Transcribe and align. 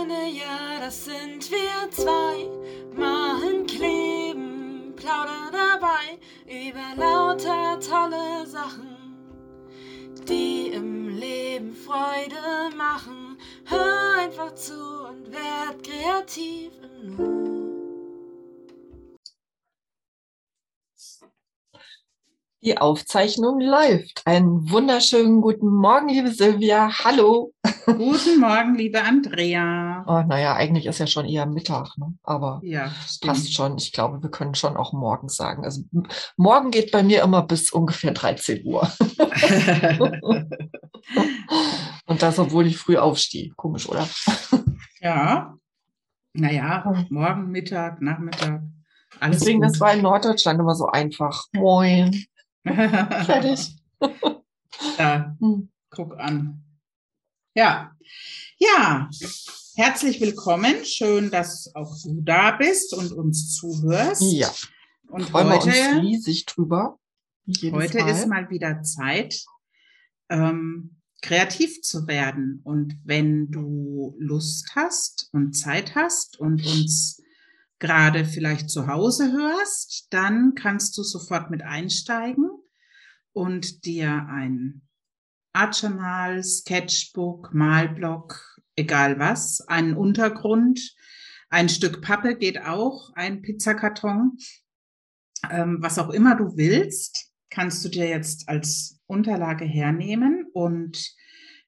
Freunde, 0.00 0.28
ja, 0.32 0.80
das 0.80 1.04
sind 1.04 1.50
wir 1.50 1.90
zwei. 1.90 2.48
Machen, 2.96 3.66
kleben, 3.66 4.94
plaudern 4.96 5.52
dabei 5.52 6.18
über 6.46 6.96
lauter 6.96 7.78
tolle 7.80 8.46
Sachen, 8.46 8.96
die 10.26 10.68
im 10.68 11.08
Leben 11.18 11.74
Freude 11.74 12.74
machen. 12.76 13.36
Hör 13.66 14.20
einfach 14.20 14.54
zu 14.54 14.72
und 15.06 15.30
werd 15.32 15.82
kreativ 15.82 16.72
im 16.82 17.16
Nu. 17.16 17.50
Die 22.62 22.76
Aufzeichnung 22.76 23.58
läuft. 23.60 24.22
Einen 24.26 24.70
wunderschönen 24.70 25.40
guten 25.40 25.68
Morgen, 25.68 26.08
liebe 26.08 26.30
Silvia. 26.30 26.90
Hallo. 27.04 27.52
Guten 27.86 28.38
Morgen, 28.38 28.74
liebe 28.74 29.02
Andrea. 29.02 29.89
Oh, 30.06 30.22
naja, 30.26 30.54
eigentlich 30.54 30.86
ist 30.86 30.98
ja 30.98 31.06
schon 31.06 31.26
eher 31.26 31.46
Mittag, 31.46 31.96
ne? 31.98 32.14
aber 32.22 32.60
Ja, 32.62 32.92
passt 33.22 33.52
schon. 33.54 33.76
Ich 33.78 33.92
glaube, 33.92 34.22
wir 34.22 34.30
können 34.30 34.54
schon 34.54 34.76
auch 34.76 34.92
morgen 34.92 35.28
sagen. 35.28 35.64
Also 35.64 35.82
morgen 36.36 36.70
geht 36.70 36.90
bei 36.92 37.02
mir 37.02 37.22
immer 37.22 37.42
bis 37.42 37.70
ungefähr 37.72 38.12
13 38.12 38.64
Uhr. 38.66 38.90
Und 42.06 42.22
das, 42.22 42.38
obwohl 42.38 42.66
ich 42.66 42.76
früh 42.78 42.96
aufstehe. 42.96 43.50
Komisch, 43.56 43.88
oder? 43.88 44.08
ja. 45.00 45.54
Naja, 46.32 47.04
morgen, 47.10 47.50
Mittag, 47.50 48.00
Nachmittag. 48.00 48.62
Alles 49.18 49.40
Deswegen, 49.40 49.60
gut. 49.60 49.68
das 49.70 49.80
war 49.80 49.92
in 49.94 50.02
Norddeutschland 50.02 50.60
immer 50.60 50.74
so 50.74 50.86
einfach. 50.86 51.44
Moin. 51.52 52.24
Fertig. 52.64 53.76
da, 54.96 55.36
Hm. 55.40 55.70
guck 55.90 56.16
an. 56.18 56.62
Ja. 57.54 57.90
Ja. 58.58 59.08
Herzlich 59.80 60.20
willkommen. 60.20 60.84
Schön, 60.84 61.30
dass 61.30 61.74
auch 61.74 61.96
du 62.02 62.20
da 62.20 62.50
bist 62.50 62.92
und 62.92 63.12
uns 63.12 63.54
zuhörst. 63.54 64.20
Ja, 64.30 64.52
Und 65.08 65.30
freuen 65.30 65.48
wir 65.48 65.54
uns 65.54 65.64
heute, 65.64 66.02
riesig 66.02 66.44
drüber. 66.44 66.98
Heute 67.72 68.00
Mal. 68.00 68.10
ist 68.10 68.26
mal 68.26 68.50
wieder 68.50 68.82
Zeit, 68.82 69.42
ähm, 70.28 71.00
kreativ 71.22 71.80
zu 71.80 72.06
werden. 72.06 72.60
Und 72.62 72.98
wenn 73.04 73.50
du 73.50 74.14
Lust 74.18 74.70
hast 74.74 75.30
und 75.32 75.54
Zeit 75.54 75.94
hast 75.94 76.38
und 76.38 76.62
uns 76.66 77.22
gerade 77.78 78.26
vielleicht 78.26 78.68
zu 78.68 78.86
Hause 78.86 79.32
hörst, 79.32 80.08
dann 80.10 80.54
kannst 80.54 80.98
du 80.98 81.02
sofort 81.02 81.50
mit 81.50 81.62
einsteigen 81.62 82.50
und 83.32 83.86
dir 83.86 84.26
ein 84.28 84.82
Art 85.54 85.80
Journal, 85.80 86.44
Sketchbook, 86.44 87.54
Malblock, 87.54 88.49
egal 88.80 89.18
was, 89.18 89.60
einen 89.68 89.94
Untergrund, 89.94 90.94
ein 91.48 91.68
Stück 91.68 92.02
Pappe 92.02 92.36
geht 92.36 92.62
auch, 92.62 93.12
ein 93.14 93.42
Pizzakarton, 93.42 94.38
ähm, 95.50 95.78
was 95.80 95.98
auch 95.98 96.10
immer 96.10 96.36
du 96.36 96.56
willst, 96.56 97.32
kannst 97.50 97.84
du 97.84 97.88
dir 97.88 98.08
jetzt 98.08 98.48
als 98.48 99.00
Unterlage 99.06 99.64
hernehmen 99.64 100.46
und 100.52 101.14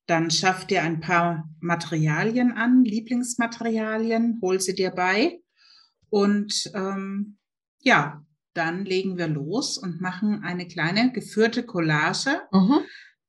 dann 0.06 0.30
schaff 0.30 0.66
dir 0.66 0.82
ein 0.82 1.00
paar 1.00 1.48
Materialien 1.60 2.52
an, 2.52 2.84
Lieblingsmaterialien, 2.84 4.38
hol 4.42 4.60
sie 4.60 4.74
dir 4.74 4.90
bei 4.90 5.40
und 6.10 6.70
ähm, 6.74 7.38
ja, 7.80 8.24
dann 8.54 8.84
legen 8.84 9.16
wir 9.16 9.28
los 9.28 9.78
und 9.78 10.00
machen 10.00 10.42
eine 10.44 10.68
kleine 10.68 11.12
geführte 11.12 11.64
Collage, 11.64 12.42
Mhm. 12.52 12.80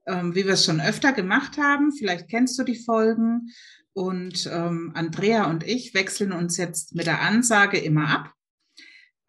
Ähm, 0.05 0.35
wie 0.35 0.45
wir 0.45 0.53
es 0.53 0.65
schon 0.65 0.81
öfter 0.81 1.13
gemacht 1.13 1.57
haben. 1.57 1.91
Vielleicht 1.91 2.29
kennst 2.29 2.57
du 2.59 2.63
die 2.63 2.81
Folgen. 2.83 3.51
Und 3.93 4.49
ähm, 4.51 4.91
Andrea 4.95 5.49
und 5.49 5.63
ich 5.63 5.93
wechseln 5.93 6.31
uns 6.31 6.57
jetzt 6.57 6.95
mit 6.95 7.05
der 7.05 7.21
Ansage 7.21 7.77
immer 7.77 8.09
ab. 8.09 8.33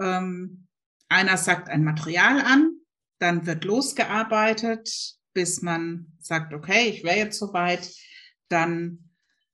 Ähm, 0.01 0.67
einer 1.09 1.37
sagt 1.37 1.69
ein 1.69 1.85
Material 1.85 2.41
an, 2.41 2.73
dann 3.19 3.47
wird 3.47 3.65
losgearbeitet, 3.65 4.91
bis 5.35 5.63
man 5.63 6.13
sagt, 6.19 6.55
okay, 6.55 6.89
ich 6.89 7.05
wäre 7.05 7.19
jetzt 7.19 7.39
soweit. 7.39 7.91
Dann 8.49 9.11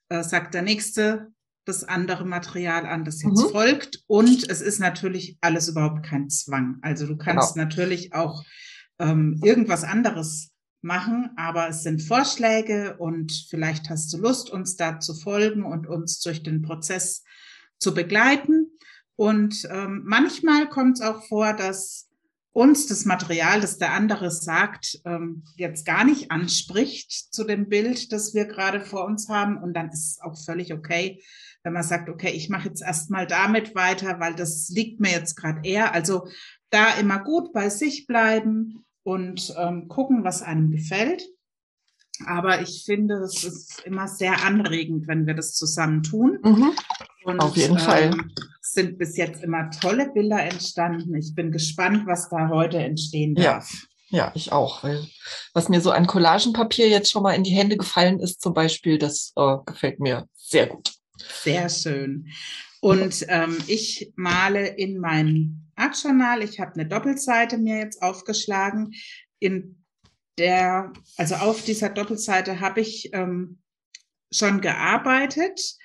äh, 0.09 0.23
sagt 0.23 0.55
der 0.55 0.63
nächste 0.63 1.33
das 1.67 1.85
andere 1.85 2.25
Material 2.25 2.87
an, 2.87 3.05
das 3.05 3.23
jetzt 3.23 3.45
Mhm. 3.47 3.51
folgt. 3.51 4.03
Und 4.07 4.49
es 4.49 4.61
ist 4.61 4.79
natürlich 4.81 5.39
alles 5.41 5.69
überhaupt 5.69 6.05
kein 6.05 6.31
Zwang. 6.31 6.79
Also 6.83 7.07
du 7.07 7.17
kannst 7.17 7.57
natürlich 7.57 8.15
auch 8.15 8.45
ähm, 8.99 9.41
irgendwas 9.43 9.85
anderes 9.85 10.50
machen, 10.83 11.31
aber 11.37 11.69
es 11.69 11.83
sind 11.83 12.03
Vorschläge 12.03 12.97
und 12.99 13.33
vielleicht 13.51 13.91
hast 13.91 14.13
du 14.13 14.19
Lust, 14.19 14.51
uns 14.51 14.77
da 14.77 14.99
zu 15.01 15.15
folgen 15.15 15.65
und 15.65 15.87
uns 15.87 16.21
durch 16.21 16.43
den 16.43 16.63
Prozess 16.63 17.23
zu 17.79 17.95
begleiten. 17.95 18.71
Und 19.17 19.69
ähm, 19.71 20.03
manchmal 20.05 20.69
kommt 20.69 20.99
es 20.99 21.05
auch 21.05 21.23
vor, 21.25 21.53
dass 21.53 22.09
uns 22.53 22.87
das 22.87 23.05
Material, 23.05 23.61
das 23.61 23.79
der 23.79 23.93
andere 23.93 24.31
sagt, 24.31 25.01
ähm, 25.05 25.45
jetzt 25.57 25.87
gar 25.87 26.05
nicht 26.05 26.31
anspricht 26.31 27.13
zu 27.33 27.45
dem 27.45 27.69
Bild, 27.69 28.13
das 28.13 28.35
wir 28.35 28.47
gerade 28.47 28.81
vor 28.81 29.05
uns 29.05 29.29
haben. 29.29 29.59
Und 29.59 29.75
dann 29.75 29.91
ist 29.91 30.13
es 30.13 30.21
auch 30.21 30.37
völlig 30.43 30.73
okay, 30.73 31.23
wenn 31.63 31.75
man 31.75 31.83
sagt, 31.83 32.09
okay, 32.09 32.31
ich 32.31 32.49
mache 32.49 32.69
jetzt 32.69 32.83
erstmal 32.83 33.27
damit 33.27 33.75
weiter, 33.75 34.19
weil 34.19 34.35
das 34.35 34.69
liegt 34.71 35.01
mir 35.01 35.13
jetzt 35.13 35.37
gerade 35.37 35.61
eher. 35.63 35.93
Also 35.95 36.27
da 36.71 36.95
immer 36.95 37.23
gut 37.23 37.53
bei 37.53 37.69
sich 37.69 38.07
bleiben 38.07 38.85
und 39.11 39.53
ähm, 39.59 39.89
gucken, 39.89 40.23
was 40.23 40.41
einem 40.41 40.71
gefällt. 40.71 41.25
Aber 42.27 42.61
ich 42.61 42.85
finde, 42.85 43.15
es 43.17 43.43
ist 43.43 43.83
immer 43.85 44.07
sehr 44.07 44.45
anregend, 44.45 45.09
wenn 45.09 45.27
wir 45.27 45.35
das 45.35 45.55
zusammen 45.55 46.03
tun. 46.05 46.39
Mhm. 46.45 46.73
Und, 47.25 47.41
Auf 47.41 47.57
jeden 47.57 47.79
Fall. 47.79 48.15
es 48.63 48.73
sind 48.73 48.99
bis 48.99 49.17
jetzt 49.17 49.43
immer 49.43 49.69
tolle 49.71 50.11
Bilder 50.13 50.41
entstanden. 50.43 51.15
Ich 51.17 51.35
bin 51.35 51.51
gespannt, 51.51 52.07
was 52.07 52.29
da 52.29 52.49
heute 52.51 52.79
entstehen 52.79 53.35
Ja. 53.37 53.55
darf. 53.55 53.73
Ja, 54.11 54.33
ich 54.35 54.53
auch. 54.53 54.85
Weil 54.85 55.05
was 55.55 55.69
mir 55.69 55.81
so 55.81 55.91
an 55.91 56.07
Collagenpapier 56.07 56.89
jetzt 56.89 57.11
schon 57.11 57.23
mal 57.23 57.33
in 57.33 57.45
die 57.45 57.51
Hände 57.55 57.77
gefallen 57.77 58.21
ist, 58.21 58.41
zum 58.41 58.55
Beispiel, 58.55 58.99
das 58.99 59.33
äh, 59.37 59.57
gefällt 59.67 59.99
mir 59.99 60.27
sehr 60.35 60.67
gut. 60.67 60.93
Sehr 61.43 61.69
schön. 61.69 62.29
Und 62.81 63.25
ähm, 63.29 63.59
ich 63.67 64.13
male 64.17 64.67
in 64.67 64.99
mein 64.99 65.70
Art 65.81 66.01
Journal. 66.03 66.43
Ich 66.43 66.61
habe 66.61 66.75
eine 66.75 66.87
Doppelseite 66.87 67.59
mir 67.59 67.79
jetzt 67.79 68.03
aufgeschlagen. 68.03 68.93
In 69.39 69.85
der, 70.39 70.93
also 71.17 71.35
auf 71.37 71.63
dieser 71.65 71.89
Doppelseite 71.89 72.61
habe 72.61 72.81
ich 72.81 73.11
ähm, 73.13 73.59
schon 74.33 74.61
gearbeitet, 74.61 75.77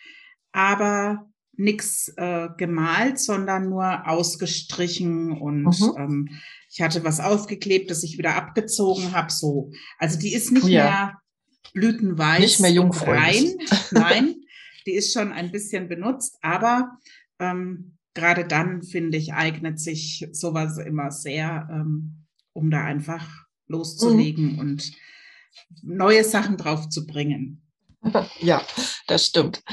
aber 0.52 1.30
nichts 1.58 2.10
äh, 2.18 2.50
gemalt, 2.58 3.20
sondern 3.20 3.70
nur 3.70 4.08
ausgestrichen 4.08 5.32
und 5.32 5.64
Mhm. 5.66 5.94
ähm, 5.98 6.30
ich 6.70 6.82
hatte 6.82 7.04
was 7.06 7.22
aufgeklebt, 7.22 7.90
das 7.90 8.04
ich 8.04 8.18
wieder 8.18 8.36
abgezogen 8.36 9.14
habe. 9.14 9.32
So, 9.32 9.72
also 9.98 10.20
die 10.20 10.34
ist 10.34 10.52
nicht 10.52 10.68
Ja. 10.68 10.84
mehr 10.84 11.22
blütenweiß, 11.74 12.40
Nicht 12.42 12.60
mehr 12.60 12.72
jungfräulich. 12.72 13.56
rein. 13.58 13.68
Nein, 13.92 14.36
die 14.86 14.92
ist 14.94 15.14
schon 15.14 15.32
ein 15.32 15.52
bisschen 15.52 15.88
benutzt, 15.88 16.38
aber 16.42 16.98
ähm, 17.40 17.95
gerade 18.16 18.46
dann 18.46 18.82
finde 18.82 19.18
ich 19.18 19.34
eignet 19.34 19.80
sich 19.80 20.28
sowas 20.32 20.78
immer 20.80 21.12
sehr, 21.12 21.68
ähm, 21.72 22.26
um 22.54 22.72
da 22.72 22.84
einfach 22.84 23.28
loszulegen 23.68 24.54
Mhm. 24.54 24.60
und 24.60 24.92
neue 25.84 26.24
Sachen 26.24 26.58
drauf 26.58 26.90
zu 26.90 27.06
bringen. 27.06 27.62
Ja, 28.40 28.62
das 29.08 29.26
stimmt. 29.26 29.64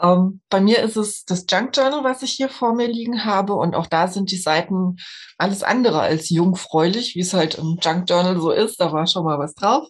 Ähm, 0.00 0.40
bei 0.48 0.60
mir 0.60 0.82
ist 0.82 0.96
es 0.96 1.24
das 1.24 1.44
Junk 1.50 1.76
Journal, 1.76 2.02
was 2.02 2.22
ich 2.22 2.32
hier 2.32 2.48
vor 2.48 2.74
mir 2.74 2.88
liegen 2.88 3.24
habe. 3.26 3.54
Und 3.54 3.74
auch 3.74 3.86
da 3.86 4.08
sind 4.08 4.30
die 4.30 4.38
Seiten 4.38 4.96
alles 5.36 5.62
andere 5.62 6.00
als 6.00 6.30
jungfräulich, 6.30 7.14
wie 7.14 7.20
es 7.20 7.34
halt 7.34 7.56
im 7.56 7.78
Junk 7.82 8.08
Journal 8.08 8.40
so 8.40 8.50
ist. 8.50 8.80
Da 8.80 8.90
war 8.92 9.06
schon 9.06 9.24
mal 9.24 9.38
was 9.38 9.54
drauf. 9.54 9.86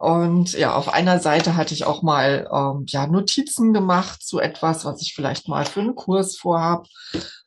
Und 0.00 0.54
ja, 0.54 0.74
auf 0.74 0.88
einer 0.88 1.18
Seite 1.18 1.56
hatte 1.56 1.74
ich 1.74 1.84
auch 1.84 2.00
mal 2.00 2.48
ähm, 2.50 2.86
ja, 2.88 3.06
Notizen 3.06 3.74
gemacht 3.74 4.22
zu 4.22 4.40
etwas, 4.40 4.86
was 4.86 5.02
ich 5.02 5.12
vielleicht 5.14 5.46
mal 5.46 5.66
für 5.66 5.80
einen 5.80 5.94
Kurs 5.94 6.38
vorhab. 6.38 6.86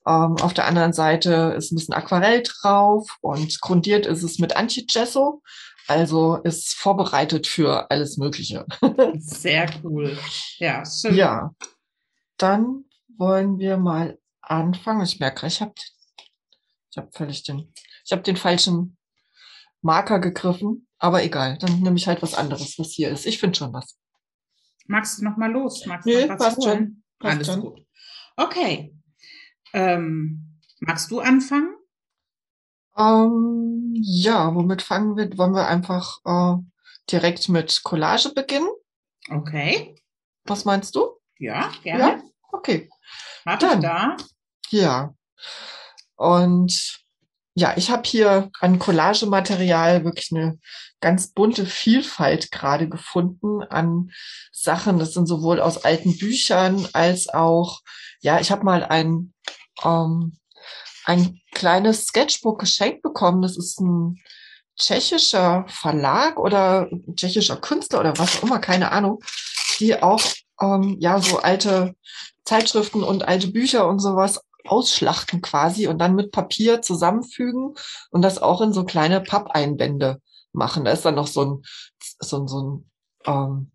Ähm, 0.05 0.35
auf 0.39 0.53
der 0.53 0.67
anderen 0.67 0.93
Seite 0.93 1.55
ist 1.57 1.71
ein 1.71 1.77
bisschen 1.77 1.95
Aquarell 1.95 2.43
drauf 2.43 3.17
und 3.21 3.59
grundiert 3.59 4.05
ist 4.05 4.21
es 4.21 4.37
mit 4.37 4.55
Anti-Gesso. 4.55 5.41
Also 5.87 6.35
ist 6.43 6.75
vorbereitet 6.75 7.47
für 7.47 7.89
alles 7.89 8.17
Mögliche. 8.17 8.67
Sehr 9.17 9.67
cool. 9.83 10.15
Ja, 10.59 10.85
schön. 10.85 11.15
Ja, 11.15 11.55
dann 12.37 12.85
wollen 13.17 13.57
wir 13.57 13.77
mal 13.77 14.19
anfangen. 14.43 15.01
Ich 15.01 15.19
merke, 15.19 15.47
ich 15.47 15.59
habe 15.59 15.73
ich 16.91 16.97
hab 16.97 17.15
völlig 17.15 17.41
den, 17.41 17.73
ich 18.05 18.11
habe 18.11 18.21
den 18.21 18.37
falschen 18.37 18.95
Marker 19.81 20.19
gegriffen, 20.19 20.87
aber 21.03 21.21
egal, 21.21 21.57
dann 21.57 21.81
nehme 21.81 21.97
ich 21.97 22.07
halt 22.07 22.21
was 22.21 22.33
anderes, 22.33 22.79
was 22.79 22.91
hier 22.91 23.09
ist. 23.09 23.25
Ich 23.25 23.37
finde 23.37 23.57
schon 23.57 23.73
was. 23.73 23.99
Magst 24.87 25.19
du 25.19 25.25
noch 25.25 25.35
mal 25.35 25.51
los? 25.51 25.85
Magst 25.85 26.07
du 26.07 26.27
noch 26.27 26.29
was 26.29 26.55
passt 26.55 26.63
schon. 26.63 27.03
Passt 27.19 27.35
Alles 27.35 27.47
schon. 27.47 27.59
gut. 27.59 27.85
Okay. 28.37 28.95
Ähm, 29.73 30.61
magst 30.79 31.11
du 31.11 31.19
anfangen? 31.19 31.75
Ähm, 32.97 33.91
ja, 33.95 34.55
womit 34.55 34.81
fangen 34.81 35.17
wir? 35.17 35.37
Wollen 35.37 35.53
wir 35.53 35.67
einfach 35.67 36.19
äh, 36.23 36.63
direkt 37.11 37.49
mit 37.49 37.83
Collage 37.83 38.29
beginnen? 38.33 38.69
Okay. 39.29 40.01
Was 40.45 40.63
meinst 40.63 40.95
du? 40.95 41.19
Ja, 41.37 41.69
gerne. 41.83 41.99
Ja? 42.01 42.21
Okay. 42.53 42.89
Hab 43.45 43.59
Dann. 43.59 43.81
da. 43.81 44.15
Ja. 44.69 45.13
Und 46.15 47.03
ja, 47.55 47.73
ich 47.75 47.91
habe 47.91 48.03
hier 48.05 48.49
an 48.61 48.79
Collagematerial 48.79 50.03
wirklich 50.05 50.31
eine 50.31 50.59
ganz 51.03 51.33
bunte 51.33 51.65
Vielfalt 51.65 52.49
gerade 52.49 52.87
gefunden 52.87 53.61
an 53.61 54.11
Sachen. 54.53 54.99
Das 54.99 55.13
sind 55.13 55.27
sowohl 55.27 55.59
aus 55.59 55.83
alten 55.83 56.17
Büchern 56.17 56.87
als 56.93 57.27
auch, 57.27 57.81
ja, 58.21 58.39
ich 58.39 58.51
habe 58.51 58.63
mal 58.63 58.85
ein, 58.85 59.33
ähm, 59.83 60.37
ein 61.03 61.41
kleines 61.51 62.05
Sketchbook 62.05 62.57
geschenkt 62.57 63.01
bekommen. 63.01 63.41
Das 63.41 63.57
ist 63.57 63.81
ein 63.81 64.23
tschechischer 64.79 65.65
Verlag 65.67 66.39
oder 66.39 66.89
tschechischer 67.15 67.57
Künstler 67.57 67.99
oder 67.99 68.17
was 68.17 68.37
auch 68.37 68.43
immer, 68.43 68.59
keine 68.59 68.93
Ahnung, 68.93 69.19
die 69.79 70.01
auch 70.01 70.21
ähm, 70.61 70.95
ja 71.01 71.19
so 71.19 71.39
alte 71.39 71.95
Zeitschriften 72.45 73.03
und 73.03 73.27
alte 73.27 73.49
Bücher 73.49 73.87
und 73.89 73.99
sowas 73.99 74.41
ausschlachten 74.65 75.41
quasi 75.41 75.87
und 75.87 75.99
dann 75.99 76.15
mit 76.15 76.31
Papier 76.31 76.81
zusammenfügen 76.81 77.73
und 78.09 78.21
das 78.21 78.41
auch 78.41 78.61
in 78.61 78.71
so 78.71 78.85
kleine 78.85 79.19
Pappeinbände 79.19 80.21
machen. 80.53 80.85
Da 80.85 80.91
ist 80.91 81.03
dann 81.05 81.15
noch 81.15 81.27
so 81.27 81.45
ein, 81.45 81.61
so 82.19 82.39
ein, 82.39 82.47
so 82.47 82.61
ein 82.61 82.91
ähm, 83.25 83.71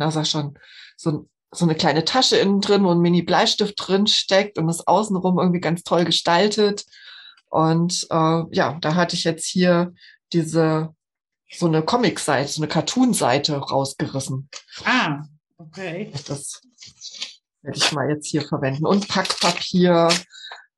na 0.00 0.10
sag 0.10 0.26
schon, 0.26 0.58
so, 0.96 1.10
ein, 1.10 1.30
so 1.52 1.64
eine 1.64 1.74
kleine 1.76 2.04
Tasche 2.04 2.36
innen 2.36 2.60
drin, 2.60 2.84
wo 2.84 2.90
ein 2.90 3.00
Mini-Bleistift 3.00 3.74
drin 3.76 4.06
steckt 4.06 4.58
und 4.58 4.68
ist 4.68 4.88
außenrum 4.88 5.38
irgendwie 5.38 5.60
ganz 5.60 5.84
toll 5.84 6.04
gestaltet. 6.04 6.86
Und 7.50 8.06
äh, 8.10 8.42
ja, 8.50 8.78
da 8.80 8.94
hatte 8.94 9.14
ich 9.14 9.24
jetzt 9.24 9.46
hier 9.46 9.94
diese 10.32 10.94
so 11.52 11.66
eine 11.66 11.82
Comic-Seite, 11.82 12.48
so 12.48 12.62
eine 12.62 12.68
Cartoon-Seite 12.68 13.56
rausgerissen. 13.56 14.48
Ah, 14.84 15.24
okay. 15.58 16.12
Das 16.26 16.60
werde 17.62 17.78
ich 17.78 17.92
mal 17.92 18.08
jetzt 18.08 18.28
hier 18.28 18.42
verwenden. 18.42 18.86
Und 18.86 19.08
Packpapier 19.08 20.08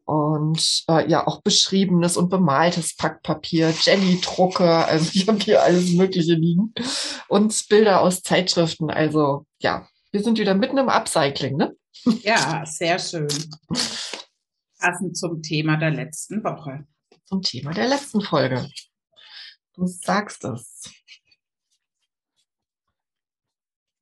und 0.05 0.85
äh, 0.89 1.09
ja 1.09 1.27
auch 1.27 1.43
beschriebenes 1.43 2.17
und 2.17 2.29
bemaltes 2.29 2.97
Packpapier, 2.97 3.71
Jelly-Drucker, 3.71 4.87
also 4.89 5.11
ich 5.13 5.29
habe 5.29 5.39
hier 5.39 5.63
alles 5.63 5.93
Mögliche 5.93 6.35
liegen 6.35 6.75
und 7.29 7.69
Bilder 7.69 8.01
aus 8.01 8.23
Zeitschriften. 8.23 8.91
Also 8.91 9.47
ja, 9.61 9.89
wir 10.11 10.23
sind 10.23 10.39
wieder 10.39 10.55
mitten 10.55 10.79
im 10.79 10.89
Upcycling, 10.89 11.57
ne? 11.57 11.77
Ja, 12.23 12.65
sehr 12.67 12.99
schön. 12.99 13.29
Passend 14.79 15.17
zum 15.17 15.43
Thema 15.43 15.77
der 15.77 15.91
letzten 15.91 16.43
Woche. 16.43 16.85
Zum 17.27 17.43
Thema 17.43 17.73
der 17.73 17.89
letzten 17.89 18.21
Folge. 18.21 18.69
Du 19.75 19.87
sagst 19.87 20.45
es. 20.45 20.83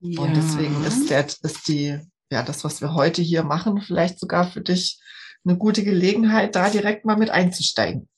Ja. 0.01 0.23
Und 0.23 0.35
deswegen 0.35 0.83
ist, 0.85 1.11
der, 1.11 1.27
ist 1.27 1.69
die, 1.69 2.01
ja, 2.31 2.43
das, 2.43 2.65
was 2.65 2.81
wir 2.81 2.95
heute 2.95 3.21
hier 3.21 3.43
machen, 3.43 3.83
vielleicht 3.83 4.19
sogar 4.19 4.51
für 4.51 4.63
dich 4.63 4.99
eine 5.45 5.57
gute 5.57 5.85
Gelegenheit, 5.85 6.55
da 6.55 6.71
direkt 6.71 7.05
mal 7.05 7.17
mit 7.17 7.31
einzusteigen. 7.31 8.09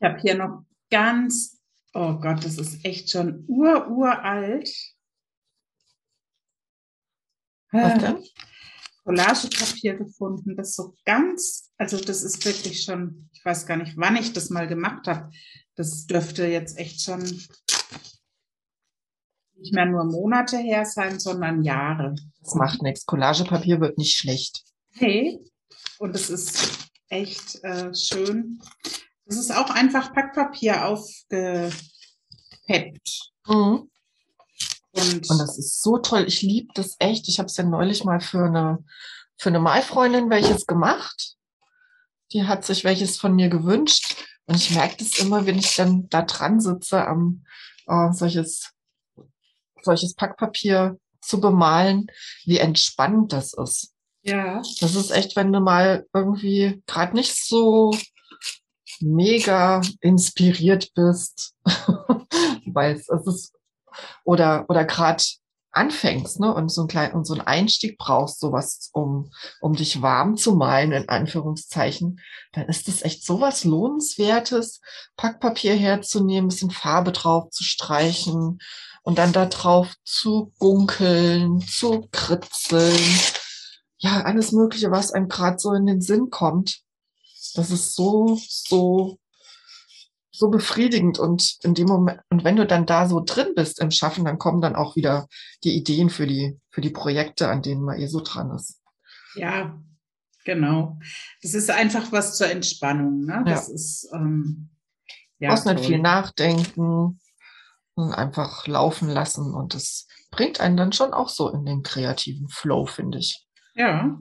Ich 0.00 0.08
habe 0.08 0.20
hier 0.20 0.34
noch 0.34 0.64
ganz, 0.90 1.60
oh 1.94 2.14
Gott, 2.14 2.44
das 2.44 2.58
ist 2.58 2.84
echt 2.84 3.10
schon 3.10 3.44
ur, 3.46 3.88
uralt. 3.88 4.70
Was 7.70 7.98
denn? 7.98 8.24
Collagepapier 9.04 9.96
gefunden, 9.96 10.56
das 10.56 10.74
so 10.74 10.94
ganz, 11.04 11.70
also 11.76 12.00
das 12.00 12.22
ist 12.22 12.44
wirklich 12.46 12.82
schon, 12.82 13.28
ich 13.32 13.44
weiß 13.44 13.66
gar 13.66 13.76
nicht, 13.76 13.96
wann 13.96 14.16
ich 14.16 14.32
das 14.32 14.48
mal 14.48 14.66
gemacht 14.66 15.06
habe. 15.06 15.30
Das 15.74 16.06
dürfte 16.06 16.46
jetzt 16.46 16.78
echt 16.78 17.02
schon 17.02 17.20
nicht 19.64 19.74
mehr 19.74 19.86
nur 19.86 20.04
Monate 20.04 20.58
her 20.58 20.84
sein, 20.84 21.18
sondern 21.18 21.62
Jahre. 21.62 22.14
Das 22.42 22.54
macht 22.54 22.82
nichts. 22.82 23.06
Collagepapier 23.06 23.80
wird 23.80 23.96
nicht 23.96 24.18
schlecht. 24.18 24.62
Hey, 24.92 25.40
und 25.98 26.14
es 26.14 26.28
ist 26.28 26.90
echt 27.08 27.64
äh, 27.64 27.94
schön. 27.94 28.60
Das 29.24 29.38
ist 29.38 29.56
auch 29.56 29.70
einfach 29.70 30.12
Packpapier 30.12 30.86
aufgepeppt. 30.86 31.72
Mhm. 33.46 33.90
Und, 34.92 35.30
Und 35.30 35.38
das 35.38 35.58
ist 35.58 35.82
so 35.82 35.96
toll. 35.98 36.24
Ich 36.28 36.42
liebe 36.42 36.68
das 36.74 36.96
echt. 36.98 37.26
Ich 37.28 37.38
habe 37.38 37.46
es 37.46 37.56
ja 37.56 37.64
neulich 37.64 38.04
mal 38.04 38.20
für 38.20 38.44
eine, 38.44 38.84
für 39.38 39.48
eine 39.48 39.60
Malfreundin 39.60 40.28
welches 40.28 40.66
gemacht. 40.66 41.36
Die 42.32 42.44
hat 42.44 42.66
sich 42.66 42.84
welches 42.84 43.16
von 43.16 43.34
mir 43.34 43.48
gewünscht. 43.48 44.14
Und 44.44 44.56
ich 44.56 44.72
merke 44.72 44.96
das 44.98 45.18
immer, 45.18 45.46
wenn 45.46 45.58
ich 45.58 45.74
dann 45.74 46.06
da 46.10 46.20
dran 46.20 46.60
sitze, 46.60 47.06
am 47.06 47.44
äh, 47.86 48.12
solches, 48.12 48.73
solches 49.84 50.14
Packpapier 50.14 50.98
zu 51.20 51.40
bemalen, 51.40 52.06
wie 52.44 52.58
entspannend 52.58 53.32
das 53.32 53.54
ist. 53.54 53.92
ja, 54.22 54.62
Das 54.80 54.94
ist 54.94 55.10
echt, 55.10 55.36
wenn 55.36 55.52
du 55.52 55.60
mal 55.60 56.06
irgendwie 56.12 56.82
gerade 56.86 57.14
nicht 57.14 57.34
so 57.34 57.92
mega 59.00 59.80
inspiriert 60.00 60.92
bist, 60.94 61.54
weil 62.66 62.94
es, 62.94 63.08
ist 63.26 63.52
oder 64.24 64.66
oder 64.68 64.84
gerade 64.84 65.22
anfängst, 65.72 66.38
ne, 66.38 66.54
und 66.54 66.70
so 66.70 66.82
ein 66.82 66.88
kleinen 66.88 67.14
und 67.14 67.26
so 67.26 67.34
einen 67.34 67.42
Einstieg 67.42 67.98
brauchst, 67.98 68.38
sowas, 68.40 68.90
um 68.92 69.30
um 69.60 69.74
dich 69.74 70.00
warm 70.02 70.36
zu 70.36 70.54
malen 70.54 70.92
in 70.92 71.08
Anführungszeichen, 71.08 72.20
dann 72.52 72.68
ist 72.68 72.88
es 72.88 73.02
echt 73.02 73.24
sowas 73.24 73.64
lohnenswertes, 73.64 74.80
Packpapier 75.16 75.74
herzunehmen, 75.74 76.48
bisschen 76.48 76.70
Farbe 76.70 77.12
drauf 77.12 77.50
zu 77.50 77.64
streichen 77.64 78.60
und 79.04 79.18
dann 79.18 79.32
da 79.32 79.46
drauf 79.46 79.94
zu 80.02 80.52
gunkeln, 80.58 81.60
zu 81.60 82.08
kritzeln, 82.10 82.98
ja, 83.98 84.22
alles 84.22 84.52
Mögliche, 84.52 84.90
was 84.90 85.12
einem 85.12 85.28
gerade 85.28 85.58
so 85.58 85.72
in 85.72 85.86
den 85.86 86.00
Sinn 86.00 86.30
kommt. 86.30 86.80
Das 87.54 87.70
ist 87.70 87.94
so, 87.94 88.38
so, 88.48 89.18
so 90.30 90.48
befriedigend 90.48 91.18
und 91.18 91.58
in 91.62 91.74
dem 91.74 91.86
Moment, 91.86 92.20
und 92.30 92.44
wenn 92.44 92.56
du 92.56 92.66
dann 92.66 92.86
da 92.86 93.06
so 93.06 93.22
drin 93.24 93.52
bist 93.54 93.78
im 93.80 93.90
Schaffen, 93.90 94.24
dann 94.24 94.38
kommen 94.38 94.60
dann 94.60 94.74
auch 94.74 94.96
wieder 94.96 95.28
die 95.62 95.76
Ideen 95.76 96.10
für 96.10 96.26
die, 96.26 96.58
für 96.70 96.80
die 96.80 96.90
Projekte, 96.90 97.48
an 97.48 97.62
denen 97.62 97.82
man 97.82 97.98
eh 97.98 98.06
so 98.06 98.20
dran 98.20 98.50
ist. 98.50 98.80
ja, 99.36 99.78
genau. 100.44 100.98
Das 101.42 101.54
ist 101.54 101.70
einfach 101.70 102.10
was 102.10 102.36
zur 102.36 102.50
Entspannung. 102.50 103.24
Ne? 103.26 103.44
Das 103.46 103.68
ist 103.68 104.08
ähm, 104.12 104.70
Du 105.38 105.46
ja, 105.46 105.50
brauchst 105.50 105.66
nicht 105.66 105.84
viel 105.84 105.98
nachdenken 105.98 107.18
einfach 107.96 108.66
laufen 108.66 109.08
lassen 109.08 109.54
und 109.54 109.74
das 109.74 110.06
bringt 110.30 110.60
einen 110.60 110.76
dann 110.76 110.92
schon 110.92 111.12
auch 111.12 111.28
so 111.28 111.50
in 111.50 111.64
den 111.64 111.82
kreativen 111.82 112.48
Flow, 112.48 112.86
finde 112.86 113.18
ich. 113.18 113.46
Ja, 113.74 114.18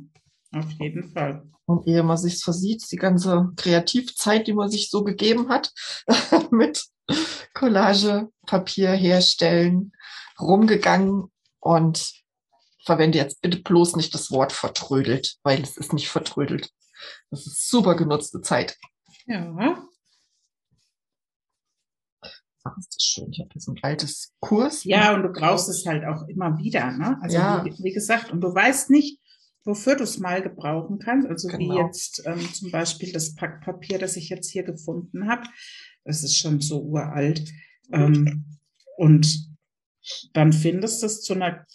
auf 0.54 0.70
jeden 0.80 1.12
Fall. 1.12 1.44
Und 1.66 1.88
ehe 1.88 2.04
man 2.04 2.18
sich 2.18 2.44
versieht, 2.44 2.84
die 2.92 2.98
ganze 2.98 3.52
Kreativzeit, 3.56 4.48
die 4.48 4.54
man 4.54 4.70
sich 4.70 4.90
so 4.90 5.04
gegeben 5.04 5.50
hat, 5.50 5.72
mit 6.52 6.84
Collage, 7.54 8.30
Papier 8.46 8.92
herstellen, 8.92 9.94
rumgegangen 10.40 11.32
und 11.60 12.12
verwende 12.86 13.18
jetzt 13.18 13.42
bitte 13.42 13.62
bloß 13.62 13.96
nicht 13.96 14.14
das 14.14 14.32
Wort 14.32 14.52
vertrödelt, 14.52 15.38
weil 15.44 15.62
es 15.62 15.78
ist 15.78 15.94
nicht 15.94 16.10
vertrödelt. 16.10 16.70
Das 17.30 17.48
ist 17.48 17.70
super 17.70 17.96
genutzte 17.96 18.42
Zeit. 18.42 18.78
Ja, 19.26 19.83
Ach, 22.66 22.78
ist 22.78 22.96
das 22.96 23.04
schön. 23.04 23.30
Ich 23.32 23.40
habe 23.42 23.60
so 23.60 23.72
ein 23.74 23.80
altes 23.82 24.32
Kurs. 24.40 24.84
ja, 24.86 25.14
und 25.14 25.24
du 25.24 25.30
brauchst 25.30 25.68
es 25.70 25.86
halt 25.86 26.06
auch 26.06 26.28
immer 26.28 26.58
wieder. 26.58 26.92
Ne? 26.92 27.18
Also 27.22 27.38
Ja. 27.38 27.66
wie, 27.66 27.72
wie 27.84 27.92
gesagt, 27.94 28.32
und 28.32 28.40
du 28.42 28.54
weißt 28.54 28.90
nicht, 28.90 29.20
wofür 29.66 29.96
du 29.96 30.04
es 30.04 30.18
mal 30.20 30.42
gebrauchen 30.42 31.00
kannst. 31.00 31.28
Also 31.28 31.50
wie 31.50 31.68
Genau. 31.68 31.86
jetzt 31.88 32.22
ähm, 32.26 32.54
zum 32.54 32.72
Beispiel 32.72 33.12
das 33.12 33.36
Packpapier, 33.36 34.00
das 34.00 34.16
ich 34.16 34.30
jetzt 34.30 34.50
hier 34.50 34.64
gefunden 34.64 35.28
habe. 35.30 35.44
Das 36.06 36.24
ist 36.24 36.38
schon 36.38 36.62
so 36.62 36.82
uralt. 36.82 37.50
Ähm, 37.92 38.58
und 38.98 39.50
dann 40.34 40.52
findest 40.54 41.02
du 41.02 41.06
es 41.08 41.22
zu 41.22 41.34
einer, 41.34 41.66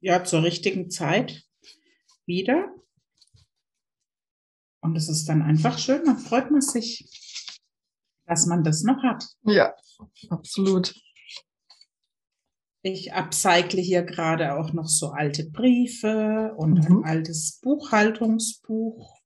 ja, 0.00 0.22
zur 0.24 0.42
richtigen 0.42 0.90
Zeit 0.90 1.44
wieder. 2.26 2.68
Und 4.80 4.96
es 4.96 5.08
ist 5.08 5.26
dann 5.28 5.42
einfach 5.42 5.78
schön, 5.78 6.04
dann 6.04 6.18
freut 6.18 6.50
man 6.50 6.60
sich, 6.60 7.06
dass 8.26 8.46
man 8.46 8.64
das 8.64 8.82
noch 8.82 9.02
hat. 9.02 9.24
Ja, 9.44 9.74
absolut. 10.30 10.94
Ich 12.82 13.14
upcycle 13.14 13.80
hier 13.80 14.02
gerade 14.02 14.56
auch 14.56 14.72
noch 14.74 14.88
so 14.88 15.08
alte 15.08 15.48
Briefe 15.50 16.54
und 16.56 16.88
Mhm. 16.88 16.98
ein 16.98 17.04
altes 17.04 17.58
Buchhaltungsbuch. 17.62 19.20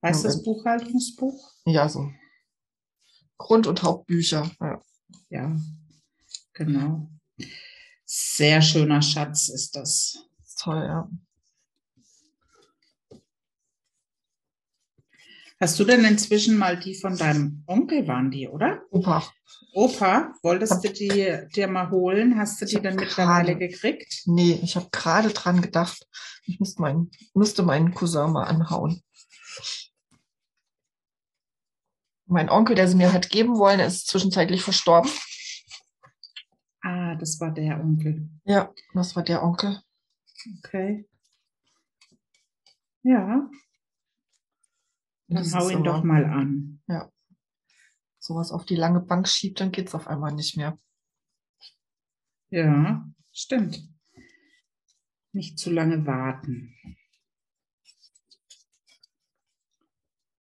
Weißt 0.00 0.24
du 0.24 0.28
das. 0.28 0.42
Buchhaltungsbuch? 0.42 1.52
Ja, 1.64 1.88
so. 1.88 2.10
Grund- 3.38 3.68
und 3.68 3.82
Hauptbücher. 3.82 4.50
Ja. 4.60 4.82
Ja, 5.30 5.56
genau. 6.54 7.08
Sehr 8.04 8.60
schöner 8.62 9.00
Schatz 9.02 9.48
ist 9.48 9.76
das. 9.76 10.26
Toll, 10.58 10.82
ja. 10.84 11.08
Hast 15.62 15.78
du 15.78 15.84
denn 15.84 16.04
inzwischen 16.04 16.58
mal 16.58 16.76
die 16.76 16.96
von 16.96 17.16
deinem 17.16 17.62
Onkel 17.68 18.08
waren 18.08 18.32
die, 18.32 18.48
oder? 18.48 18.82
Opa. 18.90 19.22
Opa, 19.74 20.34
wolltest 20.42 20.82
du 20.84 20.92
die 20.92 21.38
dir 21.54 21.68
mal 21.68 21.88
holen? 21.88 22.36
Hast 22.36 22.60
du 22.60 22.66
die 22.66 22.80
dann 22.82 22.96
mittlerweile 22.96 23.54
gerade- 23.56 23.68
gekriegt? 23.68 24.22
Nee, 24.26 24.58
ich 24.60 24.74
habe 24.74 24.88
gerade 24.90 25.28
dran 25.28 25.62
gedacht, 25.62 26.08
ich 26.46 26.58
müsste 26.58 26.82
meinen, 26.82 27.12
müsste 27.34 27.62
meinen 27.62 27.94
Cousin 27.94 28.32
mal 28.32 28.42
anhauen. 28.42 29.04
Mein 32.26 32.50
Onkel, 32.50 32.74
der 32.74 32.88
sie 32.88 32.96
mir 32.96 33.12
hat 33.12 33.30
geben 33.30 33.56
wollen, 33.56 33.78
ist 33.78 34.08
zwischenzeitlich 34.08 34.64
verstorben. 34.64 35.12
Ah, 36.80 37.14
das 37.14 37.38
war 37.38 37.52
der 37.52 37.78
Onkel. 37.78 38.28
Ja, 38.44 38.72
das 38.94 39.14
war 39.14 39.22
der 39.22 39.44
Onkel. 39.44 39.80
Okay. 40.58 41.08
Ja, 43.04 43.48
Das 45.32 45.54
hau 45.54 45.68
ihn 45.68 45.84
doch 45.84 45.96
aber- 45.98 46.06
mal 46.06 46.24
an. 46.24 46.80
sowas 48.18 48.52
auf 48.52 48.64
die 48.64 48.76
lange 48.76 49.00
Bank 49.00 49.26
schiebt, 49.26 49.58
dann 49.58 49.72
geht's 49.72 49.96
auf 49.96 50.06
einmal 50.06 50.32
nicht 50.32 50.56
mehr. 50.56 50.78
Ja, 52.50 53.04
stimmt. 53.32 53.88
Nicht 55.32 55.58
zu 55.58 55.70
lange 55.70 56.06
warten. 56.06 56.72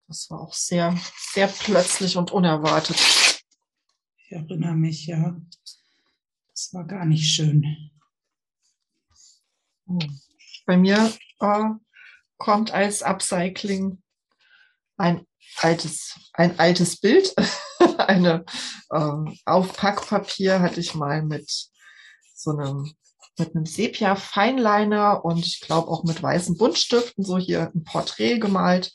Das 0.08 0.30
war 0.30 0.42
auch 0.42 0.54
sehr, 0.54 0.96
sehr 1.32 1.48
plötzlich 1.48 2.18
und 2.18 2.32
unerwartet. 2.32 2.98
Ich 2.98 4.32
erinnere 4.32 4.76
mich, 4.76 5.08
ja. 5.08 5.42
Das 6.50 6.74
war 6.74 6.86
gar 6.86 7.06
nicht 7.06 7.34
schön. 7.34 7.92
Bei 10.68 10.78
mir 10.78 11.12
äh, 11.40 11.70
kommt 12.38 12.72
als 12.72 13.02
Upcycling 13.02 14.04
ein 15.02 15.26
altes, 15.58 16.16
ein 16.34 16.60
altes 16.60 17.00
Bild. 17.00 17.34
Eine 17.98 18.46
ähm, 18.94 19.38
Aufpackpapier 19.46 20.62
hatte 20.62 20.80
ich 20.80 20.96
mal 20.96 21.24
mit 21.24 21.50
so 22.36 22.52
einem 22.52 22.94
mit 23.38 23.56
einem 23.56 23.66
Sepia-Feinliner 23.66 25.24
und 25.24 25.40
ich 25.40 25.62
glaube 25.62 25.88
auch 25.88 26.04
mit 26.04 26.22
weißen 26.22 26.58
Buntstiften 26.58 27.24
so 27.24 27.38
hier 27.38 27.72
ein 27.74 27.84
Porträt 27.84 28.40
gemalt. 28.40 28.94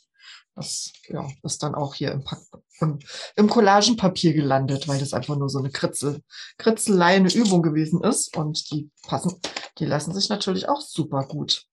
Das 0.54 0.92
ja, 1.08 1.26
ist 1.42 1.62
dann 1.62 1.74
auch 1.74 1.94
hier 1.94 2.12
im, 2.12 2.22
Pack, 2.22 2.38
im, 2.80 2.98
im 3.34 3.48
Collagenpapier 3.48 4.34
gelandet, 4.34 4.88
weil 4.88 5.00
das 5.00 5.14
einfach 5.14 5.36
nur 5.36 5.48
so 5.48 5.58
eine 5.58 5.70
Kritzel, 5.70 6.22
Kritzelei, 6.58 7.16
eine 7.16 7.32
Übung 7.32 7.62
gewesen 7.62 8.04
ist. 8.04 8.36
Und 8.36 8.70
die 8.70 8.90
passen, 9.02 9.40
die 9.78 9.86
lassen 9.86 10.14
sich 10.14 10.28
natürlich 10.28 10.68
auch 10.68 10.80
super 10.80 11.26
gut 11.26 11.64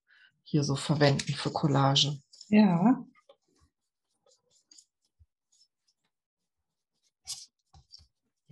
hier 0.43 0.63
so 0.63 0.75
verwenden 0.75 1.33
für 1.33 1.51
Collage. 1.51 2.17
Ja. 2.49 3.03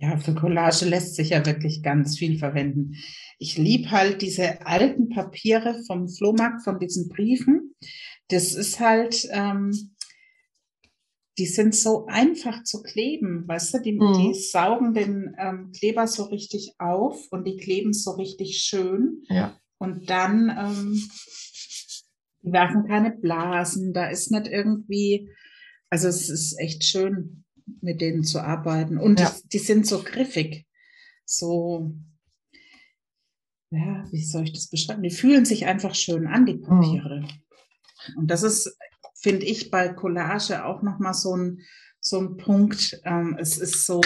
Ja, 0.02 0.16
für 0.18 0.34
Collage 0.34 0.84
lässt 0.84 1.14
sich 1.14 1.30
ja 1.30 1.46
wirklich 1.46 1.80
ganz 1.84 2.18
viel 2.18 2.36
verwenden. 2.36 2.96
Ich 3.38 3.56
liebe 3.56 3.92
halt 3.92 4.20
diese 4.20 4.66
alten 4.66 5.10
Papiere 5.10 5.80
vom 5.86 6.08
Flohmarkt, 6.08 6.64
von 6.64 6.80
diesen 6.80 7.08
Briefen. 7.08 7.76
Das 8.26 8.52
ist 8.52 8.80
halt, 8.80 9.28
ähm, 9.30 9.94
die 11.38 11.46
sind 11.46 11.74
so 11.76 12.06
einfach 12.06 12.64
zu 12.64 12.82
kleben, 12.82 13.46
weißt 13.46 13.74
du, 13.74 13.78
die, 13.78 13.92
Mhm. 13.92 14.12
die 14.18 14.34
saugen 14.34 14.92
den 14.92 15.36
ähm, 15.38 15.70
Kleber 15.70 16.08
so 16.08 16.24
richtig 16.24 16.74
auf 16.78 17.28
und 17.30 17.46
die 17.46 17.56
kleben 17.56 17.92
so 17.92 18.10
richtig 18.12 18.58
schön. 18.58 19.22
Ja. 19.28 19.56
Und 19.78 20.10
dann, 20.10 20.50
ähm, 20.50 21.00
die 22.42 22.52
werfen 22.52 22.88
keine 22.88 23.12
Blasen, 23.12 23.92
da 23.92 24.08
ist 24.08 24.32
nicht 24.32 24.48
irgendwie, 24.48 25.30
also 25.90 26.08
es 26.08 26.28
ist 26.28 26.58
echt 26.58 26.82
schön, 26.82 27.44
mit 27.80 28.00
denen 28.00 28.24
zu 28.24 28.40
arbeiten. 28.40 28.98
Und 28.98 29.20
Ja. 29.20 29.30
die, 29.44 29.48
die 29.48 29.58
sind 29.58 29.86
so 29.86 30.02
griffig, 30.02 30.66
so, 31.24 31.94
ja, 33.70 34.04
wie 34.10 34.24
soll 34.24 34.44
ich 34.44 34.52
das 34.52 34.68
beschreiben? 34.68 35.02
Die 35.02 35.10
fühlen 35.10 35.44
sich 35.44 35.66
einfach 35.66 35.94
schön 35.94 36.26
an, 36.26 36.46
die 36.46 36.58
Papiere. 36.58 37.26
Und 38.16 38.30
das 38.30 38.42
ist, 38.42 38.76
finde 39.20 39.46
ich, 39.46 39.70
bei 39.70 39.88
Collage 39.88 40.64
auch 40.64 40.82
nochmal 40.82 41.14
so 41.14 41.36
ein, 41.36 41.60
so 42.00 42.20
ein 42.20 42.36
Punkt. 42.36 43.00
Ähm, 43.04 43.36
es 43.40 43.58
ist 43.58 43.86
so 43.86 44.00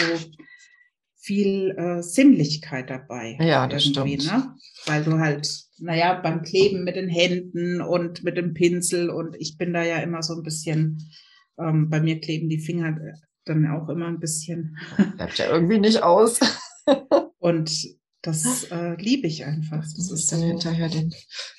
viel 1.17 1.71
äh, 1.77 2.01
Sinnlichkeit 2.01 2.89
dabei. 2.89 3.37
Ja, 3.41 3.67
das 3.67 3.83
stimmt. 3.83 4.25
Ne? 4.25 4.55
Weil 4.85 5.03
du 5.03 5.19
halt, 5.19 5.49
naja, 5.79 6.13
beim 6.21 6.43
Kleben 6.43 6.85
mit 6.85 6.95
den 6.95 7.09
Händen 7.09 7.81
und 7.81 8.23
mit 8.23 8.37
dem 8.37 8.53
Pinsel 8.53 9.09
und 9.09 9.35
ich 9.37 9.57
bin 9.57 9.73
da 9.73 9.83
ja 9.83 9.97
immer 9.97 10.23
so 10.23 10.35
ein 10.35 10.43
bisschen, 10.43 11.03
ähm, 11.59 11.89
bei 11.89 11.99
mir 11.99 12.21
kleben 12.21 12.47
die 12.47 12.59
Finger 12.59 12.97
dann 13.49 13.67
auch 13.67 13.89
immer 13.89 14.07
ein 14.07 14.19
bisschen. 14.19 14.77
Bleibt 15.15 15.37
ja 15.37 15.49
irgendwie 15.51 15.79
nicht 15.79 16.03
aus. 16.03 16.39
Und 17.39 17.71
das 18.21 18.65
äh, 18.65 18.95
liebe 18.95 19.27
ich 19.27 19.45
einfach. 19.45 19.81
Das 19.81 19.93
Das 19.95 20.11
ist 20.11 20.31
dann 20.31 20.39
so, 20.41 20.45
hinterher 20.47 20.89
den 20.89 21.13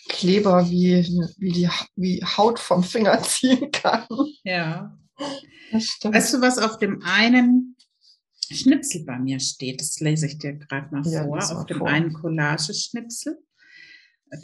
Kleber 0.09 0.69
wie, 0.69 1.05
wie 1.39 1.53
die 1.53 1.69
wie 1.97 2.23
Haut 2.25 2.59
vom 2.59 2.83
Finger 2.83 3.23
ziehen 3.23 3.71
kann. 3.73 4.07
ja. 4.45 4.97
Weißt 5.73 6.33
du, 6.33 6.41
was 6.41 6.59
auf 6.59 6.79
dem 6.79 7.03
einen 7.03 7.77
Schnipsel 8.51 9.05
bei 9.05 9.19
mir 9.19 9.41
steht? 9.41 9.81
Das 9.81 9.99
lese 10.01 10.27
ich 10.27 10.39
dir 10.39 10.55
gerade 10.55 10.95
mal 10.95 11.07
Ja, 11.07 11.25
vor. 11.25 11.59
Auf 11.59 11.67
dem 11.67 11.79
vor. 11.79 11.89
einen 11.89 12.13
Collageschnipsel, 12.13 13.37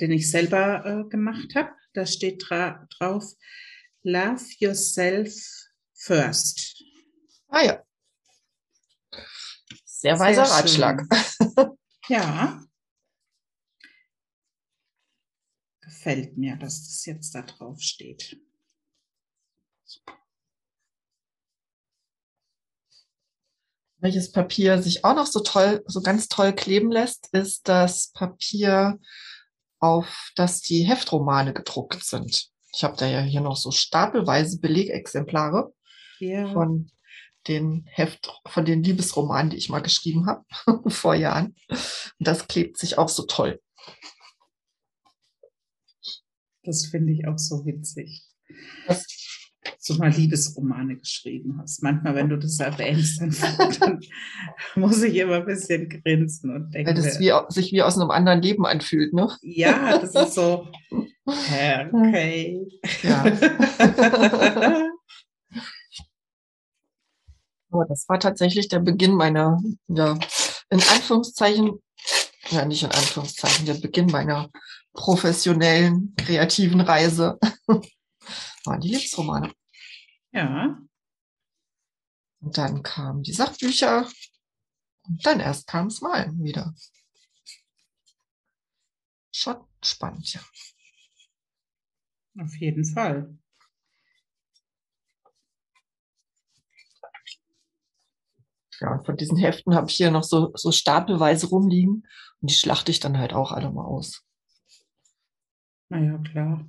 den 0.00 0.10
ich 0.12 0.30
selber 0.30 0.84
äh, 0.84 1.08
gemacht 1.08 1.54
habe. 1.54 1.70
Da 1.94 2.04
steht 2.06 2.44
dra 2.48 2.86
drauf, 2.98 3.24
Love 4.02 4.44
yourself 4.58 5.32
first. 5.94 6.83
Ah 7.54 7.62
ja. 7.64 7.82
Sehr 9.84 10.18
weiser 10.18 10.44
Sehr 10.46 10.54
Ratschlag. 10.56 11.06
schön. 11.10 11.70
Ja. 12.08 12.62
Gefällt 15.80 16.36
mir, 16.36 16.56
dass 16.56 16.84
das 16.84 17.06
jetzt 17.06 17.34
da 17.34 17.40
drauf 17.40 17.80
steht. 17.80 18.38
Welches 23.98 24.32
Papier 24.32 24.82
sich 24.82 25.02
auch 25.04 25.14
noch 25.14 25.26
so 25.26 25.40
toll, 25.40 25.82
so 25.86 26.02
ganz 26.02 26.28
toll 26.28 26.52
kleben 26.52 26.92
lässt, 26.92 27.28
ist 27.32 27.68
das 27.68 28.08
Papier, 28.12 28.98
auf 29.78 30.30
das 30.36 30.60
die 30.60 30.82
Heftromane 30.82 31.54
gedruckt 31.54 32.04
sind. 32.04 32.50
Ich 32.74 32.84
habe 32.84 32.96
da 32.96 33.06
ja 33.06 33.20
hier 33.20 33.40
noch 33.40 33.56
so 33.56 33.70
stapelweise 33.70 34.58
Belegexemplare 34.60 35.72
Ja. 36.18 36.52
von 36.52 36.90
den 37.48 37.84
Heft, 37.86 38.40
von 38.46 38.64
den 38.64 38.82
Liebesromanen, 38.82 39.50
die 39.50 39.56
ich 39.56 39.68
mal 39.68 39.80
geschrieben 39.80 40.26
habe 40.26 40.44
vor 40.90 41.14
Jahren. 41.14 41.54
Und 41.68 41.80
das 42.18 42.48
klebt 42.48 42.78
sich 42.78 42.98
auch 42.98 43.08
so 43.08 43.24
toll. 43.24 43.60
Das 46.62 46.86
finde 46.86 47.12
ich 47.12 47.28
auch 47.28 47.38
so 47.38 47.66
witzig. 47.66 48.22
Das, 48.86 49.04
so 49.78 49.94
mal 49.94 50.10
Liebesromane 50.10 50.96
geschrieben 50.96 51.58
hast. 51.60 51.82
Manchmal, 51.82 52.14
wenn 52.14 52.28
du 52.28 52.38
das 52.38 52.58
erwähnst, 52.58 53.20
dann, 53.20 53.30
dann 53.80 54.00
muss 54.74 55.02
ich 55.02 55.14
immer 55.16 55.36
ein 55.36 55.46
bisschen 55.46 55.88
grinsen 55.88 56.54
und 56.54 56.74
denke, 56.74 56.90
weil 56.90 56.94
das 56.94 57.20
wie, 57.20 57.32
sich 57.48 57.72
wie 57.72 57.82
aus 57.82 57.98
einem 57.98 58.10
anderen 58.10 58.42
Leben 58.42 58.66
anfühlt, 58.66 59.12
ne? 59.12 59.28
ja, 59.42 59.98
das 59.98 60.14
ist 60.14 60.34
so, 60.34 60.68
okay. 61.24 62.66
Ja. 63.02 63.24
Aber 67.74 67.86
das 67.86 68.08
war 68.08 68.20
tatsächlich 68.20 68.68
der 68.68 68.78
Beginn 68.78 69.16
meiner, 69.16 69.60
ja, 69.88 70.16
in 70.70 70.80
Anführungszeichen, 70.80 71.82
ja, 72.50 72.64
nicht 72.64 72.84
in 72.84 72.92
Anführungszeichen, 72.92 73.66
der 73.66 73.74
Beginn 73.74 74.06
meiner 74.06 74.48
professionellen, 74.92 76.14
kreativen 76.14 76.80
Reise. 76.80 77.36
Waren 78.64 78.80
die 78.80 78.90
Liebesromane. 78.90 79.52
ja, 80.30 80.78
Und 82.40 82.56
dann 82.56 82.84
kamen 82.84 83.24
die 83.24 83.32
Sachbücher. 83.32 84.08
Und 85.02 85.26
dann 85.26 85.40
erst 85.40 85.66
kam 85.66 85.88
es 85.88 86.00
Malen 86.00 86.44
wieder. 86.44 86.72
Schon 89.32 89.56
spannend, 89.82 90.32
ja. 90.32 90.40
auf 92.38 92.54
jeden 92.60 92.84
Fall. 92.84 93.36
Ja, 98.80 98.92
und 98.92 99.06
von 99.06 99.16
diesen 99.16 99.36
Heften 99.36 99.74
habe 99.74 99.88
ich 99.88 99.96
hier 99.96 100.10
noch 100.10 100.24
so, 100.24 100.52
so 100.54 100.72
stapelweise 100.72 101.48
rumliegen. 101.48 102.06
Und 102.40 102.50
die 102.50 102.54
schlachte 102.54 102.90
ich 102.90 103.00
dann 103.00 103.18
halt 103.18 103.32
auch 103.32 103.52
alle 103.52 103.70
mal 103.70 103.84
aus. 103.84 104.22
Naja, 105.88 106.18
klar. 106.18 106.68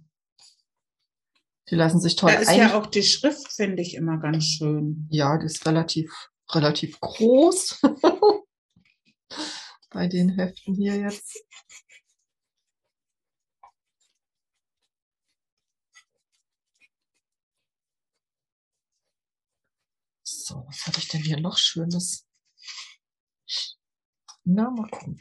Die 1.69 1.75
lassen 1.75 1.99
sich 1.99 2.15
toll 2.15 2.31
Da 2.31 2.39
ist 2.39 2.55
ja 2.55 2.77
auch 2.77 2.85
die 2.85 3.03
Schrift, 3.03 3.51
finde 3.51 3.81
ich, 3.81 3.95
immer 3.95 4.17
ganz 4.17 4.45
schön. 4.45 5.07
Ja, 5.09 5.37
die 5.37 5.47
ist 5.47 5.65
relativ, 5.65 6.11
relativ 6.51 6.99
groß. 6.99 7.81
Bei 9.89 10.07
den 10.07 10.29
Heften 10.29 10.75
hier 10.75 10.95
jetzt. 10.97 11.43
So, 20.47 20.63
was 20.67 20.85
hatte 20.85 20.99
ich 20.99 21.07
denn 21.07 21.23
hier 21.23 21.39
noch 21.39 21.57
Schönes? 21.57 22.27
Na, 24.43 24.69
mal 24.69 24.87
gucken. 24.91 25.19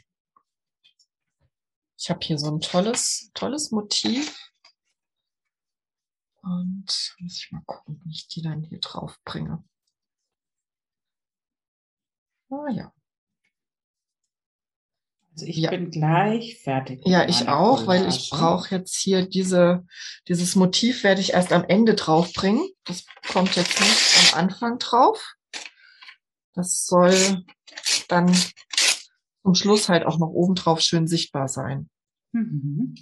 Ich 1.97 2.11
habe 2.11 2.19
hier 2.23 2.37
so 2.37 2.51
ein 2.51 2.59
tolles, 2.59 3.31
tolles 3.33 3.71
Motiv. 3.71 4.37
Und 6.43 7.15
muss 7.17 7.37
ich 7.39 7.51
mal 7.51 7.63
gucken, 7.65 7.99
wie 8.03 8.11
ich 8.11 8.27
die 8.27 8.43
dann 8.43 8.61
hier 8.61 8.79
drauf 8.79 9.19
bringe. 9.25 9.67
Ah 12.51 12.69
ja. 12.69 12.93
Also 15.35 15.47
ich 15.47 15.57
ja. 15.57 15.69
bin 15.69 15.91
gleich 15.91 16.61
fertig. 16.63 17.01
Ja, 17.03 17.27
ich 17.27 17.49
auch, 17.49 17.87
weil 17.87 18.07
ich 18.07 18.29
brauche 18.29 18.73
jetzt 18.73 18.95
hier 18.95 19.27
diese, 19.27 19.85
dieses 20.29 20.55
Motiv 20.55 21.03
werde 21.03 21.19
ich 21.19 21.33
erst 21.33 21.51
am 21.51 21.65
Ende 21.65 21.93
draufbringen. 21.93 22.69
Das 22.85 23.05
kommt 23.33 23.53
jetzt 23.57 23.81
nicht 23.81 24.33
am 24.33 24.39
Anfang 24.45 24.79
drauf. 24.79 25.35
Das 26.53 26.85
soll 26.85 27.43
dann 28.07 28.33
zum 29.43 29.55
Schluss 29.55 29.89
halt 29.89 30.05
auch 30.05 30.19
noch 30.19 30.29
oben 30.29 30.55
drauf 30.55 30.79
schön 30.79 31.05
sichtbar 31.05 31.49
sein. 31.49 31.89
Mhm. 32.31 32.95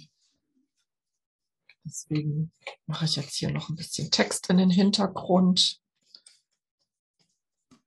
Deswegen 1.84 2.50
mache 2.86 3.04
ich 3.04 3.14
jetzt 3.14 3.36
hier 3.36 3.52
noch 3.52 3.68
ein 3.68 3.76
bisschen 3.76 4.10
Text 4.10 4.50
in 4.50 4.56
den 4.56 4.70
Hintergrund. 4.70 5.78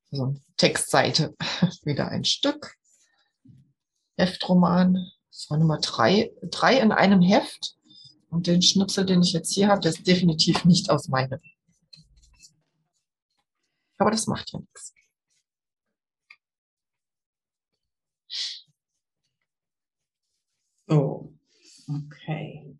So, 0.10 0.38
Textseite, 0.56 1.36
wieder 1.84 2.08
ein 2.08 2.24
Stück. 2.24 2.77
Heftroman. 4.18 5.12
Das 5.30 5.50
war 5.50 5.58
Nummer 5.58 5.80
drei, 5.80 6.32
drei 6.44 6.80
in 6.80 6.92
einem 6.92 7.22
Heft. 7.22 7.76
Und 8.30 8.48
den 8.48 8.62
Schnipsel, 8.62 9.06
den 9.06 9.22
ich 9.22 9.32
jetzt 9.34 9.54
hier 9.54 9.70
habe, 9.70 9.82
der 9.82 9.92
ist 9.92 10.06
definitiv 10.06 10.66
nicht 10.66 10.90
aus 10.90 11.08
meinem. 11.08 11.40
Aber 13.98 14.12
das 14.12 14.28
macht 14.28 14.52
ja 14.52 14.60
nichts. 14.60 14.94
So, 20.88 21.34
okay. 21.88 22.78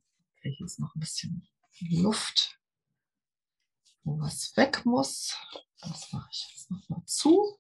Okay, 0.48 0.56
hier 0.56 0.66
ist 0.66 0.80
noch 0.80 0.96
ein 0.96 1.00
bisschen 1.00 1.48
Luft, 1.90 2.60
wo 4.04 4.20
was 4.20 4.56
weg 4.56 4.86
muss. 4.86 5.36
Das 5.82 6.12
mache 6.14 6.30
ich 6.32 6.48
jetzt 6.52 6.72
noch 6.72 6.88
mal 6.90 7.04
zu. 7.06 7.60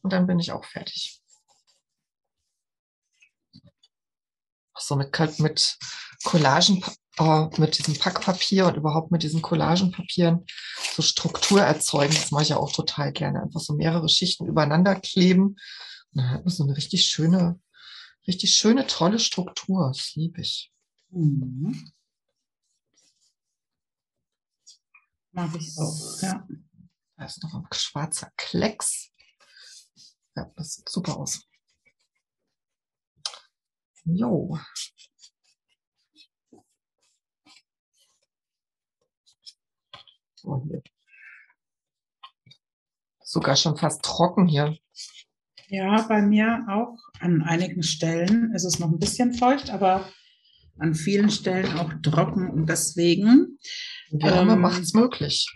Und 0.00 0.12
dann 0.12 0.26
bin 0.26 0.38
ich 0.38 0.52
auch 0.52 0.64
fertig. 0.64 1.22
So 4.78 4.96
mit, 4.96 5.16
mit 5.38 5.78
Collagen, 6.24 6.84
äh, 7.18 7.48
mit 7.58 7.78
diesem 7.78 7.98
Packpapier 7.98 8.66
und 8.66 8.76
überhaupt 8.76 9.10
mit 9.10 9.22
diesen 9.22 9.42
Collagenpapieren 9.42 10.44
so 10.94 11.02
Struktur 11.02 11.60
erzeugen. 11.60 12.14
Das 12.14 12.30
mache 12.30 12.42
ich 12.42 12.48
ja 12.50 12.56
auch 12.56 12.72
total 12.72 13.12
gerne. 13.12 13.42
Einfach 13.42 13.60
so 13.60 13.74
mehrere 13.74 14.08
Schichten 14.08 14.46
übereinander 14.46 14.94
kleben. 14.96 15.56
Und 16.12 16.14
dann 16.14 16.30
hat 16.30 16.44
man 16.44 16.54
so 16.54 16.64
eine 16.64 16.76
richtig 16.76 17.06
schöne, 17.06 17.60
richtig 18.26 18.54
schöne, 18.54 18.86
tolle 18.86 19.18
Struktur. 19.18 19.88
Das 19.88 20.14
liebe 20.14 20.40
ich. 20.40 20.72
Mhm. 21.10 21.92
Mag 25.32 25.50
ich 25.58 25.76
auch, 25.78 26.22
ja. 26.22 26.46
Da 27.16 27.24
ist 27.24 27.42
noch 27.42 27.54
ein 27.54 27.66
schwarzer 27.72 28.30
Klecks. 28.36 29.10
Ja, 30.36 30.50
das 30.56 30.74
sieht 30.74 30.88
super 30.88 31.16
aus. 31.16 31.44
Jo. 34.04 34.58
So 40.34 40.62
hier. 40.68 40.82
Sogar 43.22 43.56
schon 43.56 43.76
fast 43.76 44.02
trocken 44.02 44.46
hier. 44.46 44.76
Ja, 45.68 46.02
bei 46.02 46.22
mir 46.22 46.66
auch. 46.68 46.98
An 47.20 47.42
einigen 47.42 47.82
Stellen 47.82 48.52
ist 48.54 48.64
es 48.64 48.78
noch 48.78 48.90
ein 48.90 48.98
bisschen 48.98 49.32
feucht, 49.32 49.70
aber 49.70 50.08
an 50.78 50.94
vielen 50.94 51.30
Stellen 51.30 51.78
auch 51.78 51.92
trocken 52.02 52.50
und 52.50 52.68
deswegen. 52.68 53.58
Wärme 54.10 54.52
ähm, 54.52 54.60
macht 54.60 54.82
es 54.82 54.92
möglich. 54.92 55.50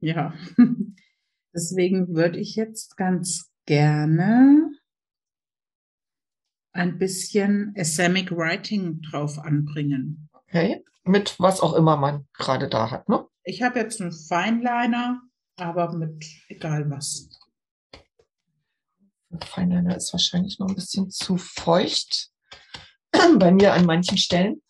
Ja, 0.00 0.32
deswegen 1.52 2.14
würde 2.14 2.38
ich 2.38 2.54
jetzt 2.54 2.96
ganz 2.96 3.50
gerne 3.66 4.67
ein 6.78 6.98
bisschen 6.98 7.74
Asamic 7.76 8.30
Writing 8.30 9.02
drauf 9.02 9.38
anbringen. 9.38 10.30
Okay, 10.32 10.84
mit 11.04 11.38
was 11.38 11.60
auch 11.60 11.74
immer 11.74 11.96
man 11.96 12.26
gerade 12.32 12.68
da 12.68 12.90
hat, 12.90 13.08
ne? 13.08 13.26
Ich 13.42 13.62
habe 13.62 13.80
jetzt 13.80 14.00
einen 14.00 14.12
Feinliner, 14.12 15.20
aber 15.56 15.92
mit 15.92 16.24
egal 16.48 16.88
was. 16.90 17.28
Feinliner 19.44 19.96
ist 19.96 20.12
wahrscheinlich 20.12 20.58
noch 20.58 20.68
ein 20.68 20.74
bisschen 20.74 21.10
zu 21.10 21.36
feucht 21.36 22.30
bei 23.38 23.50
mir 23.50 23.72
an 23.72 23.84
manchen 23.84 24.16
Stellen. 24.16 24.62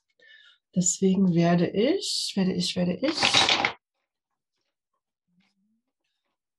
Deswegen 0.74 1.34
werde 1.34 1.68
ich, 1.68 2.32
werde 2.36 2.52
ich, 2.52 2.76
werde 2.76 2.94
ich 2.94 3.16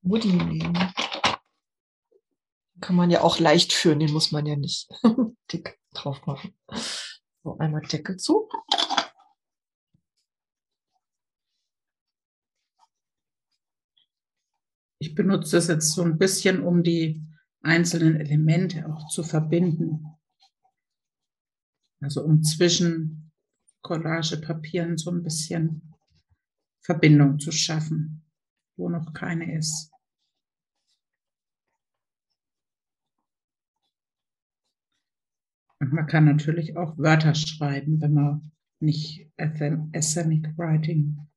Woody 0.02 0.34
nehmen. 0.34 0.94
Kann 2.82 2.96
man 2.96 3.10
ja 3.10 3.22
auch 3.22 3.40
leicht 3.40 3.74
führen, 3.74 4.00
den 4.00 4.14
muss 4.14 4.32
man 4.32 4.46
ja 4.46 4.56
nicht 4.56 4.90
dick 5.52 5.80
drauf 5.94 6.26
machen. 6.26 6.54
So, 7.44 7.58
einmal 7.58 7.82
Deckel 7.82 8.18
zu. 8.18 8.50
Ich 15.02 15.16
benutze 15.16 15.56
das 15.56 15.68
jetzt 15.68 15.94
so 15.94 16.04
ein 16.04 16.18
bisschen, 16.18 16.62
um 16.62 16.84
die 16.84 17.26
einzelnen 17.62 18.18
Elemente 18.18 18.86
auch 18.88 19.08
zu 19.08 19.24
verbinden. 19.24 20.06
Also 22.02 22.24
um 22.24 22.44
zwischen 22.44 23.32
Collagepapieren 23.82 24.98
so 24.98 25.12
ein 25.12 25.24
bisschen 25.24 25.94
Verbindung 26.82 27.40
zu 27.40 27.52
schaffen, 27.52 28.26
wo 28.78 28.90
noch 28.90 29.14
keine 29.14 29.58
ist. 29.58 29.92
Man 35.80 36.08
kann 36.08 36.26
natürlich 36.26 36.76
auch 36.78 36.98
Wörter 36.98 37.36
schreiben, 37.36 38.02
wenn 38.02 38.14
man 38.14 38.52
nicht 38.80 39.32
Ethnic 39.38 40.58
Writing 40.58 41.28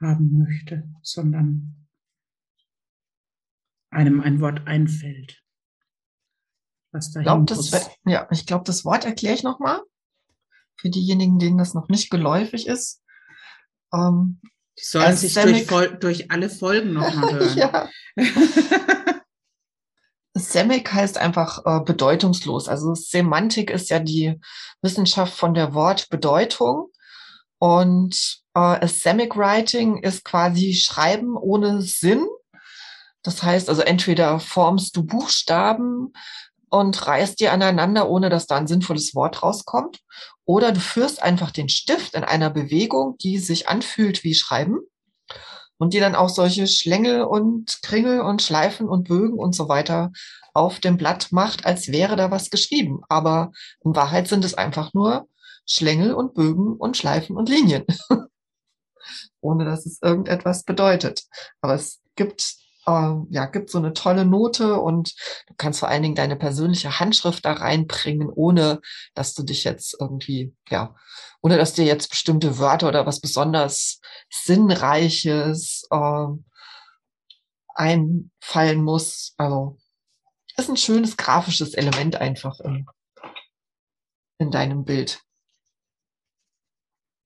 haben 0.00 0.38
möchte, 0.38 0.88
sondern 1.02 1.86
einem 3.90 4.20
ein 4.20 4.40
Wort 4.40 4.66
einfällt. 4.66 5.42
Was 6.92 7.10
da 7.12 7.20
Ja, 8.06 8.28
ich 8.30 8.46
glaube, 8.46 8.64
das 8.64 8.84
Wort 8.84 9.04
erkläre 9.04 9.34
ich 9.34 9.42
nochmal. 9.42 9.80
Für 10.76 10.90
diejenigen, 10.90 11.38
denen 11.38 11.58
das 11.58 11.74
noch 11.74 11.88
nicht 11.88 12.10
geläufig 12.10 12.66
ist. 12.66 13.02
Ähm, 13.92 14.40
Die 14.78 14.84
sollen 14.84 15.16
sich 15.16 15.34
durch, 15.34 15.98
durch, 15.98 16.30
alle 16.30 16.48
Folgen 16.48 16.92
nochmal 16.92 17.34
hören. 17.40 17.58
ja. 17.58 17.90
Semic 20.38 20.92
heißt 20.92 21.18
einfach 21.18 21.64
äh, 21.64 21.80
bedeutungslos. 21.84 22.68
Also 22.68 22.94
Semantik 22.94 23.70
ist 23.70 23.90
ja 23.90 23.98
die 23.98 24.40
Wissenschaft 24.82 25.34
von 25.34 25.54
der 25.54 25.74
Wortbedeutung. 25.74 26.90
Und 27.58 28.40
äh, 28.54 28.86
Semic 28.86 29.36
Writing 29.36 29.98
ist 29.98 30.24
quasi 30.24 30.74
Schreiben 30.74 31.36
ohne 31.36 31.82
Sinn. 31.82 32.26
Das 33.22 33.42
heißt 33.42 33.68
also, 33.68 33.82
entweder 33.82 34.40
formst 34.40 34.96
du 34.96 35.04
Buchstaben 35.04 36.12
und 36.70 37.06
reißt 37.06 37.40
die 37.40 37.48
aneinander, 37.48 38.08
ohne 38.08 38.28
dass 38.28 38.46
da 38.46 38.56
ein 38.56 38.66
sinnvolles 38.66 39.14
Wort 39.14 39.42
rauskommt, 39.42 40.00
oder 40.44 40.72
du 40.72 40.80
führst 40.80 41.22
einfach 41.22 41.50
den 41.50 41.68
Stift 41.68 42.14
in 42.14 42.24
einer 42.24 42.50
Bewegung, 42.50 43.16
die 43.18 43.38
sich 43.38 43.68
anfühlt 43.68 44.24
wie 44.24 44.34
Schreiben 44.34 44.78
und 45.78 45.94
die 45.94 46.00
dann 46.00 46.14
auch 46.14 46.28
solche 46.28 46.66
Schlängel 46.66 47.22
und 47.22 47.80
Kringel 47.82 48.20
und 48.20 48.42
Schleifen 48.42 48.88
und 48.88 49.08
Bögen 49.08 49.38
und 49.38 49.54
so 49.54 49.68
weiter 49.68 50.12
auf 50.52 50.80
dem 50.80 50.96
Blatt 50.96 51.28
macht, 51.30 51.64
als 51.64 51.88
wäre 51.88 52.16
da 52.16 52.30
was 52.30 52.50
geschrieben. 52.50 53.00
Aber 53.08 53.52
in 53.84 53.94
Wahrheit 53.94 54.28
sind 54.28 54.44
es 54.44 54.54
einfach 54.54 54.92
nur 54.92 55.28
Schlängel 55.66 56.12
und 56.12 56.34
Bögen 56.34 56.76
und 56.76 56.96
Schleifen 56.96 57.36
und 57.36 57.48
Linien, 57.48 57.84
ohne 59.40 59.64
dass 59.64 59.86
es 59.86 60.02
irgendetwas 60.02 60.64
bedeutet. 60.64 61.24
Aber 61.60 61.74
es 61.74 62.00
gibt 62.16 62.57
äh, 62.88 63.14
ja, 63.30 63.46
gibt 63.46 63.70
so 63.70 63.78
eine 63.78 63.92
tolle 63.92 64.24
Note 64.24 64.80
und 64.80 65.14
du 65.46 65.54
kannst 65.56 65.80
vor 65.80 65.88
allen 65.88 66.02
Dingen 66.02 66.14
deine 66.14 66.36
persönliche 66.36 66.98
Handschrift 66.98 67.44
da 67.44 67.52
reinbringen, 67.52 68.30
ohne 68.30 68.80
dass 69.14 69.34
du 69.34 69.42
dich 69.42 69.64
jetzt 69.64 69.96
irgendwie, 70.00 70.54
ja, 70.70 70.94
ohne 71.42 71.58
dass 71.58 71.74
dir 71.74 71.84
jetzt 71.84 72.08
bestimmte 72.08 72.58
Wörter 72.58 72.88
oder 72.88 73.06
was 73.06 73.20
besonders 73.20 74.00
Sinnreiches 74.30 75.86
äh, 75.90 76.26
einfallen 77.74 78.82
muss. 78.82 79.34
Also 79.36 79.78
ist 80.56 80.70
ein 80.70 80.76
schönes 80.76 81.16
grafisches 81.16 81.74
Element 81.74 82.16
einfach 82.16 82.58
in, 82.60 82.86
in 84.38 84.50
deinem 84.50 84.84
Bild. 84.84 85.20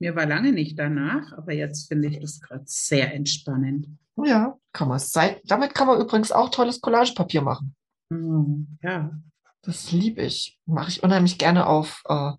Mir 0.03 0.17
war 0.17 0.27
lange 0.27 0.51
nicht 0.51 0.77
danach, 0.81 1.33
aber 1.35 1.53
jetzt 1.53 1.87
finde 1.87 2.09
ich 2.09 2.19
das 2.19 2.41
gerade 2.41 2.65
sehr 2.67 3.15
entspannend. 3.15 3.87
Ja, 4.17 4.59
kann 4.73 4.89
man. 4.89 5.01
Damit 5.45 5.77
kann 5.77 5.87
man 5.87 6.01
übrigens 6.01 6.33
auch 6.33 6.49
tolles 6.49 6.81
Collagepapier 6.81 7.41
machen. 7.41 7.77
Oh, 8.11 8.47
ja. 8.83 9.17
Das 9.63 9.93
liebe 9.93 10.23
ich. 10.23 10.59
Mache 10.67 10.89
ich 10.89 11.05
unheimlich 11.05 11.39
gerne 11.39 11.69
auf, 11.69 12.03
äh, 12.09 12.33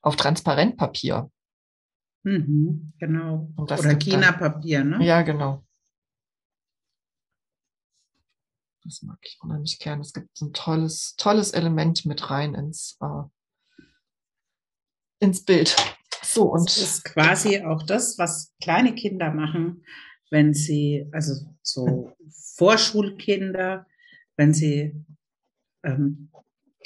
auf 0.00 0.16
Transparentpapier. 0.16 1.30
Mhm, 2.22 2.94
genau. 2.98 3.52
Und 3.54 3.70
das 3.70 3.80
Oder 3.80 3.96
China-Papier, 3.96 4.82
ne? 4.82 5.04
Ja, 5.04 5.20
genau. 5.20 5.62
Das 8.82 9.02
mag 9.02 9.18
ich 9.20 9.38
unheimlich 9.42 9.78
gern. 9.78 10.00
Es 10.00 10.14
gibt 10.14 10.40
ein 10.40 10.54
tolles, 10.54 11.16
tolles 11.16 11.50
Element 11.50 12.06
mit 12.06 12.30
rein 12.30 12.54
ins, 12.54 12.96
äh, 13.02 13.84
ins 15.18 15.44
Bild. 15.44 15.76
So, 16.32 16.52
Das 16.52 16.62
und 16.62 16.82
ist 16.82 17.04
quasi 17.04 17.60
auch 17.60 17.82
das, 17.82 18.16
was 18.18 18.54
kleine 18.62 18.94
Kinder 18.94 19.32
machen, 19.32 19.84
wenn 20.30 20.54
sie, 20.54 21.06
also 21.12 21.34
so 21.62 22.12
Vorschulkinder, 22.56 23.86
wenn 24.36 24.54
sie 24.54 24.94
ähm, 25.82 26.30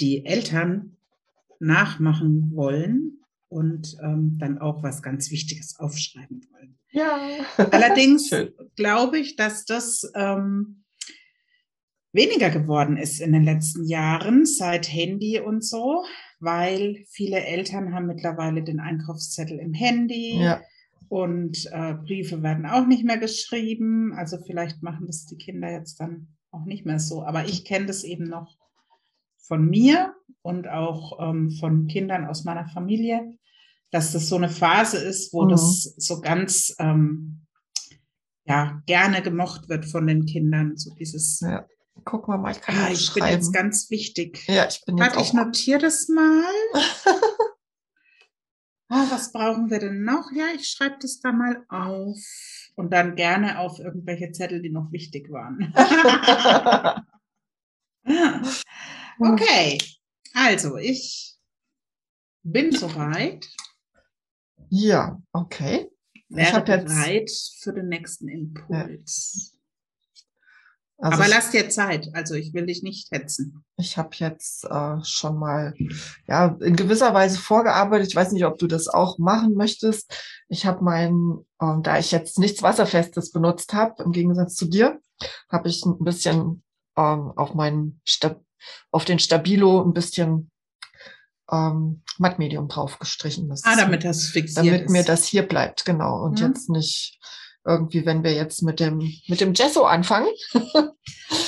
die 0.01 0.25
Eltern 0.25 0.97
nachmachen 1.61 2.53
wollen 2.55 3.21
und 3.49 3.97
ähm, 4.03 4.37
dann 4.39 4.59
auch 4.59 4.83
was 4.83 5.03
ganz 5.03 5.31
Wichtiges 5.31 5.79
aufschreiben 5.79 6.47
wollen. 6.51 6.79
ja. 7.59 7.67
Allerdings 7.71 8.31
glaube 8.77 9.19
ich, 9.19 9.37
dass 9.37 9.67
das 9.67 10.11
ähm, 10.15 10.85
weniger 12.13 12.49
geworden 12.49 12.97
ist 12.97 13.21
in 13.21 13.33
den 13.33 13.45
letzten 13.45 13.85
Jahren 13.85 14.47
seit 14.47 14.91
Handy 14.91 15.39
und 15.41 15.65
so, 15.65 16.05
weil 16.45 17.05
viele 17.09 17.45
Eltern 17.45 17.95
haben 17.95 18.07
mittlerweile 18.07 18.63
den 18.63 18.81
Einkaufszettel 18.81 19.59
im 19.59 19.73
Handy 19.75 20.41
Ja, 20.43 20.61
und 21.09 21.69
äh, 21.73 21.95
Briefe 21.95 22.43
werden 22.43 22.67
auch 22.67 22.87
nicht 22.87 23.05
mehr 23.05 23.19
geschrieben. 23.19 24.13
Also 24.15 24.39
vielleicht 24.39 24.83
machen 24.83 25.07
das 25.07 25.27
die 25.27 25.37
Kinder 25.37 25.71
jetzt 25.71 26.01
dann 26.01 26.29
auch 26.51 26.65
nicht 26.65 26.87
mehr 26.87 26.99
so. 26.99 27.23
Aber 27.25 27.45
ich 27.47 27.65
kenne 27.65 27.87
das 27.87 28.05
eben 28.05 28.25
noch 28.25 28.57
von 29.39 29.69
mir 29.69 30.15
und 30.43 30.69
auch 30.69 31.19
ähm, 31.21 31.51
von 31.51 31.87
Kindern 31.87 32.25
aus 32.27 32.45
meiner 32.45 32.67
Familie, 32.67 33.37
dass 33.91 34.13
das 34.13 34.29
so 34.29 34.37
eine 34.37 34.49
Phase 34.49 34.99
ist, 34.99 35.33
wo 35.33 35.45
Mhm. 35.45 35.49
das 35.51 35.83
so 35.99 36.21
ganz 36.21 36.75
ähm, 36.79 37.43
ja, 38.47 38.83
gerne 38.87 39.23
gemocht 39.23 39.69
wird 39.69 39.85
von 39.87 40.07
den 40.07 40.27
Kindern. 40.27 40.77
So 40.77 40.95
dieses, 40.95 41.41
ja. 41.41 41.67
Guck 42.03 42.27
mal, 42.29 42.37
mal, 42.39 42.51
ich 42.53 42.61
kann 42.61 42.77
ah, 42.77 42.91
ich 42.91 43.15
bin 43.15 43.25
jetzt 43.25 43.53
ganz 43.53 43.89
wichtig. 43.91 44.47
ja, 44.49 44.67
ich 44.67 44.85
bin 44.85 44.99
jetzt 44.99 45.15
Warte, 45.15 45.23
ich 45.23 45.33
notiere 45.33 45.79
das 45.79 46.09
mal. 46.09 46.45
Ah, 48.89 49.07
was 49.11 49.31
brauchen 49.33 49.71
wir 49.71 49.79
denn 49.79 50.03
noch? 50.03 50.31
Ja, 50.35 50.47
ich 50.55 50.69
schreibe 50.69 50.97
das 51.01 51.21
da 51.21 51.33
mal 51.33 51.65
auf. 51.69 52.19
Und 52.77 52.93
dann 52.93 53.15
gerne 53.15 53.61
auf 53.61 53.79
irgendwelche 53.79 54.33
Zettel, 54.33 54.61
die 54.61 54.71
noch 54.71 54.91
wichtig 54.91 55.31
waren. 55.31 55.73
okay, 59.21 59.79
also 60.35 60.77
ich 60.77 61.37
bin 62.43 62.73
soweit. 62.73 63.47
ja, 64.69 65.23
okay. 65.33 65.89
Wäre 66.29 66.53
hab 66.53 66.69
jetzt- 66.69 66.87
bereit 66.87 67.31
für 67.61 67.73
den 67.73 67.89
nächsten 67.89 68.29
Impuls. 68.29 69.54
Also 70.99 71.17
Aber 71.17 71.25
ich, 71.29 71.35
lass 71.35 71.51
dir 71.51 71.69
Zeit. 71.71 72.09
Also 72.15 72.35
ich 72.35 72.55
will 72.55 72.67
dich 72.67 72.83
nicht 72.83 73.11
hetzen. 73.11 73.65
ich 73.77 73.97
habe 73.99 74.11
jetzt 74.13 74.65
äh, 74.65 74.97
schon 75.03 75.39
mal 75.39 75.75
ja 76.29 76.57
in 76.61 76.77
gewisser 76.77 77.13
Weise 77.13 77.39
vorgearbeitet. 77.39 78.09
Ich 78.09 78.17
weiß 78.17 78.31
nicht, 78.33 78.45
ob 78.45 78.59
du 78.59 78.67
das 78.69 78.87
auch 78.89 79.19
machen 79.19 79.55
möchtest. 79.55 80.15
Ich 80.49 80.67
habe 80.67 80.85
mein, 80.85 81.39
ähm, 81.61 81.83
da 81.83 81.99
ich 81.99 82.13
jetzt 82.13 82.39
nichts 82.39 82.63
Wasserfestes 82.63 83.33
benutzt 83.33 83.75
habe, 83.75 84.03
im 84.05 84.13
Gegensatz 84.13 84.55
zu 84.55 84.67
dir, 84.67 85.01
habe 85.51 85.69
ich 85.69 85.85
ein 85.85 85.99
bisschen 86.05 86.63
ähm, 86.97 87.33
auf 87.37 87.55
meinen 87.55 88.01
Stab 88.05 88.41
auf 88.93 89.05
den 89.05 89.19
Stabilo 89.19 89.83
ein 89.83 89.93
bisschen 89.93 90.51
ähm, 91.51 92.03
Mattmedium 92.19 92.69
drauf 92.69 92.99
gestrichen. 92.99 93.49
Das 93.49 93.63
Ah, 93.65 93.77
damit 93.77 94.05
das 94.05 94.27
fixiert 94.29 94.65
damit 94.67 94.83
ist. 94.87 94.91
mir 94.91 95.05
das 95.05 95.25
hier 95.27 95.43
bleibt, 95.43 95.85
genau. 95.85 96.23
Und 96.23 96.41
Mhm. 96.41 96.47
jetzt 96.47 96.71
nicht 96.71 97.19
irgendwie, 97.65 98.05
wenn 98.05 98.23
wir 98.23 98.33
jetzt 98.33 98.63
mit 98.63 98.79
dem, 98.81 98.99
mit 99.27 99.41
dem 99.41 99.53
Gesso 99.53 99.85
anfangen, 99.85 100.29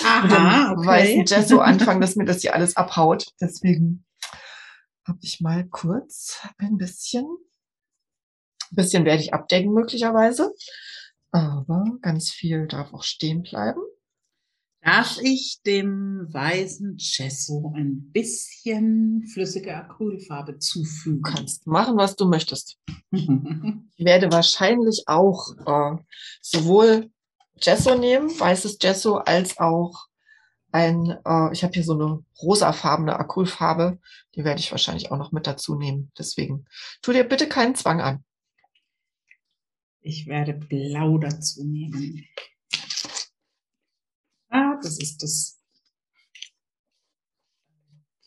Aha, 0.04 0.72
okay. 0.72 0.86
weißen 0.86 1.24
Gesso 1.24 1.58
anfangen, 1.60 2.00
dass 2.00 2.16
mir 2.16 2.24
das 2.24 2.40
hier 2.40 2.54
alles 2.54 2.76
abhaut. 2.76 3.26
Deswegen 3.40 4.04
habe 5.06 5.18
ich 5.22 5.40
mal 5.40 5.66
kurz 5.66 6.40
ein 6.58 6.78
bisschen, 6.78 7.24
ein 7.24 8.76
bisschen 8.76 9.04
werde 9.04 9.22
ich 9.22 9.34
abdecken 9.34 9.72
möglicherweise, 9.72 10.52
aber 11.30 11.84
ganz 12.00 12.30
viel 12.30 12.66
darf 12.66 12.92
auch 12.94 13.02
stehen 13.02 13.42
bleiben. 13.42 13.80
Darf 14.86 15.18
ich 15.20 15.62
dem 15.66 16.32
weißen 16.32 16.96
Gesso 16.96 17.72
ein 17.74 18.12
bisschen 18.12 19.26
flüssige 19.26 19.74
Acrylfarbe 19.74 20.60
zufügen? 20.60 21.22
Du 21.24 21.28
kannst 21.28 21.66
machen, 21.66 21.96
was 21.96 22.14
du 22.14 22.26
möchtest. 22.26 22.78
Ich 23.98 24.04
werde 24.04 24.30
wahrscheinlich 24.30 25.04
auch 25.06 25.56
äh, 25.66 25.96
sowohl 26.40 27.10
Gesso 27.60 27.96
nehmen, 27.96 28.28
weißes 28.28 28.78
Gesso, 28.78 29.16
als 29.16 29.58
auch 29.58 30.06
ein, 30.70 31.16
äh, 31.24 31.52
ich 31.52 31.64
habe 31.64 31.72
hier 31.72 31.82
so 31.82 31.94
eine 31.94 32.22
rosafarbene 32.40 33.18
Acrylfarbe, 33.18 33.98
die 34.36 34.44
werde 34.44 34.60
ich 34.60 34.70
wahrscheinlich 34.70 35.10
auch 35.10 35.16
noch 35.16 35.32
mit 35.32 35.48
dazu 35.48 35.74
nehmen. 35.74 36.12
Deswegen 36.16 36.66
tu 37.02 37.12
dir 37.12 37.24
bitte 37.24 37.48
keinen 37.48 37.74
Zwang 37.74 38.00
an. 38.00 38.24
Ich 40.00 40.28
werde 40.28 40.52
blau 40.52 41.18
dazu 41.18 41.64
nehmen. 41.64 42.24
Das 44.82 44.98
ist 44.98 45.22
das 45.22 45.58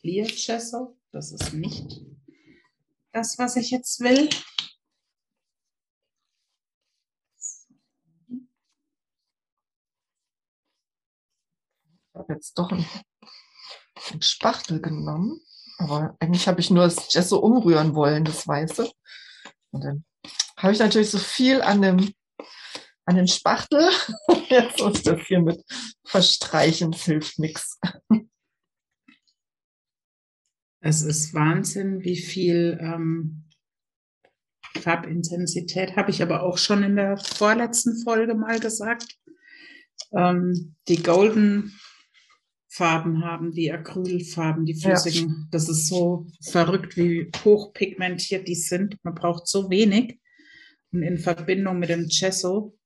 Clear 0.02 0.28
Gesso. 0.28 0.98
Das 1.12 1.32
ist 1.32 1.54
nicht 1.54 2.02
das, 3.12 3.38
was 3.38 3.56
ich 3.56 3.72
jetzt 3.72 4.00
will. 4.00 4.30
Ich 12.08 12.16
habe 12.16 12.34
jetzt 12.34 12.58
doch 12.58 12.72
einen, 12.72 12.86
einen 14.12 14.22
Spachtel 14.22 14.82
genommen, 14.82 15.42
aber 15.78 16.16
eigentlich 16.20 16.48
habe 16.48 16.60
ich 16.60 16.70
nur 16.70 16.84
das 16.84 17.10
Gesso 17.10 17.38
umrühren 17.40 17.96
wollen, 17.96 18.26
das 18.26 18.48
Weiße. 18.48 18.92
Und 19.72 19.84
dann 19.84 20.06
habe 20.58 20.74
ich 20.74 20.80
natürlich 20.80 21.10
so 21.10 21.18
viel 21.18 21.62
an 21.62 21.82
dem, 21.82 22.14
an 23.10 23.16
dem 23.16 23.28
Spachtel. 23.28 23.90
Jetzt 24.50 24.80
ich 24.94 25.04
das 25.04 25.22
hier 25.22 25.42
mit 25.42 25.64
verstreichen, 26.06 26.94
es 26.94 27.06
hilft 27.06 27.40
nichts. 27.40 27.80
Es 30.80 31.02
ist 31.02 31.34
Wahnsinn, 31.34 32.04
wie 32.04 32.18
viel 32.18 32.78
ähm, 32.80 33.46
Farbintensität 34.80 35.96
habe 35.96 36.12
ich 36.12 36.22
aber 36.22 36.44
auch 36.44 36.60
schon 36.60 36.84
in 36.84 36.96
der 36.96 37.18
vorletzten 37.18 38.02
Folge 38.04 38.36
mal 38.36 38.60
gesagt. 38.60 39.18
Ähm, 40.14 40.76
die 40.88 41.02
Golden 41.02 41.78
Farben 42.72 43.26
haben, 43.26 43.52
die 43.52 43.72
Acrylfarben, 43.72 44.66
die 44.66 44.74
Ja. 44.74 44.96
flüssigen. 44.96 45.48
Das 45.52 45.68
ist 45.68 45.88
so 45.88 46.28
verrückt, 46.44 46.96
wie 46.96 47.32
hochpigmentiert 47.44 48.48
die 48.48 48.56
sind. 48.56 49.04
Man 49.04 49.16
braucht 49.16 49.48
so 49.48 49.72
wenig. 49.72 50.20
Und 50.92 51.02
in 51.02 51.18
Verbindung 51.18 51.80
mit 51.80 51.90
dem 51.90 52.08
Gesso 52.08 52.79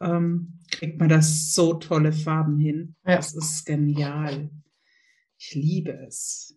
ähm, 0.00 0.60
kriegt 0.70 0.98
man 0.98 1.08
das 1.08 1.54
so 1.54 1.74
tolle 1.74 2.12
Farben 2.12 2.58
hin. 2.58 2.96
Ja. 3.06 3.16
Das 3.16 3.34
ist 3.34 3.64
genial. 3.64 4.50
Ich 5.38 5.54
liebe 5.54 5.92
es. 6.06 6.56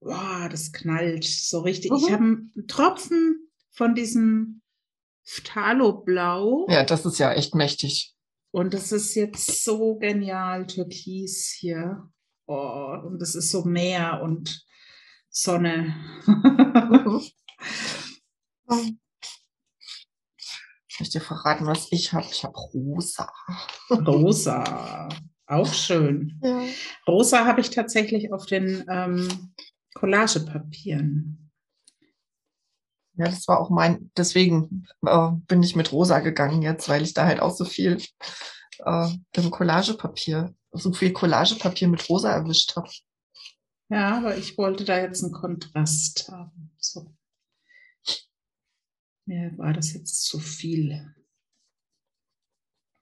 Wow, 0.00 0.48
das 0.50 0.72
knallt 0.72 1.24
so 1.24 1.60
richtig. 1.60 1.92
Ich 1.92 2.08
Mhm. 2.08 2.12
habe 2.12 2.24
einen 2.24 2.66
Tropfen 2.68 3.48
von 3.70 3.94
diesem 3.94 4.62
Phthalo-Blau. 5.24 6.66
Ja, 6.68 6.84
das 6.84 7.06
ist 7.06 7.18
ja 7.18 7.32
echt 7.32 7.54
mächtig. 7.54 8.14
Und 8.50 8.74
das 8.74 8.92
ist 8.92 9.14
jetzt 9.14 9.64
so 9.64 9.96
genial, 9.96 10.66
Türkis 10.66 11.56
hier. 11.58 12.10
Oh, 12.46 12.96
und 13.06 13.20
das 13.20 13.34
ist 13.34 13.50
so 13.50 13.64
Meer 13.64 14.20
und 14.22 14.66
Sonne. 15.30 15.96
Ich 21.00 21.10
dir 21.10 21.20
verraten, 21.20 21.66
was 21.66 21.88
ich 21.90 22.12
habe? 22.12 22.26
Ich 22.30 22.44
habe 22.44 22.54
rosa. 22.54 23.32
Rosa. 23.90 25.08
Auch 25.46 25.72
schön. 25.72 26.38
Ja. 26.42 26.64
Rosa 27.06 27.46
habe 27.46 27.60
ich 27.60 27.70
tatsächlich 27.70 28.32
auf 28.32 28.46
den 28.46 28.84
ähm, 28.88 29.54
Collagepapieren. 29.94 31.50
Ja, 33.14 33.26
das 33.26 33.46
war 33.46 33.60
auch 33.60 33.68
mein, 33.68 34.10
deswegen 34.16 34.86
äh, 35.04 35.30
bin 35.46 35.62
ich 35.62 35.76
mit 35.76 35.92
rosa 35.92 36.20
gegangen 36.20 36.62
jetzt, 36.62 36.88
weil 36.88 37.02
ich 37.02 37.12
da 37.12 37.26
halt 37.26 37.40
auch 37.40 37.54
so 37.54 37.64
viel 37.64 37.98
äh, 38.78 39.08
im 39.36 39.50
Collagepapier, 39.50 40.54
so 40.72 40.92
viel 40.92 41.12
Collagepapier 41.12 41.88
mit 41.88 42.08
rosa 42.08 42.32
erwischt 42.32 42.74
habe. 42.76 42.90
Ja, 43.90 44.16
aber 44.18 44.38
ich 44.38 44.56
wollte 44.56 44.84
da 44.84 44.98
jetzt 44.98 45.22
einen 45.22 45.32
Kontrast 45.32 46.28
haben. 46.30 46.72
So. 46.78 47.14
Mir 49.24 49.56
war 49.56 49.72
das 49.72 49.92
jetzt 49.92 50.24
zu 50.24 50.40
viel. 50.40 51.14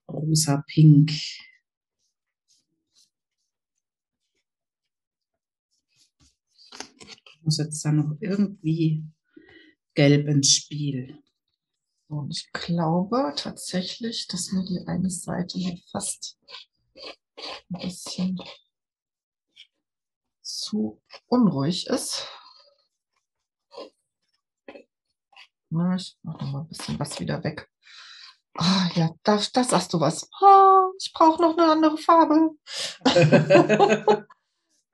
Rosa 0.07 0.63
Pink. 0.67 1.09
Ich 1.09 1.41
muss 7.41 7.57
jetzt 7.57 7.83
da 7.83 7.91
noch 7.91 8.17
irgendwie 8.19 9.03
gelb 9.95 10.27
ins 10.27 10.51
Spiel. 10.51 11.17
Und 12.07 12.29
ich 12.31 12.51
glaube 12.51 13.33
tatsächlich, 13.35 14.27
dass 14.27 14.51
mir 14.51 14.63
die 14.65 14.85
eine 14.85 15.09
Seite 15.09 15.57
hier 15.57 15.79
fast 15.91 16.37
ein 17.69 17.81
bisschen 17.81 18.39
zu 20.41 21.01
unruhig 21.27 21.87
ist. 21.87 22.27
Na, 25.71 25.95
ich 25.95 26.17
mache 26.21 26.43
noch 26.43 26.51
mal 26.51 26.59
ein 26.61 26.67
bisschen 26.67 26.99
was 26.99 27.17
wieder 27.21 27.41
weg. 27.45 27.69
Ah, 28.57 28.89
ja, 28.95 29.09
da, 29.23 29.41
da 29.53 29.63
sagst 29.63 29.93
du 29.93 30.01
was. 30.01 30.29
Ah, 30.41 30.89
ich 30.99 31.13
brauche 31.13 31.41
noch 31.41 31.57
eine 31.57 31.71
andere 31.71 31.97
Farbe. 31.97 32.49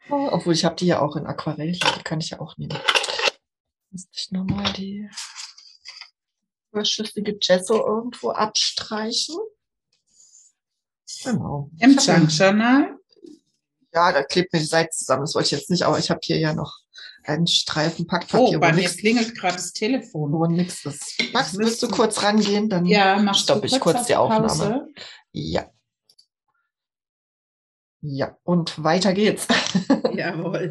Oh, 0.09 0.29
obwohl 0.31 0.53
ich 0.53 0.63
habe 0.63 0.75
die 0.75 0.85
ja 0.85 1.01
auch 1.01 1.15
in 1.15 1.25
Aquarell, 1.25 1.71
die 1.71 2.03
kann 2.03 2.19
ich 2.19 2.29
ja 2.29 2.39
auch 2.39 2.57
nehmen. 2.57 2.77
Muss 3.89 4.07
ich 4.11 4.31
nochmal 4.31 4.71
die 4.73 5.09
überschüssige 6.71 7.35
Gesso 7.35 7.83
irgendwo 7.87 8.29
abstreichen. 8.29 9.35
Genau. 11.23 11.71
Im 11.79 11.97
Journal. 11.97 12.99
Ja, 13.93 14.11
da 14.11 14.23
klebt 14.23 14.53
mir 14.53 14.59
die 14.59 14.65
Seite 14.65 14.91
zusammen. 14.91 15.21
Das 15.23 15.33
wollte 15.33 15.47
ich 15.47 15.59
jetzt 15.59 15.71
nicht, 15.71 15.81
aber 15.81 15.97
ich 15.97 16.11
habe 16.11 16.19
hier 16.21 16.37
ja 16.37 16.53
noch 16.53 16.77
einen 17.27 17.47
Streifen 17.47 18.07
Packpapier, 18.07 18.57
Oh, 18.57 18.59
bei 18.59 18.71
mir 18.71 18.77
nichts 18.81 18.97
klingelt 18.97 19.35
gerade 19.35 19.55
das 19.55 19.73
Telefon. 19.73 20.31
wo 20.31 20.45
nix 20.45 20.85
ist. 20.85 21.21
Max, 21.33 21.57
willst 21.57 21.81
du 21.83 21.87
kurz 21.89 22.23
rangehen? 22.23 22.69
Dann 22.69 22.85
Ja, 22.85 23.17
machst 23.19 23.41
stoppe 23.43 23.67
du 23.67 23.75
ich 23.75 23.79
kurz 23.81 24.07
die 24.07 24.15
Aufnahme. 24.15 24.47
Pause? 24.47 24.87
Ja. 25.31 25.69
Ja, 28.01 28.37
und 28.43 28.81
weiter 28.83 29.13
geht's. 29.13 29.47
Jawohl. 30.13 30.69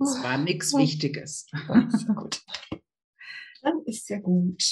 Es 0.00 0.22
war 0.22 0.38
nichts 0.38 0.74
Wichtiges. 0.74 1.46
ist 1.92 2.06
gut. 2.06 2.42
Dann 3.62 3.82
ist 3.84 4.08
ja 4.08 4.18
gut. 4.18 4.62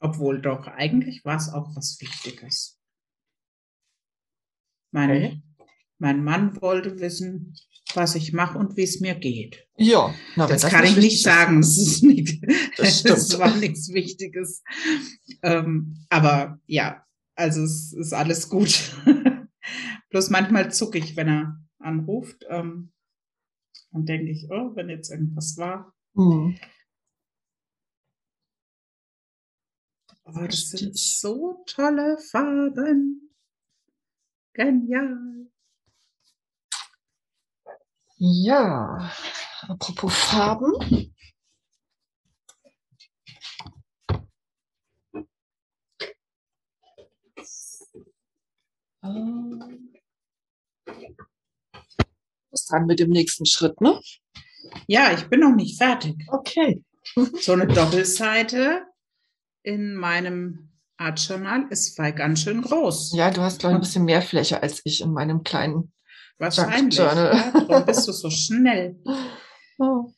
Obwohl 0.00 0.40
doch, 0.40 0.66
eigentlich 0.66 1.24
war 1.24 1.36
es 1.36 1.48
auch 1.52 1.74
was 1.76 1.98
Wichtiges. 2.00 2.78
Mein, 4.92 5.10
Okay. 5.10 5.42
Mein 5.98 6.22
Mann 6.22 6.60
wollte 6.60 7.00
wissen, 7.00 7.54
was 7.94 8.14
ich 8.14 8.32
mache 8.32 8.58
und 8.58 8.76
wie 8.76 8.82
es 8.82 9.00
mir 9.00 9.14
geht. 9.14 9.66
Ja, 9.76 10.14
na, 10.34 10.46
Das 10.46 10.62
das 10.62 10.70
kann 10.70 10.84
ich 10.84 10.96
nicht 10.96 11.22
sagen. 11.22 11.60
Das 11.60 11.78
ist 11.78 12.02
nicht, 12.02 12.44
Das 12.76 13.02
das 13.02 13.38
war 13.38 13.54
nichts 13.56 13.92
Wichtiges. 13.92 14.62
Ähm, 15.42 16.04
aber 16.10 16.60
ja, 16.66 17.06
also 17.34 17.62
es 17.62 17.92
ist 17.92 18.12
alles 18.12 18.48
gut. 18.48 18.92
Bloß 20.10 20.30
manchmal 20.30 20.72
zucke 20.72 20.98
ich, 20.98 21.16
wenn 21.16 21.28
er 21.28 21.60
anruft. 21.78 22.44
Ähm, 22.48 22.92
und 23.92 24.08
denke 24.08 24.30
ich, 24.30 24.48
oh, 24.50 24.74
wenn 24.74 24.90
jetzt 24.90 25.10
irgendwas 25.10 25.56
war. 25.56 25.94
Hm. 26.14 26.58
Aber 30.24 30.48
das 30.48 30.70
sind 30.70 30.96
so 30.98 31.62
tolle 31.66 32.18
Farben. 32.18 33.30
Genial. 34.54 35.50
Ja, 38.18 39.10
apropos 39.68 40.14
Farben. 40.14 40.72
Ähm, 49.02 49.92
Was 52.50 52.64
dran 52.66 52.86
mit 52.86 53.00
dem 53.00 53.10
nächsten 53.10 53.44
Schritt, 53.44 53.80
ne? 53.82 54.00
Ja, 54.86 55.12
ich 55.12 55.28
bin 55.28 55.40
noch 55.40 55.54
nicht 55.54 55.78
fertig. 55.78 56.16
Okay. 56.28 56.82
So 57.40 57.52
eine 57.52 57.68
Doppelseite 57.68 58.84
in 59.62 59.94
meinem 59.94 60.72
Art 60.96 61.20
Journal 61.20 61.66
ist 61.70 61.96
weil 61.98 62.12
ganz 62.12 62.40
schön 62.40 62.62
groß. 62.62 63.12
Ja, 63.14 63.30
du 63.30 63.42
hast, 63.42 63.60
glaube 63.60 63.74
ich, 63.74 63.76
ein 63.76 63.80
bisschen 63.80 64.04
mehr 64.04 64.22
Fläche 64.22 64.60
als 64.60 64.80
ich 64.84 65.02
in 65.02 65.12
meinem 65.12 65.44
kleinen. 65.44 65.92
Wahrscheinlich. 66.38 66.98
Ja, 66.98 67.14
darum 67.14 67.86
bist 67.86 68.06
du 68.08 68.12
so 68.12 68.30
schnell. 68.30 68.96
Oh. 69.78 70.10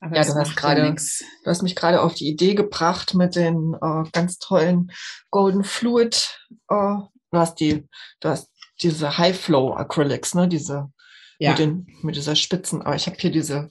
Aber 0.00 0.16
Ja, 0.16 0.24
du 0.24 0.34
hast 0.34 0.64
nix. 0.90 1.22
Du 1.44 1.50
hast 1.50 1.62
mich 1.62 1.76
gerade 1.76 2.02
auf 2.02 2.12
die 2.14 2.28
Idee 2.28 2.54
gebracht 2.56 3.14
mit 3.14 3.36
den 3.36 3.74
äh, 3.80 4.10
ganz 4.12 4.38
tollen 4.38 4.90
Golden 5.30 5.62
Fluid. 5.62 6.40
Äh, 6.68 6.96
du 7.30 7.38
hast 7.38 7.60
die, 7.60 7.88
du 8.18 8.28
hast 8.30 8.50
diese 8.82 9.16
High 9.16 9.38
Flow 9.38 9.74
Acrylics, 9.74 10.34
ne? 10.34 10.48
Diese 10.48 10.90
Ja, 11.38 11.50
mit, 11.50 11.60
den, 11.60 11.86
mit 12.02 12.16
dieser 12.16 12.34
Spitzen. 12.34 12.82
Aber 12.82 12.96
ich 12.96 13.06
habe 13.06 13.16
hier 13.16 13.30
diese 13.30 13.70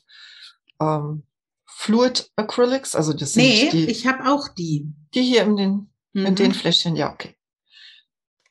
ähm, 0.80 1.28
Fluid 1.66 2.32
Acrylics, 2.38 2.96
also 2.96 3.12
das 3.12 3.34
sind 3.34 3.44
nee, 3.44 3.70
die, 3.72 3.86
ich 3.90 4.08
habe 4.08 4.32
auch 4.32 4.48
die. 4.58 4.88
die 5.14 5.24
hier 5.24 5.44
in 5.44 5.58
den, 5.58 5.94
in 6.14 6.24
Mhm. 6.24 6.36
den 6.36 6.54
Fläschchen. 6.54 6.96
Ja, 6.96 7.12
okay. 7.12 7.36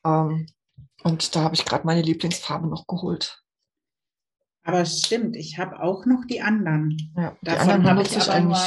Ähm, 0.05 0.45
und 1.03 1.35
da 1.35 1.43
habe 1.43 1.55
ich 1.55 1.65
gerade 1.65 1.85
meine 1.85 2.01
Lieblingsfarbe 2.01 2.67
noch 2.67 2.87
geholt. 2.87 3.43
Aber 4.63 4.81
es 4.81 4.99
stimmt, 4.99 5.35
ich 5.35 5.57
habe 5.57 5.81
auch 5.81 6.05
noch 6.05 6.25
die 6.25 6.41
anderen. 6.41 6.97
Ja, 7.17 7.37
die 7.41 7.45
Davon 7.45 7.69
anderen 7.69 7.85
habe 7.85 8.03
benutze 8.03 8.19
ich 8.19 8.29
eigentlich 8.29 8.59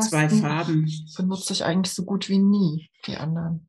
zwei 0.00 0.28
Farben. 0.28 0.90
Benutze 1.16 1.52
ich 1.52 1.64
eigentlich 1.64 1.94
so 1.94 2.04
gut 2.04 2.28
wie 2.28 2.38
nie, 2.38 2.90
die 3.06 3.16
anderen. 3.16 3.68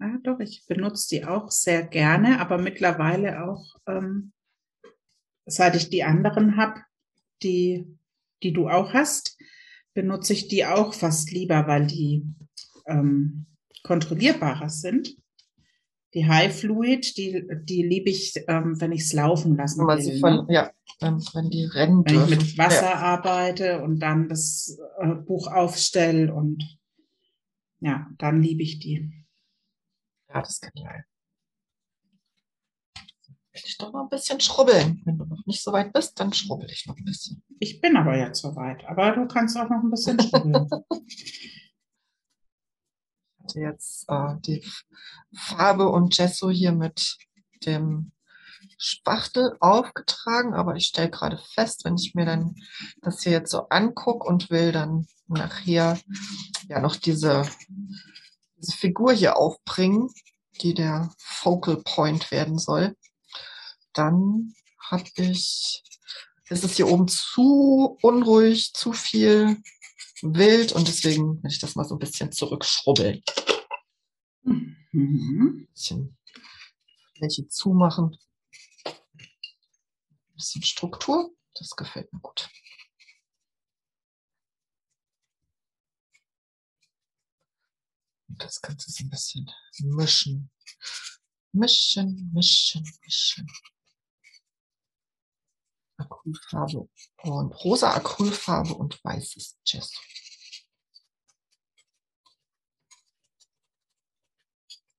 Ja, 0.00 0.18
doch, 0.24 0.40
ich 0.40 0.64
benutze 0.66 1.08
die 1.10 1.24
auch 1.24 1.50
sehr 1.50 1.84
gerne, 1.84 2.40
aber 2.40 2.58
mittlerweile 2.58 3.44
auch, 3.44 3.76
ähm, 3.86 4.32
seit 5.46 5.76
ich 5.76 5.90
die 5.90 6.02
anderen 6.02 6.56
habe, 6.56 6.80
die, 7.42 7.86
die 8.42 8.52
du 8.52 8.68
auch 8.68 8.94
hast, 8.94 9.36
benutze 9.94 10.32
ich 10.32 10.48
die 10.48 10.64
auch 10.64 10.94
fast 10.94 11.30
lieber, 11.30 11.66
weil 11.66 11.86
die 11.86 12.26
ähm, 12.86 13.46
kontrollierbarer 13.82 14.70
sind. 14.70 15.16
Die 16.14 16.26
High 16.26 16.54
Fluid, 16.54 17.16
die, 17.16 17.46
die 17.62 17.82
liebe 17.82 18.10
ich, 18.10 18.34
ähm, 18.46 18.78
wenn 18.80 18.92
ich 18.92 19.02
es 19.02 19.12
laufen 19.12 19.56
lassen 19.56 19.80
Wenn 19.80 19.86
man 19.86 19.98
will. 19.98 20.04
sie 20.04 20.12
ne? 20.12 20.18
von, 20.18 20.46
ja, 20.50 20.70
ähm, 21.00 21.24
wenn 21.32 21.50
die 21.50 21.64
rennen 21.64 22.04
wenn 22.04 22.24
ich 22.24 22.30
mit 22.30 22.58
Wasser 22.58 22.96
arbeite 22.96 23.82
und 23.82 23.98
dann 24.00 24.28
das 24.28 24.78
äh, 25.00 25.14
Buch 25.14 25.46
aufstelle 25.46 26.32
und 26.34 26.78
ja, 27.80 28.08
dann 28.18 28.42
liebe 28.42 28.62
ich 28.62 28.78
die. 28.78 29.24
Ja, 30.28 30.34
ja 30.34 30.40
das 30.42 30.50
ist 30.50 30.72
genial. 30.72 31.04
Will 33.52 33.62
ich 33.64 33.76
doch 33.78 33.92
noch 33.92 34.04
ein 34.04 34.08
bisschen 34.08 34.40
schrubbeln. 34.40 35.02
Wenn 35.04 35.18
du 35.18 35.24
noch 35.24 35.44
nicht 35.46 35.62
so 35.62 35.72
weit 35.72 35.92
bist, 35.92 36.18
dann 36.18 36.32
schrubbel 36.32 36.70
ich 36.70 36.86
noch 36.86 36.96
ein 36.96 37.04
bisschen. 37.04 37.42
Ich 37.58 37.80
bin 37.80 37.96
aber 37.96 38.16
jetzt 38.16 38.40
soweit, 38.40 38.84
aber 38.84 39.12
du 39.12 39.26
kannst 39.26 39.56
auch 39.56 39.68
noch 39.68 39.82
ein 39.82 39.90
bisschen 39.90 40.20
schrubbeln. 40.20 40.68
Hatte 43.42 43.60
jetzt 43.60 44.04
äh, 44.08 44.34
die 44.40 44.64
Farbe 45.34 45.88
und 45.88 46.14
Gesso 46.14 46.50
hier 46.50 46.72
mit 46.72 47.16
dem 47.66 48.12
Spachtel 48.78 49.56
aufgetragen, 49.60 50.54
aber 50.54 50.76
ich 50.76 50.86
stelle 50.86 51.10
gerade 51.10 51.38
fest, 51.54 51.84
wenn 51.84 51.96
ich 51.96 52.14
mir 52.14 52.24
dann 52.24 52.56
das 53.00 53.22
hier 53.22 53.32
jetzt 53.32 53.50
so 53.50 53.68
angucke 53.68 54.26
und 54.26 54.50
will 54.50 54.72
dann 54.72 55.06
nachher 55.28 55.98
ja 56.68 56.80
noch 56.80 56.96
diese, 56.96 57.48
diese 58.56 58.76
Figur 58.76 59.12
hier 59.12 59.36
aufbringen, 59.36 60.10
die 60.60 60.74
der 60.74 61.10
Focal 61.18 61.82
Point 61.84 62.30
werden 62.30 62.58
soll, 62.58 62.96
dann 63.92 64.54
habe 64.90 65.04
ich, 65.16 65.82
ist 66.48 66.64
es 66.64 66.76
hier 66.76 66.88
oben 66.88 67.08
zu 67.08 67.98
unruhig, 68.02 68.72
zu 68.74 68.92
viel 68.92 69.58
wild 70.22 70.72
und 70.72 70.88
deswegen 70.88 71.42
will 71.42 71.50
ich 71.50 71.58
das 71.58 71.74
mal 71.74 71.84
so 71.84 71.96
ein 71.96 71.98
bisschen 71.98 72.32
zurückschrubbeln. 72.32 73.22
Mhm. 74.44 74.78
Ein 74.92 75.68
bisschen 75.72 76.16
Fläche 77.16 77.48
zumachen. 77.48 78.16
Ein 78.84 80.34
bisschen 80.34 80.62
Struktur, 80.62 81.34
das 81.54 81.70
gefällt 81.70 82.12
mir 82.12 82.20
gut. 82.20 82.48
Und 88.28 88.42
das 88.42 88.60
Ganze 88.60 88.90
so 88.90 89.04
ein 89.04 89.10
bisschen 89.10 89.50
mischen. 89.78 90.50
Mischen, 91.52 92.30
mischen, 92.32 92.82
mischen. 93.04 93.46
Acrylfarbe 96.02 96.88
und 97.22 97.52
rosa 97.64 97.94
Acrylfarbe 97.94 98.74
und 98.74 99.02
weißes 99.04 99.58
Gesso. 99.64 99.98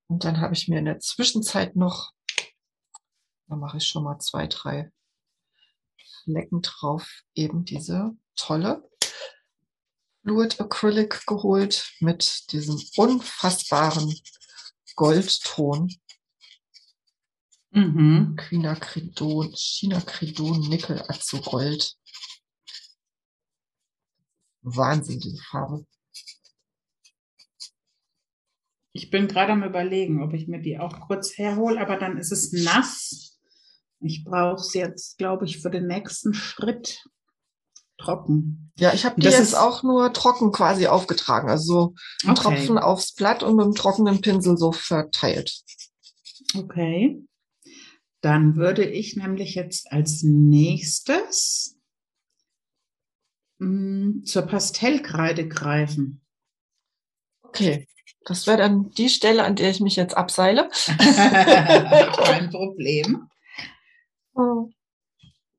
Und 0.08 0.24
dann 0.24 0.40
habe 0.42 0.54
ich 0.54 0.68
mir 0.68 0.80
in 0.80 0.86
der 0.86 1.00
Zwischenzeit 1.00 1.76
noch, 1.76 2.12
da 3.48 3.56
mache 3.56 3.78
ich 3.78 3.88
schon 3.88 4.04
mal 4.04 4.20
zwei, 4.20 4.48
drei 4.48 4.92
Flecken 6.24 6.62
drauf, 6.62 7.24
eben 7.34 7.66
diese 7.66 8.12
tolle 8.36 8.88
Fluid 10.22 10.60
Acrylic 10.60 11.26
geholt 11.26 11.92
mit 12.00 12.52
diesem 12.52 12.82
unfassbaren 12.96 14.14
Goldton. 14.96 15.94
Mhm. 17.74 18.36
Quinacridon, 18.38 19.52
Chinacridon, 19.54 20.70
Nickel, 20.70 21.04
Azugold. 21.08 21.96
Wahnsinn, 24.62 25.20
diese 25.20 25.42
Farbe. 25.42 25.86
Ich 28.94 29.10
bin 29.10 29.28
gerade 29.28 29.54
am 29.54 29.64
überlegen, 29.64 30.22
ob 30.22 30.34
ich 30.34 30.48
mir 30.48 30.62
die 30.62 30.78
auch 30.78 31.08
kurz 31.08 31.38
herhole, 31.38 31.82
aber 31.82 31.98
dann 31.98 32.18
ist 32.18 32.32
es 32.32 32.52
nass. 32.54 33.40
Ich 34.00 34.24
brauche 34.24 34.62
es 34.62 34.74
jetzt, 34.74 35.18
glaube 35.18 35.46
ich, 35.46 35.60
für 35.62 35.72
den 35.72 35.88
nächsten 35.88 36.34
Schritt 36.34 37.04
trocken. 37.98 38.72
Ja, 38.78 38.94
ich 38.94 39.04
habe 39.06 39.20
die 39.20 39.26
Das 39.26 39.40
jetzt 39.40 39.56
auch 39.56 39.82
nur 39.82 40.14
trocken 40.14 40.52
quasi 40.52 40.88
aufgetragen. 40.88 41.50
Also 41.50 41.96
so 42.22 42.30
Okay. 42.30 42.36
Tropfen 42.36 42.78
aufs 42.78 43.14
Blatt 43.14 43.42
und 43.42 43.56
mit 43.56 43.66
einem 43.66 43.76
trockenen 43.76 44.22
Pinsel 44.22 44.58
so 44.58 44.72
verteilt. 44.72 45.64
Okay. 46.56 47.24
Dann 48.24 48.56
würde 48.56 48.86
ich 48.86 49.18
nämlich 49.18 49.54
jetzt 49.54 49.92
als 49.92 50.24
nächstes 50.24 51.78
mh, 53.58 54.24
zur 54.24 54.44
Pastellkreide 54.44 55.50
greifen. 55.50 56.22
Okay, 57.42 57.86
das 58.24 58.48
wäre 58.48 58.60
dann 58.60 58.92
die 58.92 59.10
Stelle, 59.10 59.44
an 59.44 59.58
der 59.58 59.72
ich 59.72 59.82
mich 59.82 59.98
jetzt 59.98 60.16
abseile. 60.16 60.70
Kein 60.88 62.50
Problem. 62.50 63.28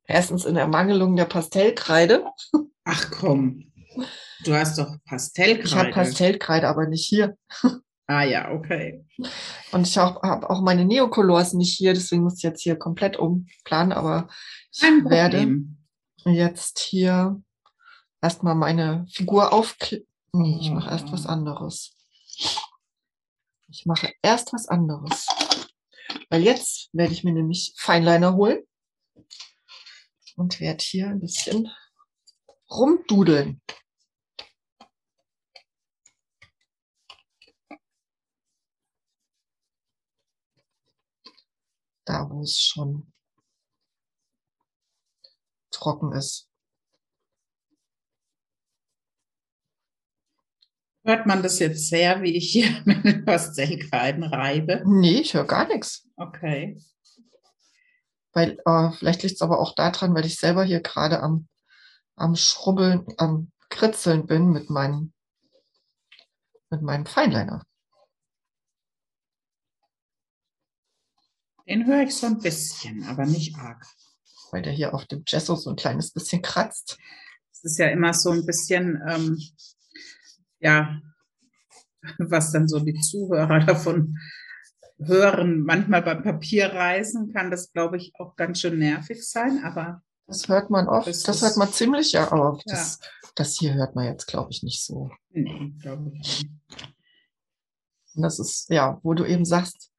Erstens 0.06 0.46
in 0.46 0.56
Ermangelung 0.56 1.16
der 1.16 1.26
Pastellkreide. 1.26 2.24
Ach 2.84 3.10
komm, 3.10 3.74
du 4.44 4.54
hast 4.54 4.78
doch 4.78 4.96
Pastellkreide. 5.04 5.66
Ich 5.66 5.74
habe 5.76 5.90
Pastellkreide, 5.90 6.66
aber 6.66 6.86
nicht 6.86 7.04
hier. 7.04 7.36
Ah 8.06 8.22
ja, 8.24 8.50
okay. 8.52 9.04
Und 9.72 9.86
ich 9.86 9.96
habe 9.96 10.20
hab 10.28 10.44
auch 10.50 10.60
meine 10.60 10.84
Neocolors 10.84 11.54
nicht 11.54 11.76
hier, 11.76 11.94
deswegen 11.94 12.22
muss 12.22 12.36
ich 12.36 12.42
jetzt 12.42 12.62
hier 12.62 12.76
komplett 12.76 13.16
umplanen. 13.16 13.92
Aber 13.92 14.28
ich 14.70 14.82
werde 14.82 15.64
jetzt 16.26 16.80
hier 16.80 17.42
erstmal 18.20 18.54
meine 18.54 19.06
Figur 19.10 19.52
aufklicken. 19.52 20.06
Nee, 20.32 20.58
ich 20.60 20.70
mache 20.70 20.90
erst 20.90 21.12
was 21.12 21.26
Oh. 21.26 21.30
anderes. 21.30 21.96
Ich 23.68 23.86
mache 23.86 24.12
erst 24.22 24.52
was 24.52 24.68
anderes. 24.68 25.26
Weil 26.28 26.42
jetzt 26.42 26.90
werde 26.92 27.12
ich 27.12 27.24
mir 27.24 27.32
nämlich 27.32 27.72
Feinliner 27.76 28.34
holen 28.34 28.62
und 30.36 30.60
werde 30.60 30.82
hier 30.84 31.08
ein 31.08 31.20
bisschen 31.20 31.70
rumdudeln. 32.70 33.62
Da, 42.04 42.28
wo 42.30 42.42
es 42.42 42.58
schon 42.58 43.12
trocken 45.70 46.12
ist. 46.12 46.48
Hört 51.06 51.26
man 51.26 51.42
das 51.42 51.58
jetzt 51.58 51.88
sehr, 51.88 52.22
wie 52.22 52.34
ich 52.34 52.50
hier 52.50 52.70
mit 52.86 53.04
den 53.04 53.24
Pastellkreiden 53.24 54.24
reibe? 54.24 54.82
Nee, 54.86 55.20
ich 55.20 55.34
höre 55.34 55.46
gar 55.46 55.68
nichts. 55.68 56.08
Okay. 56.16 56.80
Weil, 58.32 58.58
äh, 58.64 58.90
vielleicht 58.92 59.22
liegt 59.22 59.36
es 59.36 59.42
aber 59.42 59.60
auch 59.60 59.74
daran, 59.74 60.14
weil 60.14 60.24
ich 60.24 60.38
selber 60.38 60.64
hier 60.64 60.80
gerade 60.80 61.20
am, 61.20 61.46
am 62.16 62.34
Schrubbeln, 62.36 63.06
am 63.18 63.52
Kritzeln 63.68 64.26
bin 64.26 64.50
mit 64.50 64.70
meinem, 64.70 65.12
mit 66.70 66.82
meinem 66.82 67.06
Feinliner. 67.06 67.64
Den 71.68 71.86
höre 71.86 72.02
ich 72.02 72.14
so 72.14 72.26
ein 72.26 72.38
bisschen, 72.38 73.04
aber 73.04 73.24
nicht 73.26 73.56
arg. 73.56 73.84
Weil 74.50 74.62
der 74.62 74.72
hier 74.72 74.94
auf 74.94 75.06
dem 75.06 75.24
Gesso 75.24 75.56
so 75.56 75.70
ein 75.70 75.76
kleines 75.76 76.12
bisschen 76.12 76.42
kratzt. 76.42 76.98
Es 77.52 77.64
ist 77.64 77.78
ja 77.78 77.88
immer 77.88 78.12
so 78.12 78.30
ein 78.30 78.44
bisschen, 78.44 79.00
ähm, 79.08 79.38
ja, 80.60 81.00
was 82.18 82.52
dann 82.52 82.68
so 82.68 82.80
die 82.80 82.94
Zuhörer 83.00 83.60
davon 83.66 84.18
hören. 84.98 85.60
Manchmal 85.62 86.02
beim 86.02 86.22
Papierreißen 86.22 87.32
kann 87.32 87.50
das, 87.50 87.72
glaube 87.72 87.96
ich, 87.96 88.12
auch 88.18 88.36
ganz 88.36 88.60
schön 88.60 88.78
nervig 88.78 89.26
sein, 89.28 89.64
aber 89.64 90.02
Das 90.26 90.46
hört 90.48 90.70
man 90.70 90.88
oft. 90.88 91.06
Das 91.08 91.22
Das, 91.22 91.42
hört 91.42 91.56
man 91.56 91.72
ziemlich, 91.72 92.12
ja, 92.12 92.30
aber 92.30 92.58
Ja. 92.66 92.74
das, 92.74 93.00
das 93.34 93.58
hier 93.58 93.74
hört 93.74 93.96
man 93.96 94.04
jetzt, 94.06 94.26
glaube 94.26 94.50
ich, 94.52 94.62
nicht 94.62 94.84
so. 94.84 95.10
nee, 95.30 95.72
glaube 95.80 96.10
ich 96.14 96.18
nicht. 96.18 96.50
Und 98.14 98.22
das 98.22 98.38
ist, 98.38 98.68
ja, 98.70 99.00
wo 99.02 99.14
du 99.14 99.24
eben 99.24 99.44
sagst, 99.44 99.90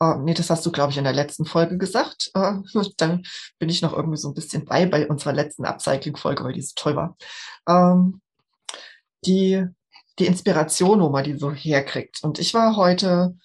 äh, 0.00 0.16
nee, 0.18 0.34
das 0.34 0.50
hast 0.50 0.64
du, 0.66 0.72
glaube 0.72 0.92
ich, 0.92 0.98
in 0.98 1.04
der 1.04 1.12
letzten 1.12 1.44
Folge 1.44 1.78
gesagt. 1.78 2.30
Äh, 2.34 2.54
dann 2.96 3.24
bin 3.58 3.68
ich 3.68 3.82
noch 3.82 3.92
irgendwie 3.92 4.18
so 4.18 4.28
ein 4.28 4.34
bisschen 4.34 4.64
bei, 4.64 4.86
bei 4.86 5.08
unserer 5.08 5.32
letzten 5.32 5.64
Upcycling-Folge, 5.64 6.44
weil 6.44 6.52
die 6.52 6.62
so 6.62 6.72
toll 6.76 6.96
war. 6.96 7.16
Ähm, 7.68 8.20
die, 9.24 9.64
die 10.18 10.26
Inspiration, 10.26 11.00
wo 11.00 11.08
man 11.08 11.24
die 11.24 11.38
so 11.38 11.52
herkriegt. 11.52 12.22
Und 12.22 12.38
ich 12.38 12.54
war 12.54 12.76
heute 12.76 13.36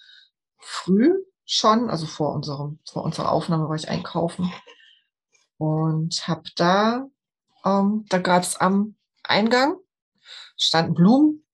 früh 0.58 1.12
schon, 1.44 1.90
also 1.90 2.06
vor 2.06 2.32
unserem, 2.32 2.78
vor 2.90 3.04
unserer 3.04 3.32
Aufnahme 3.32 3.68
war 3.68 3.76
ich 3.76 3.88
einkaufen 3.88 4.52
und 5.58 6.26
habe 6.28 6.44
da, 6.56 7.06
ähm, 7.64 8.06
da 8.08 8.18
gab 8.18 8.42
es 8.42 8.56
am 8.56 8.94
Eingang 9.24 9.76
standen 10.56 10.94
Blumen, 10.94 11.44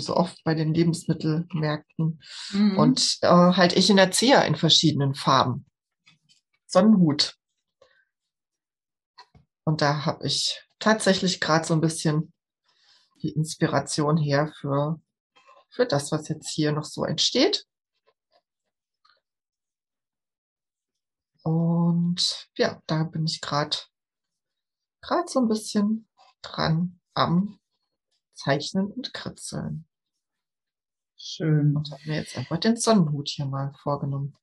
so 0.00 0.16
oft 0.16 0.42
bei 0.44 0.54
den 0.54 0.74
Lebensmittelmärkten. 0.74 2.20
Mhm. 2.50 2.78
Und 2.78 3.18
äh, 3.22 3.28
halt 3.28 3.76
ich 3.76 3.90
in 3.90 3.96
der 3.96 4.10
Zea 4.10 4.42
in 4.42 4.56
verschiedenen 4.56 5.14
Farben. 5.14 5.66
Sonnenhut. 6.66 7.36
Und 9.64 9.80
da 9.80 10.04
habe 10.04 10.26
ich 10.26 10.62
tatsächlich 10.78 11.40
gerade 11.40 11.66
so 11.66 11.74
ein 11.74 11.80
bisschen 11.80 12.32
die 13.22 13.30
Inspiration 13.30 14.16
her 14.16 14.52
für, 14.60 15.00
für 15.70 15.86
das, 15.86 16.12
was 16.12 16.28
jetzt 16.28 16.48
hier 16.48 16.72
noch 16.72 16.84
so 16.84 17.04
entsteht. 17.04 17.66
Und 21.42 22.48
ja, 22.56 22.82
da 22.86 23.04
bin 23.04 23.24
ich 23.24 23.40
gerade 23.40 23.76
gerade 25.00 25.28
so 25.28 25.40
ein 25.40 25.48
bisschen 25.48 26.08
dran 26.42 27.00
am 27.14 27.58
Zeichnen 28.36 28.86
und 28.86 29.12
Kritzeln. 29.12 29.86
Schön. 31.16 31.76
Und 31.76 31.90
habe 31.90 32.02
mir 32.06 32.16
jetzt 32.16 32.36
einfach 32.36 32.58
den 32.58 32.76
Sonnenhut 32.76 33.28
hier 33.28 33.46
mal 33.46 33.72
vorgenommen. 33.82 34.36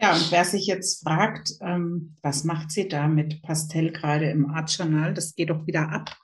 Ja, 0.00 0.14
und 0.14 0.30
wer 0.30 0.44
sich 0.44 0.66
jetzt 0.66 1.02
fragt, 1.02 1.52
ähm, 1.60 2.16
was 2.22 2.44
macht 2.44 2.70
sie 2.70 2.88
da 2.88 3.08
mit 3.08 3.42
Pastellkreide 3.42 4.30
im 4.30 4.50
Art 4.50 4.70
Journal, 4.70 5.12
das 5.12 5.34
geht 5.34 5.50
doch 5.50 5.66
wieder 5.66 5.90
ab. 5.90 6.16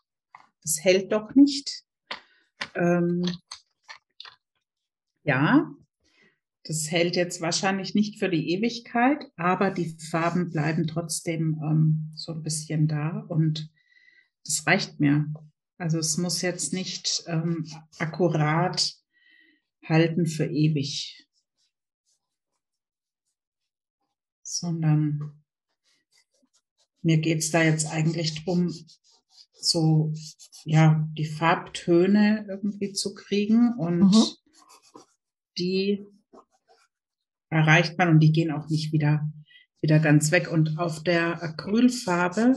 Das 0.63 0.79
hält 0.83 1.13
doch 1.13 1.35
nicht. 1.35 1.83
Ähm, 2.75 3.25
ja, 5.25 5.73
das 6.65 6.91
hält 6.91 7.17
jetzt 7.17 7.41
wahrscheinlich 7.41 7.95
nicht 7.95 8.19
für 8.19 8.29
die 8.29 8.53
Ewigkeit, 8.53 9.27
aber 9.37 9.71
die 9.71 9.97
Farben 10.11 10.51
bleiben 10.51 10.87
trotzdem 10.87 11.61
ähm, 11.63 12.13
so 12.15 12.33
ein 12.33 12.43
bisschen 12.43 12.87
da 12.87 13.25
und 13.29 13.71
das 14.45 14.67
reicht 14.67 15.01
mir. 15.01 15.27
Also 15.77 15.99
es 15.99 16.17
muss 16.17 16.43
jetzt 16.43 16.73
nicht 16.73 17.25
ähm, 17.27 17.67
akkurat 17.99 18.95
halten 19.83 20.27
für 20.27 20.47
ewig. 20.47 21.25
sondern 24.55 25.43
mir 27.03 27.19
geht 27.19 27.39
es 27.39 27.51
da 27.51 27.63
jetzt 27.63 27.87
eigentlich 27.87 28.45
drum, 28.45 28.73
so 29.53 30.13
ja, 30.65 31.09
die 31.13 31.27
Farbtöne 31.27 32.47
irgendwie 32.49 32.93
zu 32.93 33.15
kriegen 33.15 33.75
und 33.75 34.01
Mhm. 34.01 34.25
die 35.59 36.07
erreicht 37.51 37.99
man 37.99 38.09
und 38.09 38.21
die 38.21 38.33
gehen 38.33 38.51
auch 38.51 38.69
nicht 38.69 38.93
wieder, 38.93 39.31
wieder 39.81 39.99
ganz 40.01 40.31
weg. 40.31 40.51
Und 40.51 40.79
auf 40.79 41.03
der 41.03 41.43
Acrylfarbe, 41.43 42.57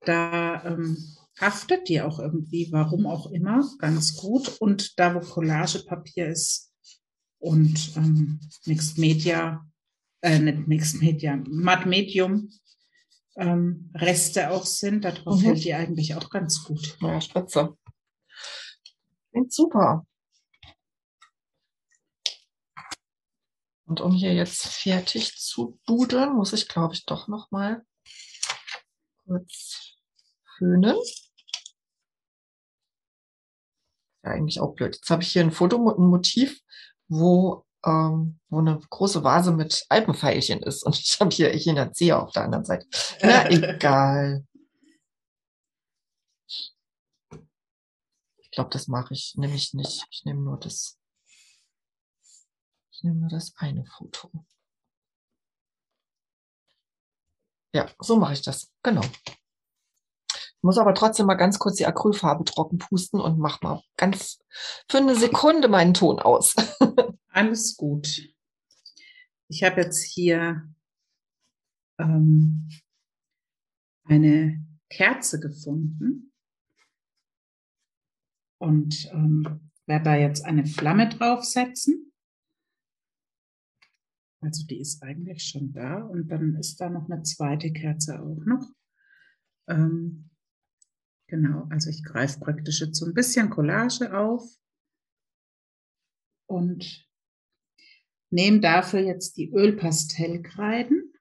da 0.00 0.64
ähm, 0.64 0.96
haftet 1.38 1.88
die 1.88 2.00
auch 2.00 2.18
irgendwie, 2.18 2.70
warum 2.72 3.06
auch 3.06 3.30
immer, 3.30 3.68
ganz 3.78 4.16
gut. 4.16 4.48
Und 4.60 4.98
da, 4.98 5.14
wo 5.14 5.20
Collagepapier 5.20 6.28
ist 6.28 6.72
und 7.38 7.92
ähm, 7.96 8.40
Mixed 8.66 8.98
Media, 8.98 9.66
äh, 10.22 10.38
nicht 10.38 10.66
Mixed 10.68 11.00
Media, 11.00 11.36
Matt 11.48 11.86
Medium 11.86 12.50
ähm, 13.36 13.90
Reste 13.94 14.50
auch 14.50 14.66
sind, 14.66 15.04
darauf 15.04 15.40
Mhm. 15.40 15.44
hält 15.44 15.64
die 15.64 15.74
eigentlich 15.74 16.14
auch 16.14 16.28
ganz 16.30 16.64
gut. 16.64 16.98
Ja, 17.00 17.20
spitze. 17.20 17.76
Klingt 19.30 19.52
super. 19.52 20.06
Und 23.86 24.00
um 24.00 24.12
hier 24.12 24.34
jetzt 24.34 24.66
fertig 24.66 25.36
zu 25.36 25.80
dudeln, 25.86 26.34
muss 26.34 26.52
ich, 26.52 26.68
glaube 26.68 26.94
ich, 26.94 27.06
doch 27.06 27.26
noch 27.26 27.50
mal 27.50 27.84
kurz 29.26 29.96
föhnen. 30.60 30.96
Ja, 34.22 34.32
eigentlich 34.32 34.60
auch 34.60 34.74
blöd. 34.74 34.94
Jetzt 34.94 35.10
habe 35.10 35.22
ich 35.22 35.32
hier 35.32 35.42
ein 35.42 35.50
Foto, 35.50 35.76
ein 35.76 36.06
Motiv, 36.06 36.60
wo, 37.08 37.64
ähm, 37.84 38.38
wo 38.50 38.58
eine 38.58 38.78
große 38.78 39.24
Vase 39.24 39.52
mit 39.52 39.86
Alpenpfeilchen 39.88 40.62
ist. 40.62 40.84
Und 40.84 40.98
ich 40.98 41.18
habe 41.18 41.30
hier 41.30 41.52
Echinacea 41.54 42.18
auf 42.18 42.32
der 42.32 42.44
anderen 42.44 42.64
Seite. 42.66 42.86
Na, 43.22 43.48
egal. 43.50 44.46
Ich 48.38 48.50
glaube, 48.50 48.70
das 48.70 48.88
mache 48.88 49.14
ich 49.14 49.34
nämlich 49.36 49.72
nicht. 49.72 50.04
Ich 50.10 50.24
nehme 50.24 50.42
nur 50.42 50.58
das. 50.58 50.98
Ich 52.92 53.02
nehme 53.02 53.20
nur 53.20 53.30
das 53.30 53.54
eine 53.56 53.86
Foto. 53.86 54.30
Ja, 57.72 57.88
so 58.00 58.16
mache 58.16 58.34
ich 58.34 58.42
das. 58.42 58.70
Genau. 58.82 59.02
Muss 60.62 60.78
aber 60.78 60.94
trotzdem 60.94 61.26
mal 61.26 61.34
ganz 61.34 61.58
kurz 61.58 61.76
die 61.76 61.86
Acrylfarbe 61.86 62.44
trocken 62.44 62.78
pusten 62.78 63.20
und 63.20 63.38
mach 63.38 63.62
mal 63.62 63.82
ganz 63.96 64.40
für 64.88 64.98
eine 64.98 65.14
Sekunde 65.14 65.68
meinen 65.68 65.94
Ton 65.94 66.18
aus. 66.18 66.54
Alles 67.28 67.76
gut. 67.76 68.28
Ich 69.48 69.62
habe 69.64 69.80
jetzt 69.80 70.02
hier 70.02 70.68
ähm, 71.98 72.68
eine 74.04 74.64
Kerze 74.88 75.40
gefunden 75.40 76.32
und 78.58 79.08
ähm, 79.12 79.70
werde 79.86 80.04
da 80.04 80.14
jetzt 80.16 80.44
eine 80.44 80.66
Flamme 80.66 81.08
draufsetzen. 81.08 82.12
Also 84.42 84.66
die 84.66 84.80
ist 84.80 85.02
eigentlich 85.02 85.44
schon 85.44 85.72
da 85.72 85.98
und 85.98 86.28
dann 86.28 86.56
ist 86.56 86.80
da 86.80 86.88
noch 86.88 87.08
eine 87.10 87.22
zweite 87.22 87.72
Kerze 87.72 88.20
auch 88.20 88.44
noch. 88.44 88.66
Ähm, 89.68 90.29
genau, 91.30 91.66
also 91.70 91.88
ich 91.88 92.04
greife 92.04 92.40
praktisch 92.40 92.80
jetzt 92.80 92.98
so 92.98 93.06
ein 93.06 93.14
bisschen 93.14 93.48
Collage 93.48 94.16
auf 94.16 94.42
und 96.46 97.08
nehme 98.30 98.60
dafür 98.60 99.00
jetzt 99.00 99.36
die 99.36 99.50
Ölpastellkreiden, 99.50 101.14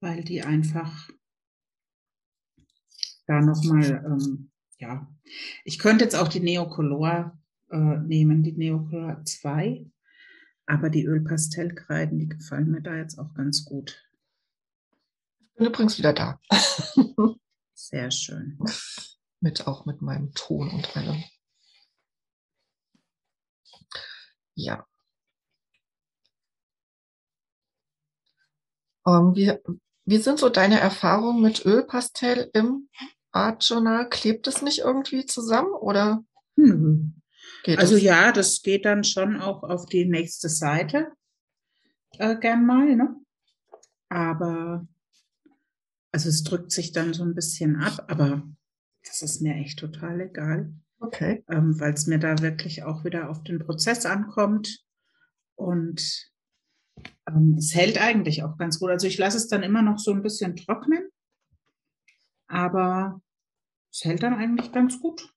weil 0.00 0.24
die 0.24 0.42
einfach 0.42 1.08
da 3.26 3.40
nochmal, 3.40 4.04
ähm, 4.04 4.50
ja, 4.78 5.08
ich 5.64 5.78
könnte 5.78 6.04
jetzt 6.04 6.16
auch 6.16 6.28
die 6.28 6.40
Neocolor 6.40 7.38
äh, 7.70 7.76
nehmen, 7.76 8.42
die 8.42 8.52
Neocolor 8.52 9.24
2. 9.24 9.90
Aber 10.66 10.88
die 10.88 11.04
Ölpastellkreiden, 11.04 12.18
die 12.18 12.28
gefallen 12.28 12.70
mir 12.70 12.80
da 12.80 12.96
jetzt 12.96 13.18
auch 13.18 13.34
ganz 13.34 13.66
gut. 13.66 14.02
Ich 15.40 15.54
bin 15.54 15.66
übrigens 15.66 15.98
wieder 15.98 16.14
da. 16.14 16.40
Sehr 17.74 18.10
schön. 18.10 18.58
Mit 19.40 19.66
auch 19.66 19.84
mit 19.84 20.00
meinem 20.00 20.32
Ton 20.32 20.70
und 20.70 20.96
allem. 20.96 21.22
Ja. 24.54 24.86
Ähm, 29.06 29.34
wie, 29.34 29.52
wie 30.06 30.18
sind 30.18 30.38
so 30.38 30.48
deine 30.48 30.80
Erfahrungen 30.80 31.42
mit 31.42 31.66
Ölpastell 31.66 32.50
im 32.54 32.88
Art 33.32 33.64
Journal? 33.64 34.08
Klebt 34.08 34.46
es 34.46 34.62
nicht 34.62 34.78
irgendwie 34.78 35.26
zusammen 35.26 35.72
oder? 35.72 36.24
Hm. 36.56 37.20
Also 37.76 37.94
das? 37.94 38.02
ja, 38.02 38.32
das 38.32 38.62
geht 38.62 38.84
dann 38.84 39.04
schon 39.04 39.40
auch 39.40 39.62
auf 39.62 39.86
die 39.86 40.06
nächste 40.06 40.48
Seite 40.48 41.12
äh, 42.18 42.36
gern 42.36 42.64
mal, 42.64 42.94
ne? 42.96 43.16
Aber 44.08 44.86
also 46.14 46.28
es 46.28 46.44
drückt 46.44 46.70
sich 46.70 46.92
dann 46.92 47.12
so 47.12 47.24
ein 47.24 47.34
bisschen 47.34 47.74
ab, 47.82 48.04
aber 48.06 48.48
das 49.02 49.20
ist 49.22 49.42
mir 49.42 49.56
echt 49.56 49.80
total 49.80 50.20
egal. 50.20 50.72
Okay. 51.00 51.44
Ähm, 51.50 51.80
Weil 51.80 51.92
es 51.92 52.06
mir 52.06 52.20
da 52.20 52.38
wirklich 52.38 52.84
auch 52.84 53.04
wieder 53.04 53.28
auf 53.28 53.42
den 53.42 53.58
Prozess 53.58 54.06
ankommt. 54.06 54.84
Und 55.56 56.30
ähm, 57.26 57.56
es 57.58 57.74
hält 57.74 58.00
eigentlich 58.00 58.44
auch 58.44 58.56
ganz 58.58 58.78
gut. 58.78 58.90
Also 58.90 59.08
ich 59.08 59.18
lasse 59.18 59.36
es 59.36 59.48
dann 59.48 59.64
immer 59.64 59.82
noch 59.82 59.98
so 59.98 60.12
ein 60.12 60.22
bisschen 60.22 60.54
trocknen, 60.54 61.08
aber 62.46 63.20
es 63.90 64.04
hält 64.04 64.22
dann 64.22 64.34
eigentlich 64.34 64.70
ganz 64.70 65.00
gut. 65.00 65.34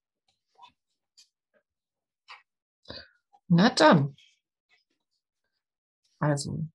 Na 3.48 3.72
dann. 3.72 4.16
Also 6.20 6.68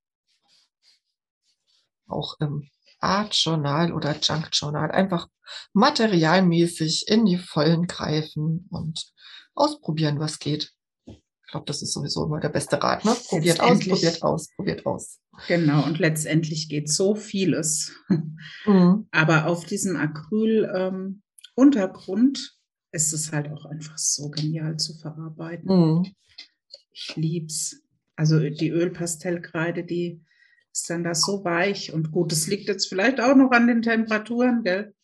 auch 2.08 2.40
im 2.40 2.68
Art 3.02 3.34
Journal 3.34 3.92
oder 3.92 4.16
Junk 4.20 4.48
Journal 4.52 4.90
einfach 4.90 5.28
materialmäßig 5.72 7.06
in 7.08 7.24
die 7.26 7.38
Vollen 7.38 7.86
greifen 7.86 8.66
und 8.70 9.12
ausprobieren, 9.54 10.20
was 10.20 10.38
geht. 10.38 10.72
Ich 11.06 11.50
glaube, 11.50 11.66
das 11.66 11.82
ist 11.82 11.92
sowieso 11.92 12.24
immer 12.24 12.40
der 12.40 12.48
beste 12.48 12.82
Rat. 12.82 13.04
Ne? 13.04 13.14
Probiert 13.28 13.60
aus, 13.60 13.86
probiert 13.86 14.22
aus, 14.22 14.48
probiert 14.56 14.86
aus. 14.86 15.18
Genau, 15.48 15.84
und 15.84 15.98
letztendlich 15.98 16.68
geht 16.68 16.90
so 16.90 17.14
vieles. 17.14 17.92
Mhm. 18.64 19.08
Aber 19.10 19.46
auf 19.46 19.66
diesem 19.66 19.96
Acryl-Untergrund 19.96 22.38
ähm, 22.38 22.44
ist 22.92 23.12
es 23.12 23.32
halt 23.32 23.50
auch 23.50 23.64
einfach 23.64 23.98
so 23.98 24.30
genial 24.30 24.76
zu 24.76 24.96
verarbeiten. 24.98 25.68
Mhm. 25.68 26.06
Ich 26.92 27.16
lieb's. 27.16 27.82
Also 28.14 28.38
die 28.38 28.70
Ölpastellkreide, 28.70 29.82
die 29.84 30.22
ist 30.72 30.88
dann 30.88 31.04
da 31.04 31.14
so 31.14 31.44
weich 31.44 31.92
und 31.92 32.10
gut, 32.12 32.32
das 32.32 32.46
liegt 32.46 32.68
jetzt 32.68 32.88
vielleicht 32.88 33.20
auch 33.20 33.36
noch 33.36 33.50
an 33.50 33.66
den 33.66 33.82
Temperaturen, 33.82 34.62
gell? 34.64 34.94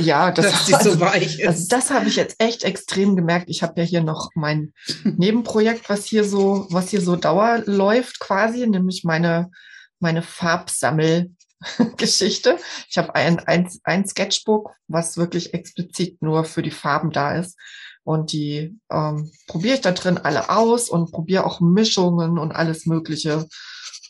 Ja, 0.00 0.30
das, 0.32 0.52
dass 0.52 0.66
die 0.66 0.74
so 0.90 1.00
weich 1.00 1.40
ist. 1.40 1.48
Also 1.48 1.66
das 1.68 1.90
habe 1.90 2.08
ich 2.08 2.16
jetzt 2.16 2.36
echt 2.38 2.64
extrem 2.64 3.16
gemerkt. 3.16 3.48
Ich 3.48 3.62
habe 3.62 3.80
ja 3.80 3.86
hier 3.86 4.02
noch 4.02 4.28
mein 4.34 4.74
Nebenprojekt, 5.04 5.88
was 5.88 6.04
hier 6.04 6.24
so, 6.24 6.66
was 6.70 6.90
hier 6.90 7.00
so 7.00 7.16
Dauer 7.16 7.62
läuft 7.64 8.20
quasi, 8.20 8.66
nämlich 8.66 9.04
meine, 9.04 9.50
meine 9.98 10.20
Farbsammelgeschichte. 10.22 12.58
Ich 12.88 12.98
habe 12.98 13.14
ein, 13.14 13.38
ein, 13.40 13.70
ein 13.84 14.06
Sketchbook, 14.06 14.74
was 14.88 15.16
wirklich 15.16 15.54
explizit 15.54 16.20
nur 16.20 16.44
für 16.44 16.60
die 16.62 16.70
Farben 16.70 17.10
da 17.10 17.36
ist. 17.36 17.58
Und 18.04 18.32
die 18.32 18.76
ähm, 18.90 19.30
probiere 19.46 19.76
ich 19.76 19.80
da 19.80 19.92
drin 19.92 20.18
alle 20.18 20.50
aus 20.50 20.90
und 20.90 21.12
probiere 21.12 21.46
auch 21.46 21.60
Mischungen 21.60 22.36
und 22.36 22.52
alles 22.52 22.84
Mögliche. 22.84 23.46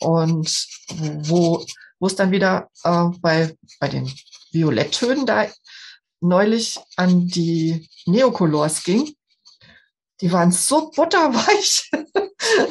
Und 0.04 0.66
wo, 0.88 1.64
wo 1.98 2.06
es 2.06 2.16
dann 2.16 2.30
wieder 2.30 2.68
äh, 2.84 3.06
bei, 3.20 3.56
bei 3.80 3.88
den 3.88 4.10
Violetttönen 4.50 5.26
da 5.26 5.46
neulich 6.20 6.78
an 6.96 7.26
die 7.26 7.88
Neocolors 8.06 8.84
ging, 8.84 9.14
die 10.20 10.32
waren 10.32 10.52
so 10.52 10.90
butterweich. 10.90 11.90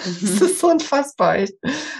das 0.03 0.21
ist 0.21 0.59
so 0.59 0.71
unfassbar. 0.71 1.45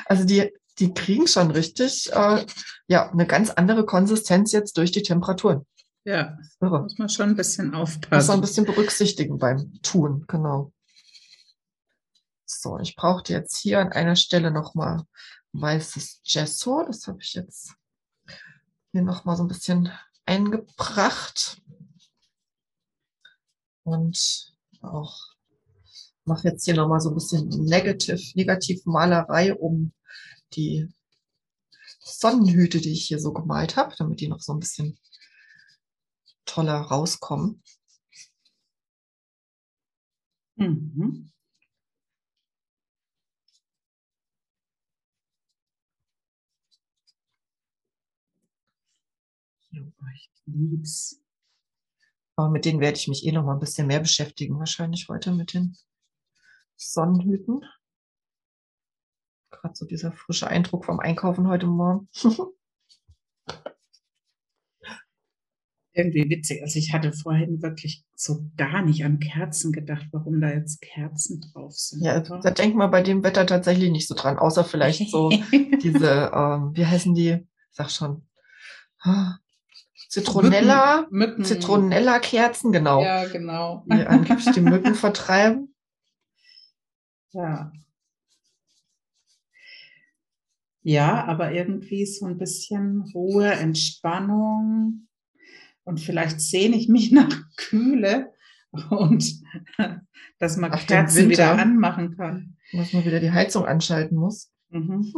Also 0.06 0.24
die, 0.24 0.52
die 0.80 0.94
kriegen 0.94 1.28
schon 1.28 1.52
richtig 1.52 2.12
äh, 2.14 2.46
ja, 2.88 3.12
eine 3.12 3.28
ganz 3.28 3.50
andere 3.50 3.86
Konsistenz 3.86 4.52
jetzt 4.52 4.78
durch 4.78 4.92
die 4.92 5.04
Temperaturen. 5.04 5.66
Ja, 6.04 6.38
Irre. 6.60 6.82
muss 6.82 6.98
man 6.98 7.10
schon 7.10 7.30
ein 7.30 7.36
bisschen 7.36 7.76
aufpassen. 7.76 8.16
Muss 8.16 8.28
man 8.28 8.38
ein 8.38 8.42
bisschen 8.42 8.66
berücksichtigen 8.66 9.38
beim 9.38 9.80
Tun, 9.84 10.26
genau. 10.28 10.72
So, 12.60 12.78
ich 12.80 12.96
brauchte 12.96 13.34
jetzt 13.34 13.58
hier 13.58 13.80
an 13.80 13.92
einer 13.92 14.16
Stelle 14.16 14.52
nochmal 14.52 15.06
weißes 15.54 16.22
Gesso. 16.24 16.84
Das 16.86 17.08
habe 17.08 17.22
ich 17.22 17.34
jetzt 17.34 17.74
hier 18.92 19.02
nochmal 19.02 19.38
so 19.38 19.44
ein 19.44 19.48
bisschen 19.48 19.92
eingebracht. 20.26 21.62
Und 23.84 24.54
auch 24.82 25.18
mache 26.26 26.50
jetzt 26.50 26.66
hier 26.66 26.76
nochmal 26.76 27.00
so 27.00 27.10
ein 27.10 27.16
bisschen 27.16 27.48
Negativ, 27.48 28.36
Negativmalerei 28.36 29.56
um 29.56 29.94
die 30.54 30.94
Sonnenhüte, 32.00 32.82
die 32.82 32.92
ich 32.92 33.08
hier 33.08 33.20
so 33.20 33.32
gemalt 33.32 33.78
habe, 33.78 33.96
damit 33.98 34.20
die 34.20 34.28
noch 34.28 34.42
so 34.42 34.54
ein 34.54 34.60
bisschen 34.60 35.00
toller 36.46 36.80
rauskommen. 36.80 37.64
Mhm. 40.58 41.32
Ich 49.72 50.32
lieb's. 50.46 51.22
Aber 52.36 52.50
mit 52.50 52.66
denen 52.66 52.80
werde 52.80 52.98
ich 52.98 53.08
mich 53.08 53.26
eh 53.26 53.32
noch 53.32 53.44
mal 53.44 53.54
ein 53.54 53.60
bisschen 53.60 53.88
mehr 53.88 54.00
beschäftigen, 54.00 54.60
wahrscheinlich 54.60 55.08
heute 55.10 55.32
mit 55.32 55.54
den 55.54 55.78
Sonnenhüten. 56.76 57.64
Gerade 59.52 59.76
so 59.76 59.86
dieser 59.86 60.12
frische 60.12 60.48
Eindruck 60.48 60.86
vom 60.86 61.00
Einkaufen 61.00 61.48
heute 61.48 61.68
Morgen. 61.68 62.10
irgendwie 65.94 66.30
witzig. 66.30 66.62
Also 66.62 66.80
ich 66.80 66.94
hatte 66.94 67.12
vorhin 67.12 67.62
wirklich 67.62 68.04
so 68.16 68.50
gar 68.56 68.82
nicht 68.82 69.04
an 69.04 69.20
Kerzen 69.20 69.72
gedacht, 69.72 70.08
warum 70.12 70.40
da 70.40 70.50
jetzt 70.50 70.82
Kerzen 70.82 71.42
drauf 71.42 71.74
sind. 71.74 72.04
Ja, 72.04 72.20
da 72.20 72.52
denkt 72.52 72.78
man 72.78 72.92
bei 72.92 73.02
dem 73.02 73.24
Wetter 73.24 73.46
tatsächlich 73.46 73.92
nicht 73.92 74.08
so 74.08 74.16
dran, 74.16 74.38
außer 74.38 74.64
vielleicht 74.64 75.10
so 75.10 75.30
diese, 75.84 76.32
ähm, 76.34 76.72
wie 76.76 76.86
heißen 76.86 77.14
die? 77.14 77.32
Ich 77.72 77.76
sag 77.76 77.92
schon, 77.92 78.26
Zitronella, 80.12 81.08
Mücken. 81.10 81.46
Zitronella-Kerzen, 81.46 82.74
genau, 82.74 83.02
Ja, 83.02 83.26
genau. 83.30 83.86
die 83.88 84.06
angeblich 84.06 84.52
die 84.54 84.60
Mücken 84.62 84.94
vertreiben. 84.96 85.68
Ja. 87.34 87.72
Ja, 90.82 91.24
aber 91.24 91.54
irgendwie 91.54 92.06
so 92.06 92.26
ein 92.26 92.38
bisschen 92.38 93.10
Ruhe, 93.14 93.50
Entspannung 93.54 95.08
und 95.86 96.02
vielleicht 96.02 96.42
sehne 96.42 96.76
ich 96.76 96.90
mich 96.90 97.12
nach 97.14 97.34
Kühle 97.56 98.34
und 98.90 99.42
dass 100.40 100.58
man 100.58 100.74
Ach, 100.74 100.86
Kerzen 100.86 101.30
wieder 101.30 101.58
anmachen 101.58 102.18
kann. 102.18 102.58
Dass 102.74 102.92
man 102.92 103.06
wieder 103.06 103.22
die 103.22 103.32
Heizung 103.32 103.66
anschalten 103.66 104.18
muss. 104.18 104.52
Mhm. 104.72 105.14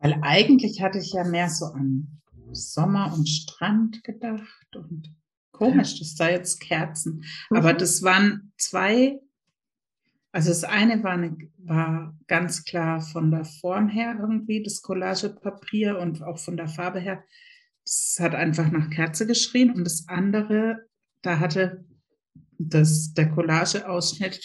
Weil 0.00 0.18
eigentlich 0.22 0.80
hatte 0.82 0.98
ich 0.98 1.12
ja 1.12 1.24
mehr 1.24 1.48
so 1.48 1.66
an 1.66 2.08
Sommer 2.52 3.12
und 3.14 3.28
Strand 3.28 4.02
gedacht 4.02 4.74
und 4.74 5.14
komisch, 5.52 5.98
dass 5.98 6.14
da 6.14 6.30
jetzt 6.30 6.60
Kerzen. 6.60 7.24
Aber 7.50 7.74
Mhm. 7.74 7.78
das 7.78 8.02
waren 8.02 8.52
zwei, 8.56 9.20
also 10.32 10.48
das 10.48 10.64
eine 10.64 11.02
war, 11.04 11.12
eine, 11.12 11.36
war 11.58 12.16
ganz 12.26 12.64
klar 12.64 13.00
von 13.00 13.30
der 13.30 13.44
Form 13.44 13.88
her 13.88 14.16
irgendwie, 14.18 14.62
das 14.62 14.82
Collagepapier 14.82 15.98
und 15.98 16.22
auch 16.22 16.38
von 16.38 16.56
der 16.56 16.68
Farbe 16.68 16.98
her. 17.00 17.22
Das 17.84 18.16
hat 18.20 18.34
einfach 18.34 18.70
nach 18.70 18.88
Kerze 18.90 19.26
geschrien 19.26 19.70
und 19.70 19.84
das 19.84 20.08
andere, 20.08 20.86
da 21.22 21.38
hatte 21.38 21.84
das, 22.58 23.12
der 23.14 23.30
Collageausschnitt 23.30 24.40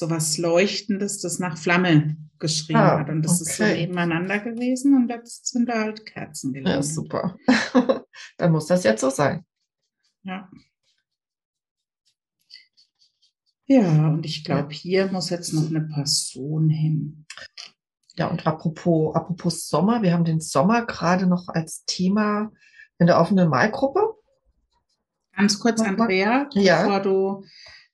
so 0.00 0.08
was 0.08 0.38
Leuchtendes, 0.38 1.20
das 1.20 1.38
nach 1.38 1.58
Flamme 1.58 2.16
geschrien 2.38 2.76
Ah, 2.78 3.00
hat. 3.00 3.10
Und 3.10 3.20
das 3.22 3.40
ist 3.42 3.56
so 3.58 3.64
okay. 3.64 3.82
nebeneinander 3.86 4.38
gewesen 4.38 4.94
und 4.96 5.08
jetzt 5.10 5.46
sind 5.48 5.68
da 5.68 5.80
halt 5.80 6.06
Kerzen 6.06 6.54
gelegen. 6.54 6.70
Ja, 6.70 6.82
super. 6.82 7.36
Dann 8.38 8.52
muss 8.52 8.66
das 8.66 8.82
jetzt 8.84 9.02
so 9.02 9.10
sein. 9.10 9.44
Ja. 10.22 10.50
Ja, 13.66 14.08
und 14.08 14.26
ich 14.26 14.42
glaube, 14.42 14.72
hier 14.72 15.06
muss 15.12 15.30
jetzt 15.30 15.52
noch 15.52 15.68
eine 15.68 15.82
Person 15.82 16.68
hin. 16.68 17.26
Ja, 18.16 18.26
und 18.28 18.46
apropos, 18.46 19.14
apropos 19.14 19.68
Sommer, 19.68 20.02
wir 20.02 20.12
haben 20.12 20.24
den 20.24 20.40
Sommer 20.40 20.84
gerade 20.86 21.26
noch 21.26 21.48
als 21.48 21.84
Thema 21.84 22.50
in 22.98 23.06
der 23.06 23.20
offenen 23.20 23.48
Malgruppe. 23.48 24.14
Ganz 25.36 25.60
kurz? 25.60 25.80
Andrea, 25.80 26.48
Ja. 26.54 26.82
bevor 26.82 27.00
du, 27.00 27.44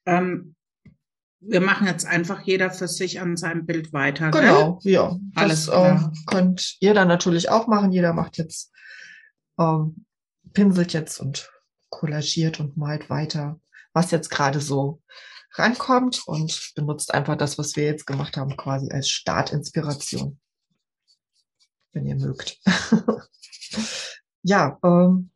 ähm, 0.06 0.55
wir 1.40 1.60
machen 1.60 1.86
jetzt 1.86 2.06
einfach 2.06 2.40
jeder 2.42 2.70
für 2.70 2.88
sich 2.88 3.20
an 3.20 3.36
seinem 3.36 3.66
Bild 3.66 3.92
weiter. 3.92 4.30
Genau, 4.30 4.80
ja. 4.82 5.18
Alles 5.34 5.66
das 5.66 5.74
klar. 5.74 6.12
äh, 6.12 6.24
könnt 6.26 6.76
ihr 6.80 6.94
dann 6.94 7.08
natürlich 7.08 7.50
auch 7.50 7.66
machen. 7.66 7.92
Jeder 7.92 8.12
macht 8.12 8.38
jetzt, 8.38 8.72
ähm, 9.58 10.06
pinselt 10.52 10.92
jetzt 10.92 11.20
und 11.20 11.50
kollagiert 11.90 12.60
und 12.60 12.76
malt 12.76 13.10
weiter, 13.10 13.60
was 13.92 14.10
jetzt 14.10 14.30
gerade 14.30 14.60
so 14.60 15.02
rankommt 15.52 16.22
und 16.26 16.72
benutzt 16.74 17.14
einfach 17.14 17.36
das, 17.36 17.58
was 17.58 17.76
wir 17.76 17.84
jetzt 17.84 18.06
gemacht 18.06 18.36
haben, 18.36 18.56
quasi 18.56 18.90
als 18.90 19.08
Startinspiration. 19.08 20.38
Wenn 21.92 22.06
ihr 22.06 22.16
mögt. 22.16 22.60
ja, 24.42 24.78
ähm, 24.84 25.30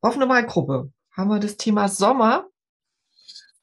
offene 0.00 0.26
Malgruppe. 0.26 0.92
Haben 1.12 1.28
wir 1.28 1.40
das 1.40 1.56
Thema 1.56 1.88
Sommer. 1.88 2.49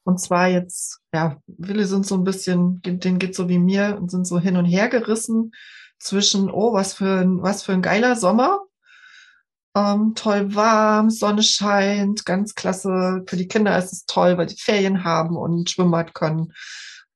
Und 0.08 0.18
zwar 0.18 0.48
jetzt, 0.48 1.00
ja, 1.12 1.36
Wille 1.46 1.84
sind 1.84 2.06
so 2.06 2.14
ein 2.14 2.24
bisschen, 2.24 2.80
denen 2.80 3.18
geht 3.18 3.34
so 3.34 3.50
wie 3.50 3.58
mir 3.58 3.98
und 4.00 4.10
sind 4.10 4.26
so 4.26 4.38
hin 4.38 4.56
und 4.56 4.64
her 4.64 4.88
gerissen 4.88 5.52
zwischen, 5.98 6.50
oh, 6.50 6.72
was 6.72 6.94
für 6.94 7.20
ein, 7.20 7.42
was 7.42 7.62
für 7.62 7.72
ein 7.72 7.82
geiler 7.82 8.16
Sommer. 8.16 8.62
Ähm, 9.76 10.14
toll 10.14 10.54
warm, 10.54 11.10
Sonne 11.10 11.42
scheint, 11.42 12.24
ganz 12.24 12.54
klasse. 12.54 13.22
Für 13.26 13.36
die 13.36 13.48
Kinder 13.48 13.76
ist 13.76 13.92
es 13.92 14.06
toll, 14.06 14.38
weil 14.38 14.46
die 14.46 14.56
Ferien 14.56 15.04
haben 15.04 15.36
und 15.36 15.68
Schwimmbad 15.68 16.14
können. 16.14 16.54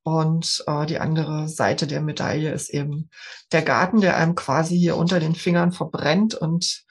Und 0.02 0.62
äh, 0.66 0.84
die 0.84 0.98
andere 0.98 1.48
Seite 1.48 1.86
der 1.86 2.02
Medaille 2.02 2.52
ist 2.52 2.68
eben 2.68 3.08
der 3.52 3.62
Garten, 3.62 4.02
der 4.02 4.18
einem 4.18 4.34
quasi 4.34 4.76
hier 4.76 4.98
unter 4.98 5.18
den 5.18 5.34
Fingern 5.34 5.72
verbrennt 5.72 6.34
und 6.34 6.84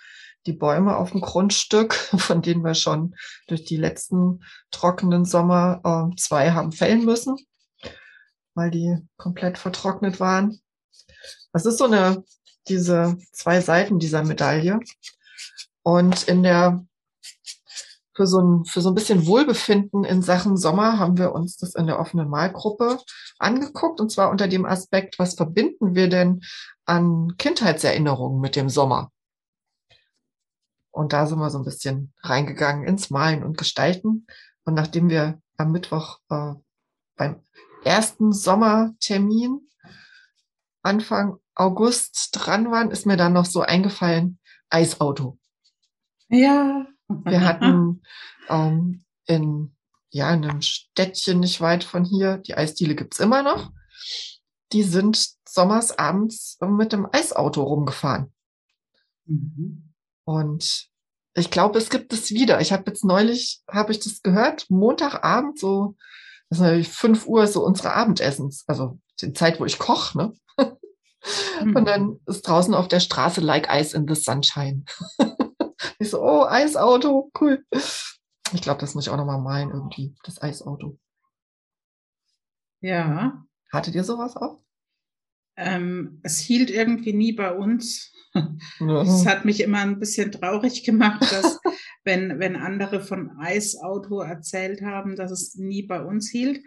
die 0.45 0.53
Bäume 0.53 0.97
auf 0.97 1.11
dem 1.11 1.21
Grundstück, 1.21 1.93
von 2.17 2.41
denen 2.41 2.63
wir 2.63 2.75
schon 2.75 3.15
durch 3.47 3.65
die 3.65 3.77
letzten 3.77 4.43
trockenen 4.71 5.25
Sommer 5.25 5.81
äh, 6.11 6.15
zwei 6.15 6.51
haben 6.51 6.71
fällen 6.71 7.05
müssen, 7.05 7.37
weil 8.55 8.71
die 8.71 8.97
komplett 9.17 9.57
vertrocknet 9.57 10.19
waren. 10.19 10.59
Das 11.53 11.65
ist 11.65 11.77
so 11.77 11.85
eine, 11.85 12.23
diese 12.67 13.17
zwei 13.31 13.61
Seiten 13.61 13.99
dieser 13.99 14.23
Medaille. 14.23 14.79
Und 15.83 16.23
in 16.27 16.43
der, 16.43 16.85
für 18.13 18.27
so 18.27 18.39
ein, 18.39 18.65
für 18.65 18.81
so 18.81 18.89
ein 18.89 18.95
bisschen 18.95 19.25
Wohlbefinden 19.25 20.03
in 20.03 20.21
Sachen 20.21 20.57
Sommer 20.57 20.99
haben 20.99 21.17
wir 21.17 21.33
uns 21.33 21.57
das 21.57 21.75
in 21.75 21.87
der 21.87 21.99
offenen 21.99 22.29
Malgruppe 22.29 22.99
angeguckt. 23.39 23.99
Und 23.99 24.11
zwar 24.11 24.29
unter 24.29 24.47
dem 24.47 24.65
Aspekt, 24.65 25.17
was 25.17 25.33
verbinden 25.33 25.95
wir 25.95 26.07
denn 26.07 26.41
an 26.85 27.35
Kindheitserinnerungen 27.37 28.39
mit 28.39 28.55
dem 28.55 28.69
Sommer? 28.69 29.11
Und 30.91 31.13
da 31.13 31.25
sind 31.25 31.39
wir 31.39 31.49
so 31.49 31.57
ein 31.57 31.65
bisschen 31.65 32.13
reingegangen 32.21 32.85
ins 32.85 33.09
Malen 33.09 33.43
und 33.43 33.57
Gestalten. 33.57 34.27
Und 34.65 34.73
nachdem 34.73 35.09
wir 35.09 35.41
am 35.57 35.71
Mittwoch 35.71 36.19
äh, 36.29 36.53
beim 37.15 37.41
ersten 37.83 38.33
Sommertermin 38.33 39.67
Anfang 40.83 41.37
August 41.55 42.29
dran 42.33 42.71
waren, 42.71 42.91
ist 42.91 43.05
mir 43.05 43.17
dann 43.17 43.33
noch 43.33 43.45
so 43.45 43.61
eingefallen, 43.61 44.39
Eisauto. 44.69 45.37
Ja. 46.29 46.87
Wir 47.07 47.41
hatten 47.41 48.01
ähm, 48.49 49.03
in, 49.25 49.75
ja, 50.09 50.33
in 50.33 50.45
einem 50.45 50.61
Städtchen 50.61 51.39
nicht 51.39 51.61
weit 51.61 51.83
von 51.83 52.05
hier, 52.05 52.37
die 52.37 52.55
Eisdiele 52.55 52.95
gibt's 52.95 53.19
immer 53.19 53.43
noch, 53.43 53.71
die 54.71 54.83
sind 54.83 55.35
sommers 55.47 55.97
abends 55.97 56.57
mit 56.61 56.93
dem 56.93 57.07
Eisauto 57.11 57.63
rumgefahren. 57.63 58.33
Mhm. 59.25 59.90
Und 60.31 60.87
ich 61.33 61.51
glaube, 61.51 61.77
es 61.77 61.89
gibt 61.89 62.13
es 62.13 62.31
wieder. 62.31 62.61
Ich 62.61 62.71
habe 62.71 62.83
jetzt 62.87 63.03
neulich, 63.03 63.61
habe 63.69 63.91
ich 63.91 63.99
das 63.99 64.21
gehört, 64.21 64.69
Montagabend, 64.69 65.59
so, 65.59 65.95
das 66.49 66.59
ist 66.59 66.63
natürlich 66.63 66.89
5 66.89 67.27
Uhr, 67.27 67.47
so 67.47 67.63
unsere 67.65 67.93
Abendessens, 67.93 68.63
also 68.67 68.99
die 69.21 69.33
Zeit, 69.33 69.59
wo 69.59 69.65
ich 69.65 69.79
koche, 69.79 70.17
ne? 70.17 70.33
Und 71.61 71.85
dann 71.85 72.19
ist 72.25 72.41
draußen 72.41 72.73
auf 72.73 72.87
der 72.87 72.99
Straße 72.99 73.41
Like 73.41 73.67
Ice 73.71 73.95
in 73.95 74.07
the 74.07 74.15
Sunshine. 74.15 74.85
ich 75.99 76.09
so, 76.09 76.21
oh, 76.21 76.45
Eisauto, 76.45 77.31
cool. 77.39 77.63
Ich 78.53 78.61
glaube, 78.61 78.81
das 78.81 78.95
muss 78.95 79.05
ich 79.05 79.13
auch 79.13 79.17
nochmal 79.17 79.39
malen 79.39 79.69
irgendwie, 79.69 80.15
das 80.23 80.41
Eisauto. 80.41 80.97
Ja. 82.79 83.45
Hattet 83.71 83.93
ihr 83.93 84.03
sowas 84.03 84.35
auch? 84.35 84.59
Ähm, 85.55 86.19
es 86.23 86.39
hielt 86.39 86.71
irgendwie 86.71 87.13
nie 87.13 87.33
bei 87.33 87.53
uns. 87.53 88.11
Es 88.33 89.25
hat 89.25 89.45
mich 89.45 89.61
immer 89.61 89.79
ein 89.79 89.99
bisschen 89.99 90.31
traurig 90.31 90.83
gemacht, 90.83 91.21
dass 91.21 91.59
wenn, 92.03 92.39
wenn 92.39 92.55
andere 92.55 93.01
von 93.01 93.31
Eisauto 93.39 94.21
erzählt 94.21 94.81
haben, 94.81 95.15
dass 95.15 95.31
es 95.31 95.55
nie 95.55 95.83
bei 95.83 96.01
uns 96.01 96.29
hielt. 96.29 96.61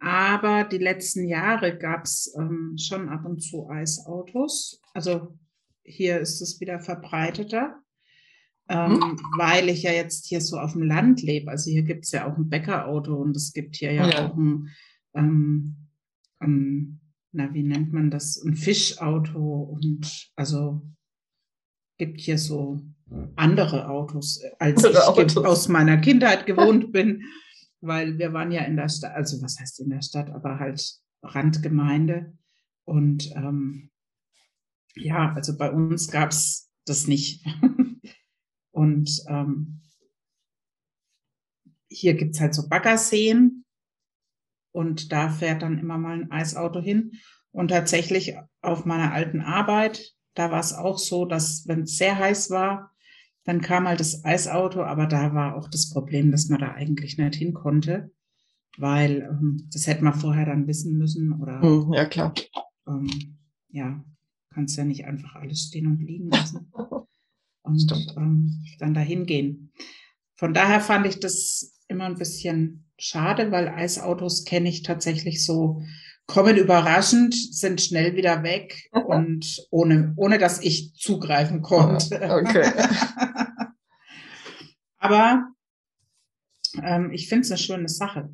Aber 0.00 0.64
die 0.64 0.78
letzten 0.78 1.26
Jahre 1.26 1.76
gab 1.76 2.04
es 2.04 2.32
ähm, 2.38 2.76
schon 2.78 3.08
ab 3.08 3.24
und 3.26 3.40
zu 3.40 3.68
Eisautos. 3.68 4.80
Also 4.94 5.36
hier 5.82 6.20
ist 6.20 6.40
es 6.40 6.60
wieder 6.60 6.80
verbreiteter, 6.80 7.76
ähm, 8.68 9.18
weil 9.36 9.68
ich 9.68 9.82
ja 9.82 9.92
jetzt 9.92 10.26
hier 10.26 10.40
so 10.40 10.58
auf 10.58 10.72
dem 10.72 10.82
Land 10.82 11.22
lebe. 11.22 11.50
Also 11.50 11.70
hier 11.70 11.82
gibt 11.82 12.04
es 12.04 12.12
ja 12.12 12.30
auch 12.30 12.36
ein 12.38 12.48
Bäckerauto 12.48 13.14
und 13.16 13.36
es 13.36 13.52
gibt 13.52 13.76
hier 13.76 13.92
ja, 13.92 14.08
Ja. 14.08 14.26
auch 14.28 14.36
ein, 14.36 14.68
ähm, 15.14 15.76
ein, 16.38 17.00
na, 17.32 17.52
wie 17.52 17.62
nennt 17.64 17.92
man 17.92 18.10
das? 18.10 18.42
Ein 18.42 18.54
Fischauto 18.54 19.62
und 19.74 20.30
also 20.36 20.82
gibt 22.00 22.18
hier 22.18 22.38
so 22.38 22.80
andere 23.36 23.88
Autos, 23.88 24.38
äh, 24.38 24.50
als 24.58 24.82
Andere 24.84 25.02
ich 25.02 25.08
Autos. 25.08 25.44
aus 25.44 25.68
meiner 25.68 25.98
Kindheit 25.98 26.46
gewohnt 26.46 26.92
bin, 26.92 27.24
weil 27.82 28.18
wir 28.18 28.32
waren 28.32 28.50
ja 28.50 28.62
in 28.62 28.76
der 28.76 28.88
Stadt, 28.88 29.14
also 29.14 29.42
was 29.42 29.60
heißt 29.60 29.80
in 29.80 29.90
der 29.90 30.00
Stadt, 30.00 30.30
aber 30.30 30.58
halt 30.58 30.82
Randgemeinde 31.22 32.32
und 32.84 33.30
ähm, 33.36 33.90
ja, 34.96 35.34
also 35.34 35.56
bei 35.58 35.70
uns 35.70 36.10
gab 36.10 36.30
es 36.30 36.70
das 36.86 37.06
nicht. 37.06 37.44
und 38.72 39.10
ähm, 39.28 39.82
hier 41.88 42.14
gibt 42.14 42.34
es 42.34 42.40
halt 42.40 42.54
so 42.54 42.66
Baggerseen 42.66 43.64
und 44.72 45.12
da 45.12 45.28
fährt 45.28 45.60
dann 45.60 45.78
immer 45.78 45.98
mal 45.98 46.14
ein 46.14 46.30
Eisauto 46.30 46.80
hin. 46.80 47.12
Und 47.52 47.68
tatsächlich 47.68 48.36
auf 48.62 48.84
meiner 48.84 49.12
alten 49.12 49.40
Arbeit, 49.40 50.14
da 50.40 50.50
war 50.50 50.60
es 50.60 50.72
auch 50.72 50.96
so, 50.98 51.26
dass 51.26 51.68
wenn 51.68 51.82
es 51.82 51.98
sehr 51.98 52.18
heiß 52.18 52.48
war, 52.48 52.92
dann 53.44 53.60
kam 53.60 53.86
halt 53.86 54.00
das 54.00 54.24
Eisauto, 54.24 54.82
aber 54.82 55.06
da 55.06 55.34
war 55.34 55.54
auch 55.54 55.68
das 55.68 55.90
Problem, 55.90 56.30
dass 56.30 56.48
man 56.48 56.60
da 56.60 56.72
eigentlich 56.72 57.18
nicht 57.18 57.34
hin 57.34 57.52
konnte, 57.52 58.10
weil 58.78 59.28
ähm, 59.30 59.68
das 59.70 59.86
hätte 59.86 60.02
man 60.02 60.14
vorher 60.14 60.46
dann 60.46 60.66
wissen 60.66 60.96
müssen 60.96 61.38
oder 61.38 61.60
Hm, 61.60 61.92
ja, 61.92 62.06
klar. 62.06 62.32
ähm, 62.88 63.36
ja. 63.68 64.02
kannst 64.54 64.78
ja 64.78 64.84
nicht 64.84 65.04
einfach 65.04 65.34
alles 65.34 65.66
stehen 65.68 65.86
und 65.88 65.98
liegen 66.00 66.30
lassen 66.30 66.72
und 67.62 68.14
ähm, 68.16 68.64
dann 68.78 68.94
dahin 68.94 69.26
gehen. 69.26 69.72
Von 70.36 70.54
daher 70.54 70.80
fand 70.80 71.06
ich 71.06 71.20
das 71.20 71.78
immer 71.86 72.04
ein 72.06 72.16
bisschen 72.16 72.90
schade, 72.96 73.50
weil 73.52 73.68
Eisautos 73.68 74.46
kenne 74.46 74.70
ich 74.70 74.84
tatsächlich 74.84 75.44
so, 75.44 75.82
kommen 76.30 76.56
überraschend, 76.56 77.34
sind 77.34 77.80
schnell 77.80 78.14
wieder 78.14 78.44
weg 78.44 78.88
und 78.92 79.66
ohne, 79.70 80.14
ohne 80.16 80.38
dass 80.38 80.62
ich 80.62 80.94
zugreifen 80.94 81.60
konnte. 81.60 82.20
Okay. 82.30 82.70
Aber 85.02 85.48
ähm, 86.82 87.10
ich 87.10 87.28
finde 87.28 87.42
es 87.42 87.50
eine 87.50 87.58
schöne 87.58 87.88
Sache. 87.88 88.28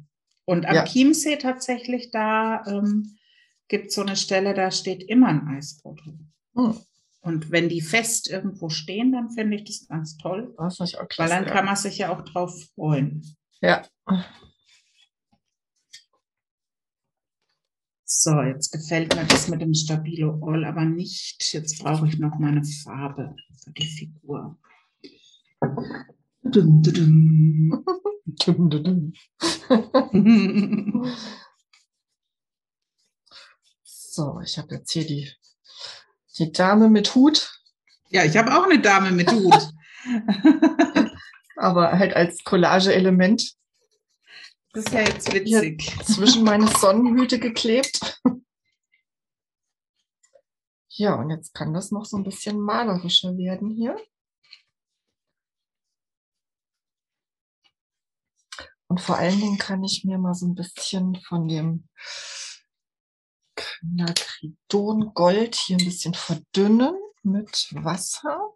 Und 0.44 0.66
am 0.66 0.74
ja. 0.74 0.84
Chiemsee 0.84 1.36
tatsächlich, 1.36 2.10
da 2.10 2.64
ähm, 2.66 3.16
gibt 3.68 3.88
es 3.88 3.94
so 3.94 4.02
eine 4.02 4.16
Stelle, 4.16 4.52
da 4.52 4.70
steht 4.70 5.02
immer 5.04 5.28
ein 5.28 5.46
Eisauto. 5.48 6.18
Hm. 6.54 6.78
Und 7.20 7.50
wenn 7.50 7.68
die 7.68 7.80
fest 7.80 8.28
irgendwo 8.28 8.68
stehen, 8.68 9.12
dann 9.12 9.30
finde 9.30 9.56
ich 9.56 9.64
das 9.64 9.88
ganz 9.88 10.16
toll. 10.16 10.54
Das 10.58 10.80
ist 10.80 10.98
auch 10.98 11.08
klasse, 11.08 11.32
weil 11.32 11.44
dann 11.44 11.52
kann 11.52 11.64
man 11.64 11.76
sich 11.76 11.98
ja 11.98 12.10
auch 12.10 12.22
drauf 12.22 12.52
freuen. 12.74 13.22
Ja. 13.60 13.82
So, 18.18 18.40
jetzt 18.40 18.72
gefällt 18.72 19.14
mir 19.14 19.26
das 19.26 19.46
mit 19.48 19.60
dem 19.60 19.74
Stabilo 19.74 20.40
All 20.42 20.64
aber 20.64 20.86
nicht. 20.86 21.52
Jetzt 21.52 21.82
brauche 21.82 22.08
ich 22.08 22.18
noch 22.18 22.38
meine 22.38 22.64
Farbe 22.64 23.36
für 23.62 23.72
die 23.72 23.86
Figur. 23.86 24.56
Dum, 26.42 26.82
dum, 26.82 27.84
dum. 28.70 29.12
so, 33.84 34.40
ich 34.42 34.56
habe 34.56 34.76
jetzt 34.76 34.92
hier 34.92 35.06
die, 35.06 35.30
die 36.38 36.52
Dame 36.52 36.88
mit 36.88 37.14
Hut. 37.14 37.60
Ja, 38.08 38.24
ich 38.24 38.38
habe 38.38 38.56
auch 38.56 38.64
eine 38.64 38.80
Dame 38.80 39.10
mit 39.12 39.30
Hut. 39.30 39.74
aber 41.56 41.92
halt 41.92 42.16
als 42.16 42.42
Collage-Element. 42.44 43.56
Das 44.76 44.84
ist 44.84 44.92
ja 44.92 45.00
jetzt 45.00 45.32
witzig. 45.32 46.04
Zwischen 46.04 46.44
meine 46.44 46.68
Sonnenhüte 46.68 47.38
geklebt. 47.38 48.20
Ja, 50.88 51.14
und 51.14 51.30
jetzt 51.30 51.54
kann 51.54 51.72
das 51.72 51.92
noch 51.92 52.04
so 52.04 52.18
ein 52.18 52.24
bisschen 52.24 52.60
malerischer 52.60 53.38
werden 53.38 53.70
hier. 53.70 53.96
Und 58.88 59.00
vor 59.00 59.16
allen 59.16 59.40
Dingen 59.40 59.56
kann 59.56 59.82
ich 59.82 60.04
mir 60.04 60.18
mal 60.18 60.34
so 60.34 60.46
ein 60.46 60.54
bisschen 60.54 61.16
von 61.22 61.48
dem 61.48 61.88
Knacridon 63.54 65.14
Gold 65.14 65.54
hier 65.54 65.78
ein 65.78 65.86
bisschen 65.86 66.12
verdünnen 66.12 66.94
mit 67.22 67.70
Wasser. 67.72 68.54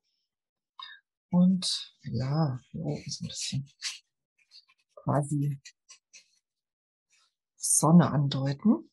Und 1.31 1.97
ja, 2.03 2.61
hier 2.73 2.81
oben 2.83 3.11
so 3.11 3.25
ein 3.25 3.29
bisschen 3.29 3.71
quasi 4.97 5.59
Sonne 7.61 8.11
andeuten. 8.11 8.91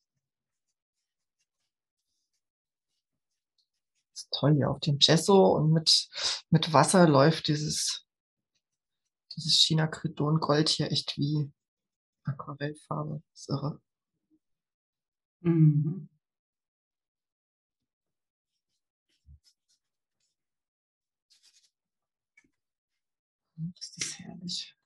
Ist 4.13 4.30
toll 4.32 4.55
hier 4.55 4.70
auf 4.70 4.80
dem 4.82 4.97
Gesso 4.99 5.55
und 5.55 5.72
mit, 5.72 6.09
mit 6.49 6.74
Wasser 6.74 7.07
läuft 7.07 7.47
dieses, 7.47 8.05
dieses 9.36 9.53
China 9.53 9.88
Credon 9.88 10.39
Gold 10.39 10.70
hier 10.70 10.91
echt 10.91 11.18
wie 11.18 11.51
Aquarellfarbe. 12.26 13.22
Das 13.32 13.39
ist 13.41 13.49
irre. 13.49 13.82
Mhm. 15.41 16.09
Das 23.55 23.97
ist 23.97 24.20
herrlich. 24.20 24.77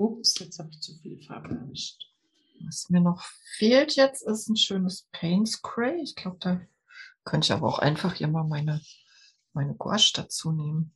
Ups, 0.00 0.38
jetzt 0.38 0.58
habe 0.58 0.70
ich 0.70 0.80
zu 0.80 0.94
viel 0.96 1.20
Farbe 1.20 1.50
erwischt. 1.50 2.06
Was 2.64 2.88
mir 2.88 3.02
noch 3.02 3.22
fehlt 3.58 3.96
jetzt, 3.96 4.22
ist 4.22 4.48
ein 4.48 4.56
schönes 4.56 5.06
Paint 5.12 5.50
Spray. 5.50 6.00
Ich 6.02 6.16
glaube, 6.16 6.38
da 6.40 6.58
könnte 7.24 7.44
ich 7.44 7.52
aber 7.52 7.68
auch 7.68 7.78
einfach 7.78 8.14
hier 8.14 8.28
mal 8.28 8.44
meine, 8.44 8.80
meine 9.52 9.74
Gouache 9.74 10.12
dazu 10.14 10.52
nehmen. 10.52 10.94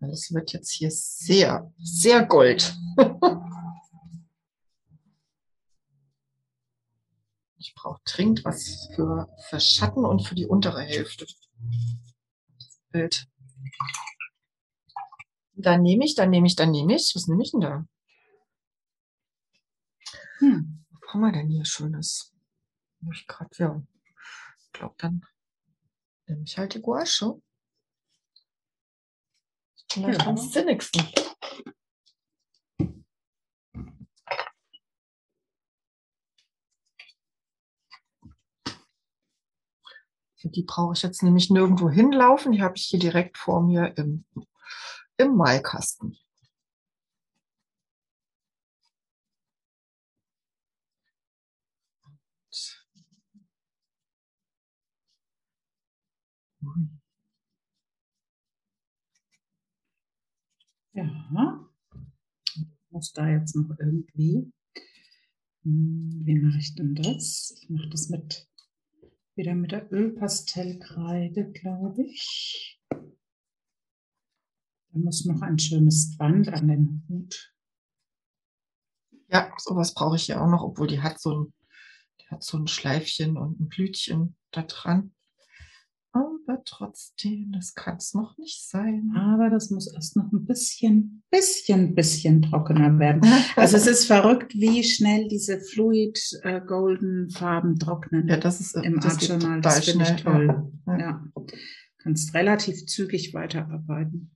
Es 0.00 0.34
wird 0.34 0.52
jetzt 0.52 0.72
hier 0.72 0.90
sehr, 0.90 1.72
sehr 1.78 2.26
gold. 2.26 2.74
ich 7.56 7.72
brauche 7.76 8.00
dringend 8.04 8.44
was 8.44 8.88
für, 8.94 9.32
für 9.48 9.60
Schatten 9.60 10.04
und 10.04 10.26
für 10.26 10.34
die 10.34 10.46
untere 10.46 10.82
Hälfte. 10.82 11.26
Bild. 12.94 13.26
Dann 15.56 15.82
nehme 15.82 16.04
ich, 16.04 16.14
dann 16.14 16.30
nehme 16.30 16.46
ich, 16.46 16.54
dann 16.54 16.70
nehme 16.70 16.94
ich. 16.94 17.12
Was 17.16 17.26
nehme 17.26 17.42
ich 17.42 17.50
denn 17.50 17.60
da? 17.60 17.84
Hm, 20.38 20.84
was 20.90 21.12
haben 21.12 21.20
wir 21.20 21.32
denn 21.32 21.48
hier 21.48 21.64
Schönes? 21.64 22.32
Ich 23.12 23.26
gerade, 23.26 23.50
ja. 23.58 23.82
Ich 24.64 24.72
glaube, 24.72 24.94
dann 24.98 25.26
nehme 26.26 26.44
ich 26.44 26.56
halt 26.56 26.74
die. 26.74 27.42
Vielleicht 29.90 30.22
ja. 30.22 30.28
am 30.28 30.36
sinnigsten. 30.36 31.02
Die 40.44 40.62
brauche 40.62 40.94
ich 40.94 41.02
jetzt 41.02 41.22
nämlich 41.22 41.50
nirgendwo 41.50 41.88
hinlaufen. 41.90 42.52
Die 42.52 42.62
habe 42.62 42.76
ich 42.76 42.84
hier 42.84 43.00
direkt 43.00 43.38
vor 43.38 43.62
mir 43.62 43.96
im, 43.96 44.24
im 45.16 45.36
Malkasten. 45.36 46.16
Ja, 60.92 61.68
muss 62.90 63.12
da 63.12 63.28
jetzt 63.28 63.56
noch 63.56 63.76
irgendwie. 63.78 64.52
Hm, 65.64 66.22
wie 66.24 66.38
mache 66.38 66.58
ich 66.58 66.74
denn 66.74 66.94
das? 66.94 67.54
Ich 67.60 67.68
mache 67.68 67.88
das 67.88 68.08
mit 68.08 68.46
wieder 69.36 69.54
mit 69.54 69.72
der 69.72 69.90
Ölpastellkreide, 69.92 71.50
glaube 71.52 72.02
ich. 72.02 72.80
Da 72.90 72.98
muss 74.92 75.24
noch 75.24 75.42
ein 75.42 75.58
schönes 75.58 76.16
Band 76.16 76.48
an 76.48 76.68
den 76.68 77.04
Hut. 77.08 77.52
Ja, 79.28 79.52
sowas 79.58 79.94
brauche 79.94 80.16
ich 80.16 80.28
ja 80.28 80.40
auch 80.42 80.48
noch, 80.48 80.62
obwohl 80.62 80.86
die 80.86 81.00
hat 81.00 81.20
so 81.20 81.34
ein, 81.34 81.54
die 82.20 82.28
hat 82.28 82.44
so 82.44 82.58
ein 82.58 82.68
Schleifchen 82.68 83.36
und 83.36 83.60
ein 83.60 83.68
Blütchen 83.68 84.36
da 84.52 84.62
dran. 84.62 85.13
Aber 86.14 86.62
trotzdem, 86.64 87.50
das 87.50 87.74
kann 87.74 87.96
es 87.96 88.14
noch 88.14 88.38
nicht 88.38 88.68
sein. 88.68 89.12
Aber 89.16 89.50
das 89.50 89.70
muss 89.70 89.92
erst 89.92 90.14
noch 90.14 90.30
ein 90.30 90.46
bisschen, 90.46 91.24
bisschen, 91.28 91.96
bisschen 91.96 92.42
trockener 92.42 93.00
werden. 93.00 93.22
Also 93.56 93.76
es 93.76 93.88
ist 93.88 94.06
verrückt, 94.06 94.54
wie 94.54 94.84
schnell 94.84 95.26
diese 95.26 95.60
Fluid 95.60 96.20
äh, 96.42 96.60
Golden 96.60 97.30
Farben 97.30 97.80
trocknen. 97.80 98.28
Ja, 98.28 98.36
das 98.36 98.60
ist 98.60 98.76
im 98.76 99.00
das 99.00 99.28
Art 99.28 99.64
Das 99.64 99.84
finde 99.84 100.04
ich 100.04 100.22
toll. 100.22 100.72
Ja. 100.86 100.98
ja. 100.98 101.24
Kannst 101.98 102.32
relativ 102.32 102.86
zügig 102.86 103.34
weiterarbeiten. 103.34 104.30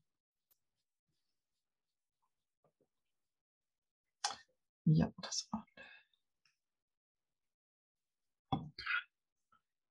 Ja, 4.84 5.12
das 5.22 5.48
war 5.52 5.64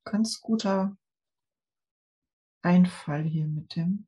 ganz 0.03 0.41
guter 0.41 0.97
Einfall 2.67 3.23
hier 3.23 3.47
mit 3.47 3.77
dem 3.77 4.07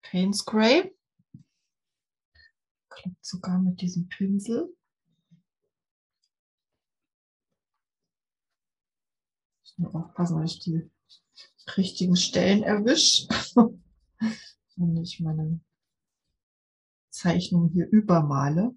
Paint 0.00 0.36
Spray. 0.38 0.90
Klappt 2.88 3.22
sogar 3.22 3.60
mit 3.60 3.82
diesem 3.82 4.08
Pinsel. 4.08 4.74
Ich 9.64 9.76
muss 9.76 9.94
aufpassen, 9.94 10.40
dass 10.40 10.54
ich 10.54 10.60
die 10.60 10.90
richtigen 11.76 12.16
Stellen 12.16 12.62
erwische. 12.62 13.28
Wenn 14.76 14.96
ich 14.96 15.20
meine 15.20 15.60
Zeichnung 17.10 17.68
hier 17.68 17.86
übermale. 17.90 18.74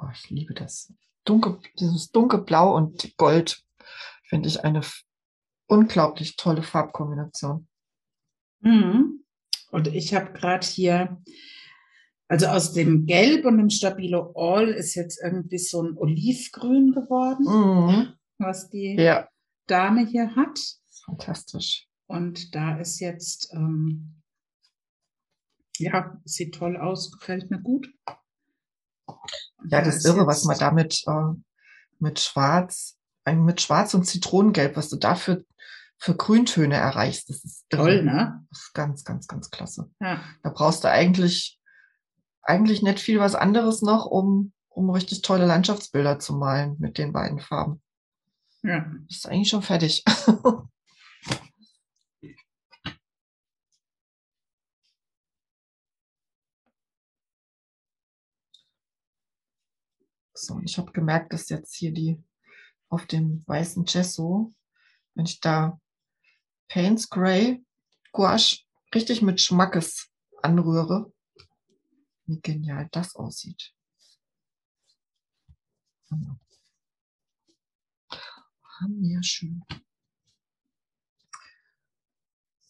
Oh, 0.00 0.08
ich 0.12 0.30
liebe 0.30 0.54
das. 0.54 0.92
Dunkel, 1.24 1.58
dieses 1.78 2.10
dunkelblau 2.10 2.74
und 2.74 3.16
Gold 3.16 3.62
finde 4.24 4.48
ich 4.48 4.64
eine 4.64 4.80
unglaublich 5.66 6.36
tolle 6.36 6.62
Farbkombination. 6.62 7.68
Mhm. 8.60 9.24
Und 9.70 9.86
ich 9.88 10.14
habe 10.14 10.32
gerade 10.32 10.66
hier, 10.66 11.20
also 12.28 12.46
aus 12.46 12.72
dem 12.72 13.06
Gelb 13.06 13.44
und 13.44 13.58
dem 13.58 13.70
Stabilo 13.70 14.32
All 14.34 14.68
ist 14.68 14.94
jetzt 14.94 15.20
irgendwie 15.22 15.58
so 15.58 15.82
ein 15.82 15.96
Olivgrün 15.96 16.92
geworden, 16.92 17.44
Mhm. 17.44 18.14
was 18.38 18.70
die 18.70 18.94
Ja, 18.96 19.28
Dame 19.66 20.06
hier 20.06 20.34
hat. 20.34 20.58
fantastisch. 21.04 21.86
Und 22.06 22.54
da 22.54 22.78
ist 22.78 23.00
jetzt, 23.00 23.52
ähm, 23.52 24.22
ja, 25.78 26.20
sieht 26.24 26.54
toll 26.54 26.76
aus, 26.76 27.12
gefällt 27.12 27.50
mir 27.50 27.60
gut. 27.60 27.92
Ja, 29.64 29.80
da 29.80 29.84
das 29.84 29.96
ist 29.96 30.04
ist 30.04 30.06
irre, 30.06 30.26
was 30.26 30.44
man 30.44 30.58
damit 30.58 31.02
äh, 31.06 31.34
mit 31.98 32.20
Schwarz, 32.20 32.96
mit 33.26 33.60
Schwarz 33.60 33.94
und 33.94 34.06
Zitronengelb, 34.06 34.76
was 34.76 34.88
du 34.88 34.96
dafür 34.96 35.44
für 35.98 36.16
Grüntöne 36.16 36.76
erreichst. 36.76 37.28
Das 37.28 37.44
ist 37.44 37.66
irre. 37.70 37.82
Toll, 37.82 38.02
ne? 38.02 38.44
Das 38.50 38.60
ist 38.60 38.74
ganz, 38.74 39.04
ganz, 39.04 39.28
ganz 39.28 39.50
klasse. 39.50 39.90
Ja. 40.00 40.20
Da 40.42 40.50
brauchst 40.50 40.82
du 40.84 40.88
eigentlich, 40.88 41.60
eigentlich 42.42 42.82
nicht 42.82 43.00
viel 43.00 43.20
was 43.20 43.34
anderes 43.34 43.82
noch, 43.82 44.06
um, 44.06 44.52
um 44.70 44.90
richtig 44.90 45.22
tolle 45.22 45.46
Landschaftsbilder 45.46 46.18
zu 46.18 46.34
malen 46.34 46.76
mit 46.78 46.96
den 46.98 47.12
beiden 47.12 47.40
Farben. 47.40 47.82
ja. 48.62 48.86
Bist 49.06 49.28
eigentlich 49.28 49.50
schon 49.50 49.62
fertig. 49.62 50.02
So, 60.40 60.54
und 60.54 60.64
ich 60.64 60.78
habe 60.78 60.90
gemerkt, 60.92 61.34
dass 61.34 61.50
jetzt 61.50 61.76
hier 61.76 61.92
die 61.92 62.22
auf 62.88 63.06
dem 63.06 63.44
weißen 63.46 63.84
Gesso, 63.84 64.54
wenn 65.14 65.26
ich 65.26 65.40
da 65.40 65.78
Paints 66.68 67.10
Gray 67.10 67.62
Gouache 68.12 68.64
richtig 68.94 69.20
mit 69.20 69.40
Schmackes 69.40 70.10
anrühre, 70.42 71.12
wie 72.24 72.40
genial 72.40 72.88
das 72.90 73.14
aussieht. 73.16 73.74
Hammer. 76.10 76.40
Hammer 78.80 79.22
schön. 79.22 79.62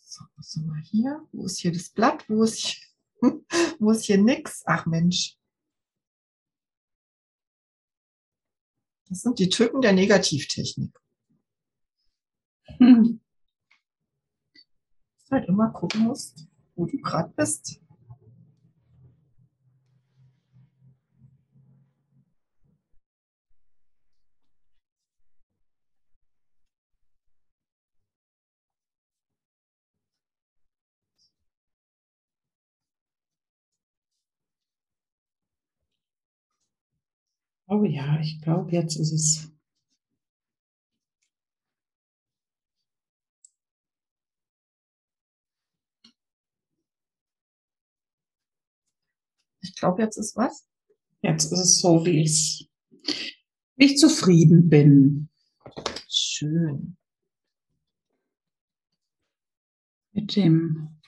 So, 0.03 0.25
was 0.35 0.57
haben 0.57 0.67
wir 0.67 0.83
hier? 0.83 1.25
Wo 1.31 1.45
ist 1.47 1.61
hier 1.61 1.73
das 1.73 1.89
Blatt? 1.89 2.29
Wo 2.29 2.43
ist 2.43 2.59
hier, 2.59 2.83
wo 3.79 3.93
hier 3.93 4.19
nix? 4.19 4.65
Ach 4.67 4.87
Mensch. 4.87 5.40
Das 9.11 9.23
sind 9.23 9.41
die 9.41 9.49
Tücken 9.49 9.81
der 9.83 9.93
Negativtechnik. 9.93 10.97
Hm. 12.79 13.21
Dass 14.55 15.25
du 15.27 15.31
halt 15.33 15.49
immer 15.49 15.71
gucken 15.71 16.03
musst, 16.03 16.47
wo 16.77 16.87
du 16.87 16.97
gerade 16.99 17.33
bist. 17.35 17.81
Oh 37.73 37.85
ja, 37.85 38.19
ich 38.21 38.41
glaube, 38.43 38.73
jetzt 38.73 38.97
ist 38.97 39.13
es. 39.13 39.53
Ich 49.63 49.77
glaube, 49.77 50.03
jetzt 50.03 50.17
ist 50.17 50.37
was. 50.37 50.67
Jetzt 51.23 51.45
ist 51.53 51.61
es 51.61 51.79
so, 51.79 52.05
wie 52.05 52.23
ich, 52.23 52.69
wie 53.77 53.85
ich 53.85 53.99
zufrieden 53.99 54.69
bin 54.69 55.29
Schön. 56.09 56.97
mit 60.13 60.35
dem. 60.35 61.01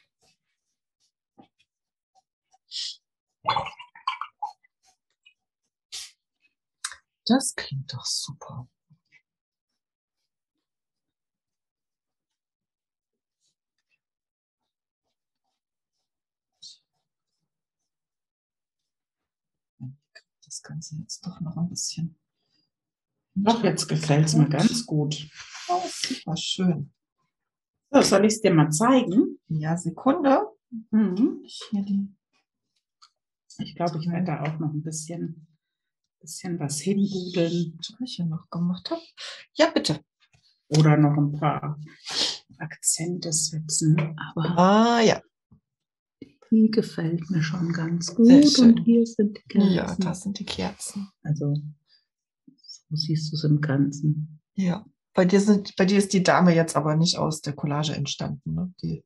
Das 7.32 7.54
klingt 7.54 7.90
doch 7.94 8.04
super. 8.04 8.68
Das 20.44 20.62
Ganze 20.62 20.96
jetzt 20.96 21.26
doch 21.26 21.40
noch 21.40 21.56
ein 21.56 21.70
bisschen. 21.70 22.18
Doch, 23.34 23.64
jetzt 23.64 23.88
gefällt 23.88 24.26
es 24.26 24.34
mir 24.34 24.50
ganz 24.50 24.84
gut. 24.84 25.26
Oh, 25.68 25.80
super 25.86 26.36
schön. 26.36 26.92
So, 27.90 28.02
soll 28.02 28.26
ich 28.26 28.34
es 28.34 28.42
dir 28.42 28.52
mal 28.52 28.70
zeigen? 28.70 29.40
Ja, 29.48 29.78
Sekunde. 29.78 30.50
Mhm. 30.90 31.40
Ich 31.44 31.62
hier 31.70 31.82
die. 31.82 32.14
Ich 33.56 33.74
glaube, 33.74 33.98
ich 33.98 34.10
werde 34.10 34.26
da 34.26 34.42
auch 34.42 34.58
noch 34.58 34.74
ein 34.74 34.82
bisschen, 34.82 35.46
bisschen 36.22 36.58
was 36.58 36.80
hinbudeln 36.80 37.78
Striche 37.82 38.24
noch 38.26 38.48
gemacht 38.50 38.90
habe. 38.90 39.02
Ja, 39.54 39.70
bitte. 39.70 40.00
oder 40.68 40.96
noch 40.96 41.16
ein 41.18 41.32
paar 41.38 41.78
Akzente 42.58 43.30
setzen. 43.32 44.16
Aber 44.34 44.58
Ah, 44.58 45.00
ja. 45.02 45.20
die 46.50 46.70
gefällt 46.70 47.28
mir 47.30 47.42
schon 47.42 47.72
ganz 47.72 48.14
gut. 48.14 48.58
Und 48.58 48.78
hier 48.84 49.04
sind 49.04 49.36
die 49.38 49.42
Kerzen. 49.48 49.72
Ja, 49.74 49.96
das 49.96 50.22
sind 50.22 50.38
die 50.38 50.46
Kerzen. 50.46 51.10
Also, 51.22 51.54
so 52.46 52.96
siehst 52.96 53.32
du 53.32 53.36
es 53.36 53.44
im 53.44 53.60
Ganzen. 53.60 54.40
Ja. 54.54 54.86
Bei 55.14 55.26
dir 55.26 55.40
sind, 55.40 55.76
bei 55.76 55.84
dir 55.84 55.98
ist 55.98 56.12
die 56.14 56.22
Dame 56.22 56.54
jetzt 56.54 56.74
aber 56.76 56.96
nicht 56.96 57.18
aus 57.18 57.42
der 57.42 57.52
Collage 57.52 57.94
entstanden, 57.94 58.54
ne? 58.54 58.72
Die, 58.82 59.04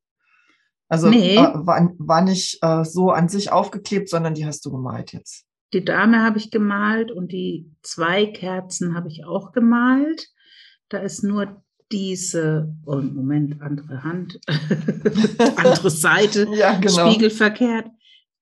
also 0.89 1.09
Nee. 1.09 1.35
äh, 1.35 1.39
war, 1.55 1.93
war 1.99 2.23
nicht 2.23 2.59
äh, 2.63 2.85
so 2.85 3.11
an 3.11 3.29
sich 3.29 3.51
aufgeklebt, 3.51 4.09
sondern 4.09 4.35
die 4.35 4.47
hast 4.47 4.65
du 4.65 4.71
gemalt 4.71 5.13
jetzt. 5.13 5.45
Die 5.77 5.85
Dame 5.85 6.23
habe 6.23 6.39
ich 6.39 6.51
gemalt 6.51 7.11
und 7.13 7.33
die 7.33 7.71
zwei 7.83 8.25
Kerzen 8.25 8.95
habe 8.95 9.09
ich 9.09 9.27
auch 9.27 9.53
gemalt. 9.53 10.33
Da 10.89 10.97
ist 11.01 11.23
nur 11.23 11.63
diese, 11.93 12.75
oh 12.87 12.97
Moment, 12.97 13.61
andere 13.61 14.03
Hand, 14.03 14.41
andere 15.57 15.91
Seite, 15.91 16.49
Ja, 16.55 16.81
genau. 16.81 17.11
spiegelverkehrt. 17.11 17.89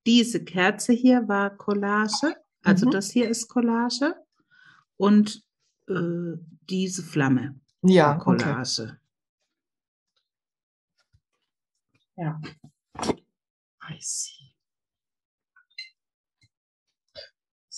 Diese 0.06 0.44
Kerze 0.44 0.92
hier 0.92 1.26
war 1.26 1.50
Collage, 1.56 2.36
also 2.62 2.86
Mhm. 2.86 2.90
das 2.92 3.10
hier 3.10 3.28
ist 3.28 3.48
Collage 3.48 4.14
und 4.96 5.42
äh, 5.88 6.38
diese 6.70 7.02
Flamme 7.02 7.58
Ja, 7.82 8.10
war 8.10 8.14
okay. 8.28 8.44
Collage. 8.44 8.96
Ja, 12.16 12.40
I 13.90 13.96
see. 13.98 14.43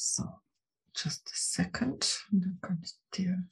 So, 0.09 0.23
just 0.95 1.29
a 1.33 1.35
second. 1.35 2.29
Und 2.31 2.41
dann 2.41 2.59
kann 2.63 2.81
ich 2.81 2.95
dir 3.13 3.51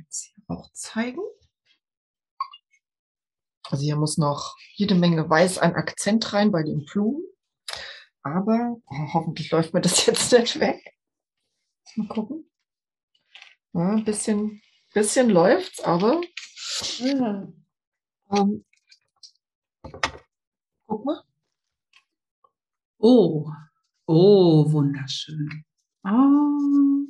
jetzt 0.00 0.24
hier 0.24 0.44
auch 0.48 0.68
zeigen. 0.72 1.22
Also 3.70 3.84
hier 3.84 3.94
muss 3.94 4.18
noch 4.18 4.56
jede 4.74 4.96
Menge 4.96 5.30
Weiß 5.30 5.58
an 5.58 5.76
Akzent 5.76 6.32
rein 6.32 6.50
bei 6.50 6.64
den 6.64 6.84
Blumen. 6.84 7.22
Aber 8.22 8.76
oh, 8.84 9.12
hoffentlich 9.14 9.52
läuft 9.52 9.74
mir 9.74 9.80
das 9.80 10.04
jetzt 10.06 10.32
nicht 10.32 10.58
weg. 10.58 10.96
Mal 11.94 12.08
gucken. 12.08 12.50
Ja, 13.74 13.92
ein 13.92 14.04
bisschen, 14.04 14.60
bisschen 14.92 15.30
läuft's, 15.30 15.80
aber 15.84 16.20
ja. 16.98 17.46
ähm, 18.32 18.64
guck 20.88 21.04
mal. 21.04 21.22
Oh, 22.98 23.48
oh, 24.08 24.72
wunderschön. 24.72 25.64
Oh, 26.04 27.06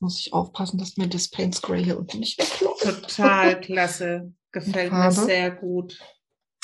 Muss 0.00 0.20
ich 0.20 0.32
aufpassen, 0.32 0.78
dass 0.78 0.96
mir 0.96 1.08
das 1.08 1.28
Paints 1.28 1.60
Gray 1.60 1.84
hier 1.84 1.98
unten 1.98 2.20
nicht 2.20 2.38
wegläuft. 2.38 3.02
total 3.02 3.60
klasse. 3.60 4.32
Gefällt 4.52 4.92
mir 4.92 5.10
sehr 5.12 5.50
gut. 5.50 5.98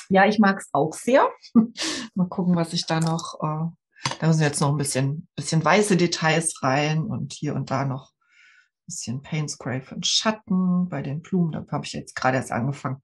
Ja, 0.09 0.27
ich 0.27 0.39
mag 0.39 0.59
es 0.61 0.69
auch 0.73 0.93
sehr. 0.95 1.29
Mal 2.15 2.29
gucken, 2.29 2.57
was 2.57 2.73
ich 2.73 2.87
da 2.87 3.01
noch. 3.01 3.35
Äh, 3.43 4.17
da 4.21 4.27
müssen 4.27 4.43
jetzt 4.43 4.61
noch 4.61 4.71
ein 4.71 4.77
bisschen, 4.79 5.29
bisschen 5.35 5.65
weiße 5.65 5.97
Details 5.97 6.63
rein 6.63 7.05
und 7.05 7.33
hier 7.33 7.55
und 7.55 7.71
da 7.71 7.85
noch 7.85 8.13
ein 8.13 8.87
bisschen 8.87 9.23
Paint 9.23 9.51
für 9.61 9.95
den 9.95 10.03
Schatten 10.03 10.89
bei 10.89 11.03
den 11.03 11.21
Blumen. 11.21 11.53
Da 11.53 11.67
habe 11.71 11.85
ich 11.85 11.93
jetzt 11.93 12.15
gerade 12.15 12.37
erst 12.37 12.53
angefangen. 12.53 13.03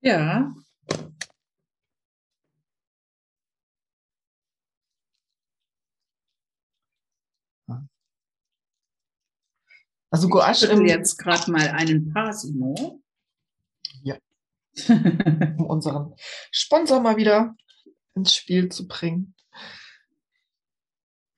Ja. 0.00 0.54
Also 10.10 10.28
Gouache 10.28 10.72
ich 10.72 10.88
jetzt 10.88 11.18
gerade 11.18 11.50
mal 11.50 11.68
einen 11.68 12.12
Pasimo. 12.12 13.02
Ja. 14.02 14.16
um 14.88 15.66
unseren 15.66 16.14
Sponsor 16.50 17.00
mal 17.00 17.16
wieder 17.16 17.54
ins 18.14 18.34
Spiel 18.34 18.70
zu 18.70 18.86
bringen. 18.86 19.34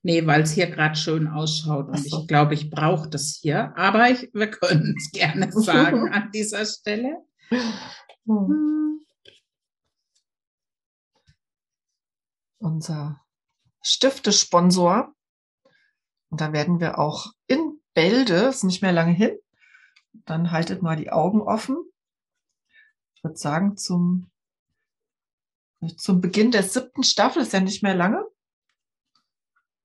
Nee, 0.02 0.26
weil 0.26 0.42
es 0.42 0.52
hier 0.52 0.70
gerade 0.70 0.96
schön 0.96 1.28
ausschaut 1.28 1.88
und 1.88 1.98
so. 1.98 2.20
ich 2.20 2.28
glaube, 2.28 2.54
ich 2.54 2.70
brauche 2.70 3.08
das 3.08 3.38
hier. 3.42 3.76
Aber 3.76 4.08
ich, 4.08 4.30
wir 4.32 4.50
können 4.50 4.94
es 4.96 5.10
gerne 5.10 5.52
sagen 5.52 6.08
an 6.10 6.30
dieser 6.32 6.64
Stelle. 6.64 7.18
Hm. 7.48 7.60
Hm. 8.26 9.00
Unser 12.58 13.20
Stiftesponsor. 13.82 15.14
Und 16.30 16.40
da 16.40 16.52
werden 16.52 16.80
wir 16.80 16.98
auch 16.98 17.32
in 17.46 17.79
Bälde, 17.94 18.34
ist 18.34 18.64
nicht 18.64 18.82
mehr 18.82 18.92
lange 18.92 19.12
hin. 19.12 19.38
Dann 20.26 20.50
haltet 20.50 20.82
mal 20.82 20.96
die 20.96 21.10
Augen 21.10 21.40
offen. 21.40 21.76
Ich 23.14 23.24
würde 23.24 23.36
sagen, 23.36 23.76
zum, 23.76 24.30
zum 25.96 26.20
Beginn 26.20 26.50
der 26.50 26.62
siebten 26.62 27.02
Staffel 27.02 27.42
ist 27.42 27.52
ja 27.52 27.60
nicht 27.60 27.82
mehr 27.82 27.94
lange. 27.94 28.24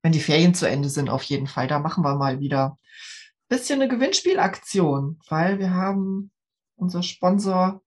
Wenn 0.02 0.12
die 0.12 0.20
Ferien 0.20 0.54
zu 0.54 0.68
Ende 0.68 0.88
sind, 0.88 1.10
auf 1.10 1.22
jeden 1.24 1.46
Fall. 1.46 1.68
Da 1.68 1.78
machen 1.78 2.04
wir 2.04 2.14
mal 2.16 2.40
wieder 2.40 2.78
ein 3.48 3.48
bisschen 3.48 3.80
eine 3.80 3.90
Gewinnspielaktion, 3.90 5.20
weil 5.28 5.58
wir 5.58 5.70
haben, 5.70 6.30
unser 6.76 7.02
Sponsor 7.02 7.82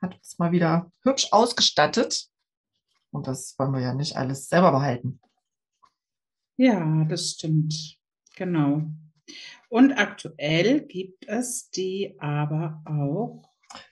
hat 0.00 0.14
uns 0.16 0.38
mal 0.38 0.52
wieder 0.52 0.90
hübsch 1.02 1.28
ausgestattet. 1.30 2.28
Und 3.10 3.26
das 3.26 3.54
wollen 3.58 3.72
wir 3.72 3.80
ja 3.80 3.94
nicht 3.94 4.16
alles 4.16 4.48
selber 4.48 4.72
behalten. 4.72 5.20
Ja, 6.56 7.04
das 7.04 7.30
stimmt. 7.30 7.98
Genau. 8.36 8.90
Und 9.68 9.92
aktuell 9.92 10.80
gibt 10.82 11.26
es 11.28 11.70
die 11.70 12.14
aber 12.18 12.82
auch 12.84 13.42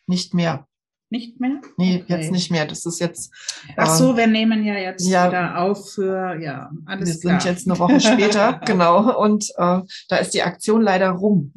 Nicht 0.07 0.35
mehr. 0.35 0.67
nicht 1.09 1.41
mehr. 1.41 1.61
Nee, 1.77 2.03
Okay. 2.03 2.21
jetzt 2.21 2.31
nicht 2.33 2.51
mehr. 2.51 2.67
Das 2.67 2.85
ist 2.87 3.01
jetzt, 3.01 3.33
Ach 3.77 3.89
so, 3.95 4.17
wir 4.17 4.27
nehmen 4.27 4.65
ja 4.65 4.75
jetzt 4.75 5.07
Ja. 5.09 5.27
wieder 5.29 5.59
auf 5.59 5.93
für, 5.93 6.39
ja, 6.41 6.71
alles 6.87 7.15
wir 7.17 7.21
klar. 7.31 7.41
sind 7.41 7.51
jetzt 7.53 7.69
eine 7.69 7.79
Woche 7.79 7.99
später, 8.01 8.61
genau. 8.67 9.21
Und 9.21 9.49
äh, 9.57 9.81
da 10.09 10.17
ist 10.19 10.35
die 10.35 10.43
Aktion 10.43 10.83
leider 10.83 11.11
rum. 11.11 11.53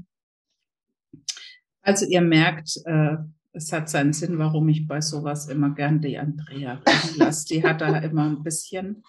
Also 1.81 2.05
ihr 2.05 2.21
merkt, 2.21 2.77
äh, 2.85 3.17
es 3.51 3.71
hat 3.71 3.89
seinen 3.89 4.13
Sinn, 4.13 4.39
warum 4.39 4.69
ich 4.69 4.87
bei 4.87 5.01
sowas 5.01 5.47
immer 5.49 5.69
gern 5.75 6.01
die 6.01 6.17
Andrea 6.17 6.75
reden 6.87 7.17
lasse. 7.19 7.45
Die 7.47 7.63
hat 7.63 7.81
da 7.81 7.97
immer 7.99 8.23
ein 8.23 8.41
bisschen 8.41 9.03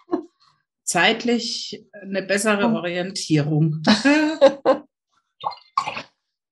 zeitlich 0.95 1.85
eine 2.03 2.23
bessere 2.23 2.67
Oh. 2.71 2.77
Orientierung. 2.77 3.83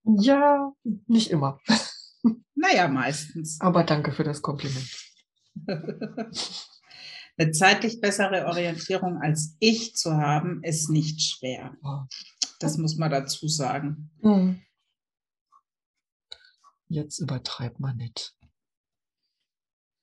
Ja, 0.05 0.73
nicht 1.07 1.31
immer. 1.31 1.61
naja, 2.57 2.89
meistens. 2.89 3.61
Aber 3.61 3.85
danke 3.85 4.11
für 4.11 4.25
das 4.25 4.43
Kompliment. 4.43 4.89
Eine 7.39 7.53
zeitlich 7.53 8.01
bessere 8.01 8.47
Orientierung 8.47 9.19
als 9.23 9.57
ich 9.61 9.95
zu 9.95 10.17
haben, 10.17 10.61
ist 10.65 10.91
nicht 10.91 11.23
schwer. 11.23 11.77
Das 12.59 12.79
muss 12.79 12.97
man 12.97 13.13
dazu 13.13 13.47
sagen. 13.47 14.11
Hm. 14.23 14.61
Jetzt 16.89 17.21
übertreibt 17.21 17.79
man 17.79 17.97
nicht. 17.97 18.35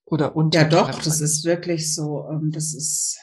Oder 0.06 0.28
Ja, 0.28 0.32
untertreibt 0.32 0.74
doch, 0.74 1.04
das 1.04 1.20
ist 1.20 1.44
wirklich 1.44 1.94
so. 1.94 2.26
ähm, 2.32 2.52
Das 2.52 2.74
ist, 2.74 3.20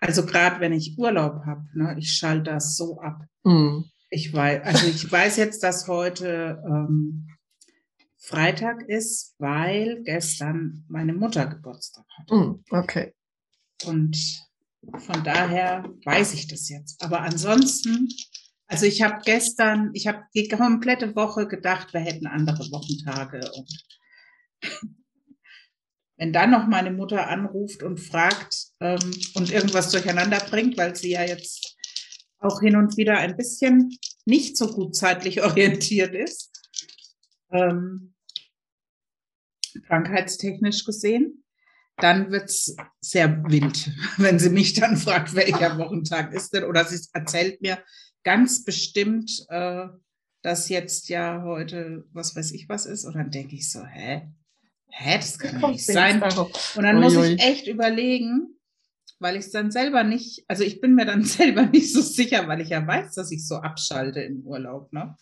also 0.00 0.24
gerade 0.24 0.60
wenn 0.60 0.72
ich 0.72 0.98
Urlaub 0.98 1.44
habe, 1.46 1.66
ne, 1.74 1.94
ich 1.98 2.12
schalte 2.12 2.50
das 2.50 2.76
so 2.76 2.98
ab. 3.00 3.24
Hm. 3.44 3.84
Ich 4.08 4.32
weiß, 4.32 4.62
also 4.64 4.86
ich 4.86 5.10
weiß 5.10 5.36
jetzt, 5.36 5.62
dass 5.62 5.86
heute 5.86 6.62
ähm, 6.66 7.28
Freitag 8.16 8.82
ist, 8.88 9.34
weil 9.38 10.02
gestern 10.02 10.84
meine 10.88 11.12
Mutter 11.12 11.46
Geburtstag 11.46 12.04
hatte. 12.18 12.34
Hm. 12.34 12.64
Okay. 12.70 13.14
Und 13.84 14.16
von 14.98 15.22
daher 15.22 15.84
weiß 16.04 16.34
ich 16.34 16.48
das 16.48 16.68
jetzt. 16.68 17.02
Aber 17.02 17.20
ansonsten, 17.20 18.08
also 18.66 18.86
ich 18.86 19.02
habe 19.02 19.20
gestern, 19.24 19.90
ich 19.92 20.06
habe 20.06 20.22
die 20.34 20.48
komplette 20.48 21.14
Woche 21.14 21.46
gedacht, 21.46 21.92
wir 21.92 22.00
hätten 22.00 22.26
andere 22.26 22.64
Wochentage. 22.70 23.40
Und 23.54 23.84
wenn 26.20 26.34
dann 26.34 26.50
noch 26.50 26.66
meine 26.66 26.90
Mutter 26.90 27.28
anruft 27.28 27.82
und 27.82 27.98
fragt 27.98 28.66
ähm, 28.80 29.10
und 29.34 29.50
irgendwas 29.50 29.90
durcheinander 29.90 30.38
bringt, 30.50 30.76
weil 30.76 30.94
sie 30.94 31.12
ja 31.12 31.24
jetzt 31.24 31.78
auch 32.38 32.60
hin 32.60 32.76
und 32.76 32.98
wieder 32.98 33.16
ein 33.16 33.38
bisschen 33.38 33.96
nicht 34.26 34.58
so 34.58 34.70
gut 34.70 34.94
zeitlich 34.94 35.42
orientiert 35.42 36.14
ist, 36.14 36.52
ähm, 37.50 38.14
krankheitstechnisch 39.86 40.84
gesehen, 40.84 41.42
dann 41.96 42.30
wird's 42.30 42.76
sehr 43.00 43.42
wild, 43.44 43.90
wenn 44.18 44.38
sie 44.38 44.50
mich 44.50 44.74
dann 44.74 44.98
fragt, 44.98 45.34
welcher 45.34 45.78
Wochentag 45.78 46.34
ist 46.34 46.52
denn, 46.52 46.64
oder 46.64 46.84
sie 46.84 47.00
erzählt 47.14 47.62
mir 47.62 47.82
ganz 48.24 48.62
bestimmt, 48.62 49.46
äh, 49.48 49.86
dass 50.42 50.68
jetzt 50.68 51.08
ja 51.08 51.42
heute, 51.44 52.04
was 52.12 52.36
weiß 52.36 52.52
ich 52.52 52.68
was 52.68 52.84
ist, 52.84 53.06
und 53.06 53.16
dann 53.16 53.30
denke 53.30 53.54
ich 53.54 53.72
so, 53.72 53.86
hä? 53.86 54.30
Hä, 54.90 55.16
das 55.16 55.38
kann 55.38 55.60
nicht 55.70 55.84
sein. 55.86 56.22
Und 56.22 56.82
dann 56.82 57.00
muss 57.00 57.14
ich 57.16 57.40
echt 57.40 57.66
überlegen, 57.66 58.58
weil 59.18 59.36
ich 59.36 59.46
es 59.46 59.50
dann 59.50 59.70
selber 59.70 60.02
nicht, 60.04 60.44
also 60.48 60.64
ich 60.64 60.80
bin 60.80 60.94
mir 60.94 61.06
dann 61.06 61.24
selber 61.24 61.66
nicht 61.66 61.92
so 61.92 62.00
sicher, 62.00 62.46
weil 62.48 62.60
ich 62.60 62.68
ja 62.70 62.86
weiß, 62.86 63.14
dass 63.14 63.30
ich 63.30 63.46
so 63.46 63.56
abschalte 63.56 64.20
im 64.20 64.40
Urlaub, 64.46 64.92
ne? 64.92 65.16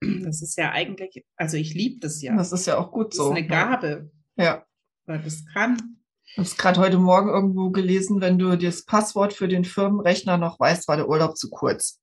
Das 0.00 0.42
ist 0.42 0.56
ja 0.56 0.70
eigentlich, 0.70 1.24
also 1.36 1.56
ich 1.56 1.74
liebe 1.74 1.98
das 2.00 2.22
ja. 2.22 2.36
Das 2.36 2.52
ist 2.52 2.66
ja 2.66 2.78
auch 2.78 2.92
gut 2.92 3.08
Das 3.08 3.16
so. 3.16 3.30
ist 3.32 3.36
eine 3.36 3.46
Gabe, 3.46 4.10
Ja. 4.36 4.64
weil 5.06 5.20
das 5.22 5.44
kann. 5.52 5.96
Ich 6.24 6.36
habe 6.36 6.46
es 6.46 6.56
gerade 6.56 6.78
heute 6.80 6.98
Morgen 6.98 7.28
irgendwo 7.30 7.70
gelesen, 7.70 8.20
wenn 8.20 8.38
du 8.38 8.54
das 8.56 8.84
Passwort 8.84 9.32
für 9.32 9.48
den 9.48 9.64
Firmenrechner 9.64 10.36
noch 10.38 10.60
weißt, 10.60 10.86
war 10.86 10.96
der 10.96 11.08
Urlaub 11.08 11.36
zu 11.36 11.50
kurz. 11.50 12.00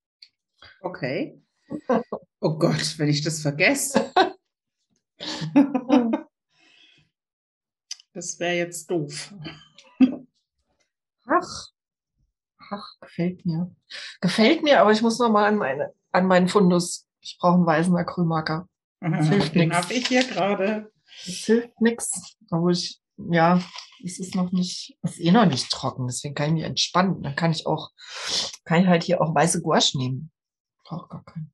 Okay. 0.81 1.41
Oh 2.41 2.57
Gott, 2.57 2.95
wenn 2.97 3.07
ich 3.07 3.21
das 3.21 3.41
vergesse. 3.41 4.11
Das 8.15 8.39
wäre 8.39 8.55
jetzt 8.55 8.89
doof. 8.89 9.33
Ach, 11.25 11.67
ach, 12.57 12.99
gefällt 13.01 13.45
mir. 13.45 13.75
Gefällt 14.21 14.63
mir, 14.63 14.79
aber 14.79 14.93
ich 14.93 15.01
muss 15.01 15.19
noch 15.19 15.29
mal 15.29 15.45
an 15.45 15.57
meine, 15.57 15.93
an 16.13 16.25
meinen 16.25 16.47
Fundus. 16.47 17.07
Ich 17.19 17.37
brauche 17.37 17.55
einen 17.55 17.65
weißen 17.65 17.93
Acrylmarker. 17.93 18.69
hilft 19.01 19.53
Den 19.53 19.67
nix. 19.67 19.77
habe 19.77 19.93
ich 19.93 20.07
hier 20.07 20.23
gerade. 20.23 20.93
Das 21.25 21.35
hilft 21.35 21.81
nix. 21.81 22.37
Obwohl 22.49 22.71
ich, 22.71 23.01
ja, 23.17 23.61
es 24.01 24.17
ist 24.19 24.33
noch 24.33 24.53
nicht, 24.53 24.97
es 25.01 25.17
ist 25.17 25.19
eh 25.19 25.31
noch 25.31 25.45
nicht 25.45 25.69
trocken, 25.69 26.07
deswegen 26.07 26.35
kann 26.35 26.47
ich 26.47 26.53
mich 26.53 26.63
entspannen. 26.63 27.21
Dann 27.21 27.35
kann 27.35 27.51
ich 27.51 27.67
auch, 27.67 27.91
kann 28.63 28.81
ich 28.81 28.87
halt 28.87 29.03
hier 29.03 29.19
auch 29.19 29.35
weiße 29.35 29.61
Gouache 29.61 29.97
nehmen. 29.97 30.31
Brauche 30.85 31.09
gar 31.09 31.23
keinen. 31.25 31.51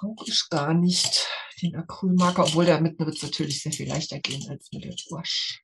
Brauche 0.00 0.24
ich 0.26 0.48
gar 0.48 0.72
nicht 0.72 1.28
den 1.60 1.76
Acrylmarker, 1.76 2.44
obwohl 2.44 2.64
damit 2.64 2.98
wird 2.98 3.16
es 3.16 3.22
natürlich 3.22 3.62
sehr 3.62 3.72
viel 3.72 3.86
leichter 3.86 4.18
gehen 4.18 4.48
als 4.48 4.72
mit 4.72 4.82
der 4.82 4.94
Gouache. 4.94 5.60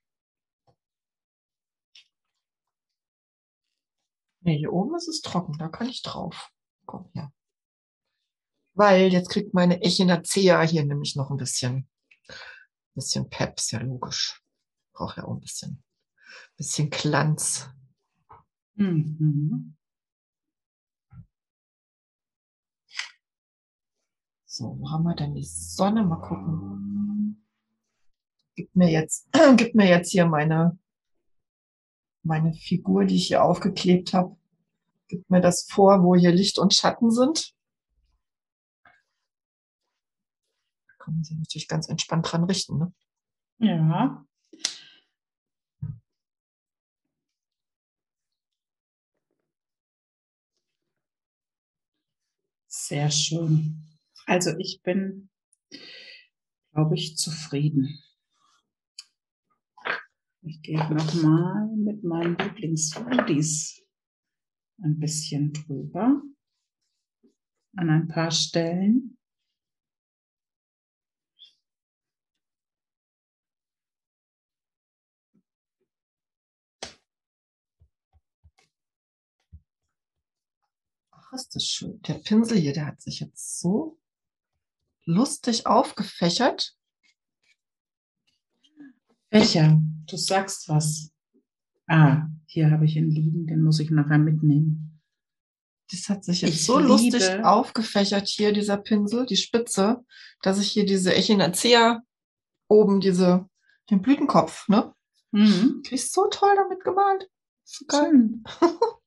Nee, 4.41 4.59
hier 4.59 4.71
oben 4.71 4.95
ist 4.95 5.07
es 5.07 5.21
trocken, 5.21 5.57
da 5.57 5.69
kann 5.69 5.89
ich 5.89 6.03
drauf. 6.03 6.51
Komm 6.85 7.09
her. 7.15 7.33
Weil 8.75 9.11
jetzt 9.11 9.29
kriegt 9.29 9.55
meine 9.55 9.81
Echinacea 9.81 10.61
hier 10.61 10.85
nämlich 10.85 11.15
noch 11.15 11.31
ein 11.31 11.37
bisschen, 11.37 11.89
bisschen 12.93 13.27
Pep, 13.27 13.57
ist 13.57 13.71
ja 13.71 13.79
logisch. 13.79 14.43
Braucht 14.93 15.17
ja 15.17 15.23
auch 15.23 15.33
ein 15.33 15.39
bisschen, 15.39 15.83
bisschen 16.57 16.91
Glanz. 16.91 17.71
Mhm. 18.75 19.76
So, 24.57 24.75
wo 24.79 24.89
haben 24.89 25.03
wir 25.03 25.13
denn 25.13 25.35
die 25.35 25.43
Sonne? 25.43 26.03
Mal 26.03 26.19
gucken. 26.19 27.45
Gib 28.55 28.75
mir 28.75 28.89
jetzt, 28.89 29.29
gib 29.55 29.75
mir 29.75 29.87
jetzt 29.87 30.09
hier 30.09 30.25
meine, 30.25 30.79
meine 32.23 32.53
Figur, 32.53 33.05
die 33.05 33.17
ich 33.17 33.27
hier 33.27 33.43
aufgeklebt 33.43 34.15
habe. 34.15 34.35
Gib 35.09 35.29
mir 35.29 35.41
das 35.41 35.67
vor, 35.69 36.01
wo 36.01 36.15
hier 36.15 36.31
Licht 36.31 36.57
und 36.57 36.73
Schatten 36.73 37.11
sind. 37.11 37.53
Da 40.87 40.93
kann 40.97 41.13
man 41.13 41.23
sich 41.23 41.37
natürlich 41.37 41.67
ganz 41.67 41.87
entspannt 41.87 42.31
dran 42.31 42.45
richten. 42.45 42.79
Ne? 42.79 42.93
Ja. 43.59 44.25
Sehr 52.67 53.11
schön. 53.11 53.96
Also 54.27 54.51
ich 54.57 54.81
bin, 54.83 55.29
glaube 56.73 56.95
ich, 56.95 57.15
zufrieden. 57.15 57.97
Ich 60.41 60.61
gehe 60.61 60.77
nochmal 60.93 61.67
mit 61.77 62.03
meinen 62.03 62.37
Lieblingsfoodies 62.37 63.81
ein 64.83 64.99
bisschen 64.99 65.53
drüber 65.53 66.21
an 67.77 67.89
ein 67.89 68.09
paar 68.09 68.31
Stellen. 68.31 69.17
Ach, 81.11 81.31
ist 81.31 81.55
das 81.55 81.63
schön. 81.63 82.01
Der 82.01 82.15
Pinsel 82.15 82.57
hier, 82.57 82.73
der 82.73 82.87
hat 82.87 83.01
sich 83.01 83.21
jetzt 83.21 83.59
so 83.59 83.97
lustig 85.07 85.65
aufgefächert. 85.65 86.75
Fächer, 89.31 89.81
du 90.07 90.17
sagst 90.17 90.69
was. 90.69 91.11
Ah, 91.87 92.27
hier 92.45 92.69
habe 92.69 92.85
ich 92.85 92.95
ihn 92.95 93.09
liegen, 93.09 93.47
den 93.47 93.63
muss 93.63 93.79
ich 93.79 93.89
nachher 93.89 94.17
mitnehmen. 94.17 95.01
Das 95.89 96.09
hat 96.09 96.25
sich 96.25 96.41
jetzt 96.41 96.53
Ich 96.53 96.65
so 96.65 96.79
lustig 96.79 97.43
aufgefächert 97.43 98.27
hier, 98.27 98.51
dieser 98.51 98.77
Pinsel, 98.77 99.25
die 99.25 99.37
Spitze, 99.37 100.03
dass 100.41 100.59
ich 100.59 100.69
hier 100.69 100.85
diese 100.85 101.15
Echinacea 101.15 102.03
oben, 102.67 102.99
diese, 102.99 103.49
den 103.89 104.01
Blütenkopf, 104.01 104.67
ne? 104.67 104.93
Mhm. 105.31 105.81
Krieg 105.83 105.93
ich 105.93 106.11
so 106.11 106.27
toll 106.27 106.53
damit 106.55 106.83
gemalt. 106.83 107.29
So 107.63 107.85
geil. 107.85 108.31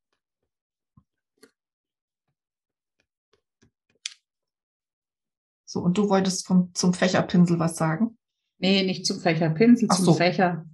So, 5.70 5.78
und 5.78 5.96
du 5.96 6.08
wolltest 6.08 6.48
vom, 6.48 6.74
zum 6.74 6.94
Fächerpinsel 6.94 7.60
was 7.60 7.76
sagen? 7.76 8.18
Nee, 8.58 8.82
nicht 8.82 9.06
zum 9.06 9.20
Fächerpinsel, 9.20 9.86
Ach 9.88 9.94
zum 9.94 10.04
so. 10.06 10.14
Fächer. 10.14 10.66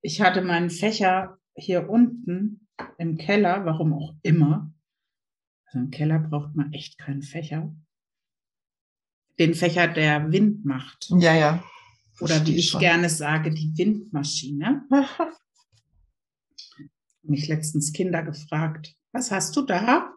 Ich 0.00 0.20
hatte 0.20 0.42
meinen 0.42 0.70
Fächer 0.70 1.38
hier 1.56 1.90
unten 1.90 2.68
im 2.98 3.18
Keller, 3.18 3.64
warum 3.64 3.94
auch 3.94 4.14
immer. 4.22 4.72
Also 5.66 5.80
im 5.80 5.90
Keller 5.90 6.20
braucht 6.20 6.54
man 6.54 6.72
echt 6.72 6.98
keinen 6.98 7.22
Fächer. 7.22 7.74
Den 9.40 9.54
Fächer, 9.54 9.88
der 9.88 10.30
Wind 10.30 10.64
macht. 10.64 11.10
Ja, 11.10 11.34
ja. 11.34 11.64
Oder 12.20 12.46
wie 12.46 12.54
ich 12.54 12.68
schon. 12.68 12.80
gerne 12.80 13.10
sage, 13.10 13.50
die 13.50 13.76
Windmaschine. 13.76 14.86
Mich 17.22 17.48
letztens 17.48 17.92
Kinder 17.92 18.22
gefragt, 18.22 18.94
was 19.10 19.32
hast 19.32 19.56
du 19.56 19.62
da? 19.62 20.14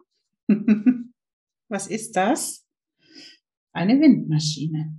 was 1.68 1.88
ist 1.88 2.14
das? 2.14 2.65
Eine 3.76 4.00
Windmaschine. 4.00 4.96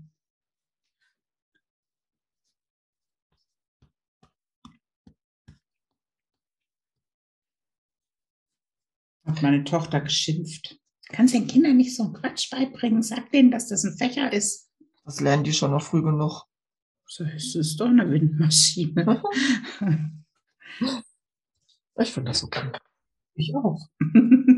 Hat 9.26 9.42
meine 9.42 9.64
Tochter 9.64 10.02
geschimpft. 10.02 10.80
Kannst 11.10 11.34
den 11.34 11.48
Kindern 11.48 11.78
nicht 11.78 11.96
so 11.96 12.04
einen 12.04 12.14
Quatsch 12.14 12.52
beibringen? 12.52 13.02
Sag 13.02 13.32
denen, 13.32 13.50
dass 13.50 13.68
das 13.68 13.84
ein 13.84 13.98
Fächer 13.98 14.32
ist. 14.32 14.72
Das 15.06 15.22
lernen 15.22 15.44
die 15.44 15.54
schon 15.54 15.72
noch 15.72 15.82
früh 15.82 16.04
genug. 16.04 16.44
So, 17.08 17.24
es 17.24 17.56
ist 17.56 17.80
doch 17.80 17.88
eine 17.88 18.10
Windmaschine. 18.12 19.24
Ich 22.00 22.14
finde 22.14 22.30
das 22.30 22.44
okay. 22.44 22.72
Ich 23.34 23.56
auch. 23.56 23.90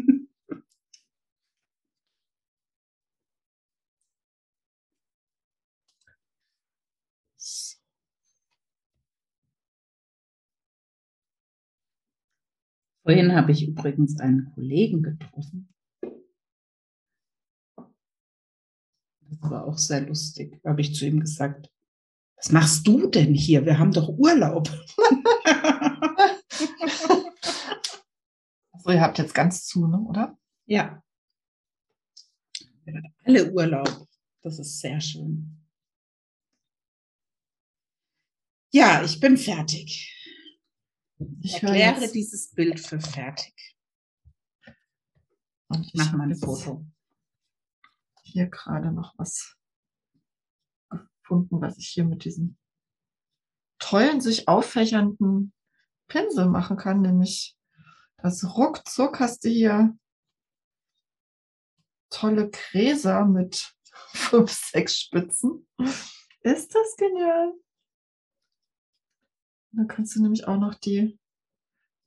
Vorhin 13.10 13.34
habe 13.34 13.52
ich 13.52 13.68
übrigens 13.68 14.20
einen 14.20 14.54
Kollegen 14.54 15.02
getroffen. 15.02 15.74
Das 19.22 19.50
war 19.50 19.66
auch 19.66 19.80
sehr 19.80 20.02
lustig. 20.02 20.60
Da 20.62 20.70
habe 20.70 20.82
ich 20.82 20.94
zu 20.94 21.08
ihm 21.08 21.20
gesagt, 21.20 21.72
was 22.36 22.52
machst 22.52 22.86
du 22.86 23.08
denn 23.08 23.34
hier? 23.34 23.66
Wir 23.66 23.80
haben 23.80 23.92
doch 23.92 24.10
Urlaub. 24.10 24.70
So, 28.82 28.92
ihr 28.92 29.02
habt 29.02 29.18
jetzt 29.18 29.34
ganz 29.34 29.66
zu, 29.66 29.88
ne, 29.88 30.00
oder? 30.00 30.40
ja. 30.66 31.04
Wir 32.86 32.96
hatten 32.96 33.14
alle 33.26 33.52
Urlaub. 33.52 34.08
Das 34.42 34.58
ist 34.58 34.80
sehr 34.80 35.02
schön. 35.02 35.58
Ja, 38.72 39.04
ich 39.04 39.20
bin 39.20 39.36
fertig. 39.36 40.19
Ich 41.42 41.56
Erkläre 41.56 42.02
jetzt, 42.02 42.16
dieses 42.16 42.52
Bild 42.52 42.80
für 42.80 43.02
fertig. 43.02 43.76
und 45.68 45.86
ich 45.86 45.94
Mach 45.96 46.08
hab 46.08 46.18
mal 46.18 46.30
ein 46.30 46.36
Foto. 46.36 46.86
hier 48.24 48.48
gerade 48.48 48.92
noch 48.92 49.18
was 49.18 49.58
gefunden, 50.90 51.62
was 51.62 51.78
ich 51.78 51.90
hier 51.90 52.06
mit 52.06 52.24
diesem 52.24 52.58
tollen, 53.80 54.22
sich 54.22 54.48
auffächernden 54.48 55.54
Pinsel 56.08 56.48
machen 56.48 56.78
kann, 56.78 57.02
nämlich 57.02 57.58
das 58.18 58.56
ruckzuck 58.56 59.20
hast 59.20 59.44
du 59.44 59.50
hier 59.50 59.98
tolle 62.10 62.50
Gräser 62.50 63.26
mit 63.26 63.74
fünf, 64.14 64.52
sechs 64.52 64.98
Spitzen. 65.00 65.68
Ist 66.42 66.74
das 66.74 66.96
genial? 66.98 67.54
Da 69.72 69.84
kannst 69.84 70.16
du 70.16 70.22
nämlich 70.22 70.48
auch 70.48 70.58
noch 70.58 70.76
die 70.76 71.20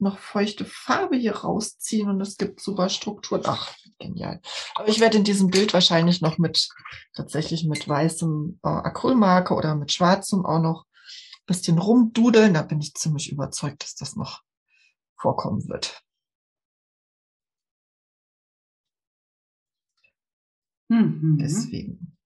noch 0.02 0.18
feuchte 0.18 0.64
Farbe 0.64 1.16
hier 1.16 1.36
rausziehen 1.36 2.08
und 2.08 2.20
es 2.20 2.36
gibt 2.36 2.60
super 2.60 2.88
Strukturen. 2.88 3.42
Ach, 3.44 3.72
genial. 3.98 4.40
Aber 4.74 4.88
ich 4.88 5.00
werde 5.00 5.16
in 5.16 5.24
diesem 5.24 5.48
Bild 5.48 5.72
wahrscheinlich 5.72 6.20
noch 6.20 6.38
mit 6.38 6.68
tatsächlich 7.14 7.64
mit 7.64 7.88
weißem 7.88 8.58
äh, 8.64 8.68
Acrylmarker 8.68 9.56
oder 9.56 9.76
mit 9.76 9.92
schwarzem 9.92 10.44
auch 10.44 10.60
noch 10.60 10.84
ein 10.84 11.46
bisschen 11.46 11.78
rumdudeln. 11.78 12.54
Da 12.54 12.62
bin 12.62 12.80
ich 12.80 12.94
ziemlich 12.94 13.30
überzeugt, 13.30 13.84
dass 13.84 13.94
das 13.94 14.16
noch 14.16 14.42
vorkommen 15.16 15.68
wird. 15.68 16.02
Mhm. 20.88 21.38
Deswegen. 21.40 22.16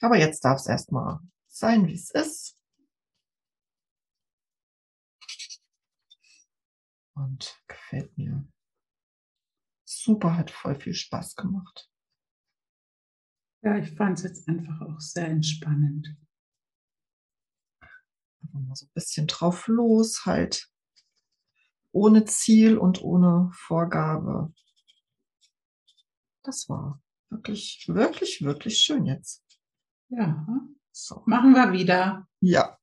Aber 0.00 0.16
jetzt 0.16 0.44
darf 0.44 0.58
es 0.58 0.66
erstmal 0.66 1.20
sein, 1.46 1.86
wie 1.86 1.94
es 1.94 2.10
ist. 2.10 2.56
Und 7.14 7.62
gefällt 7.68 8.16
mir. 8.18 8.46
Super, 9.84 10.36
hat 10.36 10.50
voll 10.50 10.74
viel 10.74 10.94
Spaß 10.94 11.36
gemacht. 11.36 11.88
Ja, 13.62 13.78
ich 13.78 13.92
fand 13.92 14.18
es 14.18 14.24
jetzt 14.24 14.48
einfach 14.48 14.80
auch 14.82 15.00
sehr 15.00 15.28
entspannend. 15.28 16.16
Einfach 18.42 18.60
mal 18.60 18.74
so 18.74 18.86
ein 18.86 18.92
bisschen 18.92 19.26
drauf 19.26 19.68
los, 19.68 20.26
halt 20.26 20.70
ohne 21.92 22.24
Ziel 22.24 22.76
und 22.76 23.02
ohne 23.02 23.50
Vorgabe. 23.54 24.52
Das 26.42 26.68
war 26.68 27.00
wirklich, 27.30 27.86
wirklich, 27.88 28.42
wirklich 28.42 28.78
schön 28.78 29.06
jetzt. 29.06 29.42
Ja, 30.08 30.46
So. 30.92 31.22
machen 31.26 31.52
wir 31.54 31.72
wieder. 31.72 32.28
Ja. 32.40 32.78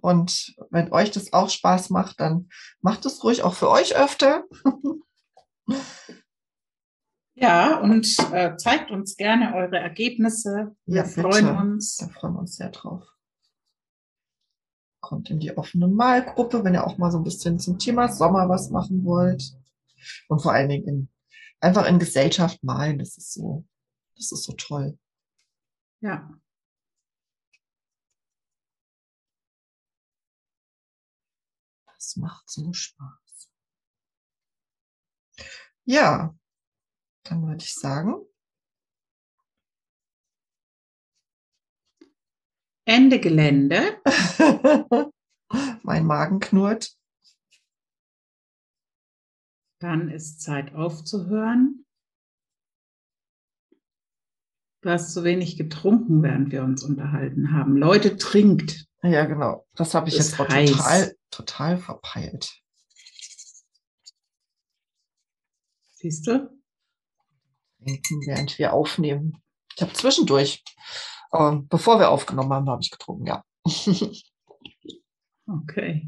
Und 0.00 0.54
wenn 0.70 0.92
euch 0.92 1.10
das 1.10 1.32
auch 1.32 1.48
Spaß 1.48 1.90
macht, 1.90 2.20
dann 2.20 2.48
macht 2.80 3.06
es 3.06 3.22
ruhig 3.22 3.42
auch 3.42 3.54
für 3.54 3.70
euch 3.70 3.96
öfter. 3.96 4.44
Ja, 7.34 7.78
und 7.80 8.06
äh, 8.32 8.56
zeigt 8.56 8.90
uns 8.90 9.16
gerne 9.16 9.54
eure 9.54 9.78
Ergebnisse. 9.78 10.76
Wir 10.84 10.96
Ja, 10.96 11.04
freuen 11.04 11.46
bitte. 11.46 11.58
uns. 11.58 11.96
Da 11.96 12.08
freuen 12.08 12.34
wir 12.34 12.40
uns 12.40 12.56
sehr 12.56 12.68
drauf. 12.68 13.02
Kommt 15.00 15.30
in 15.30 15.40
die 15.40 15.56
offene 15.56 15.88
Malgruppe, 15.88 16.62
wenn 16.64 16.74
ihr 16.74 16.86
auch 16.86 16.98
mal 16.98 17.10
so 17.10 17.16
ein 17.16 17.24
bisschen 17.24 17.58
zum 17.58 17.78
Thema 17.78 18.12
Sommer 18.12 18.46
was 18.50 18.68
machen 18.68 19.04
wollt. 19.06 19.54
Und 20.28 20.42
vor 20.42 20.52
allen 20.52 20.68
Dingen 20.68 20.86
in, 20.86 21.08
einfach 21.60 21.86
in 21.86 21.98
Gesellschaft 21.98 22.62
malen. 22.62 22.98
Das 22.98 23.16
ist 23.16 23.32
so, 23.32 23.64
das 24.16 24.32
ist 24.32 24.44
so 24.44 24.52
toll. 24.52 24.98
Ja, 26.02 26.30
Das 32.00 32.16
macht 32.16 32.48
so 32.48 32.72
Spaß. 32.72 33.50
Ja, 35.84 36.34
dann 37.24 37.46
würde 37.46 37.62
ich 37.62 37.74
sagen, 37.74 38.26
Ende 42.86 43.20
Gelände. 43.20 44.00
mein 45.82 46.06
Magen 46.06 46.40
knurrt. 46.40 46.96
Dann 49.78 50.08
ist 50.08 50.40
Zeit 50.40 50.74
aufzuhören. 50.74 51.84
Du 54.80 54.88
hast 54.88 55.12
zu 55.12 55.22
wenig 55.22 55.58
getrunken, 55.58 56.22
während 56.22 56.50
wir 56.50 56.64
uns 56.64 56.82
unterhalten 56.82 57.52
haben. 57.52 57.76
Leute, 57.76 58.16
trinkt. 58.16 58.88
Ja, 59.02 59.26
genau. 59.26 59.66
Das 59.74 59.94
habe 59.94 60.08
ich 60.08 60.16
Ist 60.16 60.30
jetzt 60.30 60.36
total, 60.38 61.14
total 61.30 61.78
verpeilt. 61.78 62.52
Siehst 65.92 66.26
du? 66.26 66.50
Trinken, 67.82 68.26
während 68.26 68.58
wir 68.58 68.72
aufnehmen. 68.72 69.42
Ich 69.74 69.82
habe 69.82 69.92
zwischendurch, 69.92 70.62
äh, 71.32 71.56
bevor 71.68 71.98
wir 71.98 72.10
aufgenommen 72.10 72.52
haben, 72.52 72.68
habe 72.68 72.82
ich 72.82 72.90
getrunken, 72.90 73.26
ja. 73.26 73.44
Okay. 75.46 76.06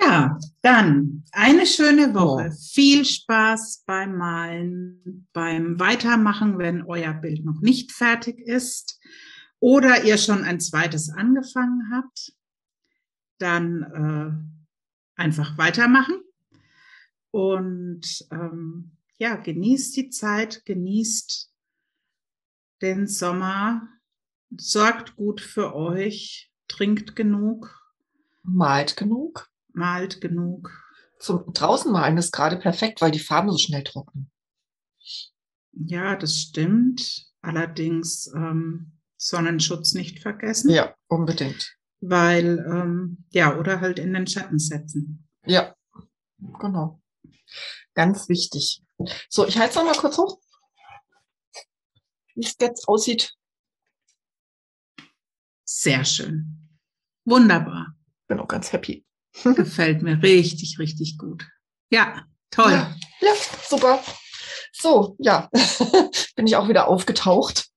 Ja, 0.00 0.38
dann 0.62 1.24
eine 1.32 1.66
schöne 1.66 2.14
Woche. 2.14 2.52
Viel 2.72 3.04
Spaß 3.04 3.84
beim 3.86 4.16
Malen, 4.16 5.28
beim 5.34 5.78
Weitermachen, 5.78 6.58
wenn 6.58 6.84
euer 6.86 7.12
Bild 7.12 7.44
noch 7.44 7.60
nicht 7.60 7.92
fertig 7.92 8.40
ist 8.40 8.98
oder 9.60 10.04
ihr 10.04 10.16
schon 10.16 10.42
ein 10.42 10.58
zweites 10.58 11.10
angefangen 11.10 11.90
habt. 11.92 12.32
Dann 13.44 14.48
äh, 15.16 15.20
einfach 15.20 15.58
weitermachen 15.58 16.22
und 17.30 18.26
ähm, 18.30 18.96
ja, 19.18 19.36
genießt 19.36 19.96
die 19.96 20.08
Zeit, 20.10 20.64
genießt 20.64 21.52
den 22.80 23.06
Sommer, 23.06 23.88
sorgt 24.56 25.16
gut 25.16 25.40
für 25.40 25.74
euch, 25.74 26.52
trinkt 26.68 27.16
genug, 27.16 27.92
malt 28.42 28.96
genug 28.96 29.50
malt 29.74 30.20
genug. 30.20 30.70
Zum 31.18 31.52
draußen 31.52 31.92
malen 31.92 32.16
ist 32.16 32.32
gerade 32.32 32.56
perfekt, 32.56 33.00
weil 33.00 33.10
die 33.10 33.18
Farben 33.18 33.50
so 33.50 33.58
schnell 33.58 33.84
trocknen. 33.84 34.30
Ja, 35.72 36.16
das 36.16 36.36
stimmt. 36.38 37.26
Allerdings 37.40 38.32
ähm, 38.34 38.92
Sonnenschutz 39.16 39.94
nicht 39.94 40.20
vergessen. 40.20 40.70
Ja, 40.70 40.94
unbedingt. 41.08 41.76
Weil, 42.06 42.58
ähm, 42.58 43.24
ja, 43.30 43.56
oder 43.56 43.80
halt 43.80 43.98
in 43.98 44.12
den 44.12 44.26
Schatten 44.26 44.58
setzen. 44.58 45.26
Ja, 45.46 45.74
genau. 46.60 47.00
Ganz 47.94 48.28
wichtig. 48.28 48.82
So, 49.30 49.46
ich 49.46 49.56
halte 49.56 49.70
es 49.70 49.76
nochmal 49.76 49.96
kurz 49.96 50.18
hoch. 50.18 50.38
Wie 52.34 52.44
es 52.44 52.56
jetzt 52.60 52.86
aussieht. 52.88 53.34
Sehr 55.64 56.04
schön. 56.04 56.68
Wunderbar. 57.24 57.96
Bin 58.26 58.38
auch 58.38 58.48
ganz 58.48 58.72
happy. 58.72 59.06
Gefällt 59.42 60.02
mir 60.02 60.22
richtig, 60.22 60.78
richtig 60.78 61.16
gut. 61.16 61.48
Ja, 61.90 62.26
toll. 62.50 62.72
Ja, 62.72 62.96
ja 63.20 63.32
super. 63.66 64.02
So, 64.72 65.16
ja, 65.18 65.48
bin 66.36 66.46
ich 66.46 66.56
auch 66.56 66.68
wieder 66.68 66.88
aufgetaucht 66.88 67.70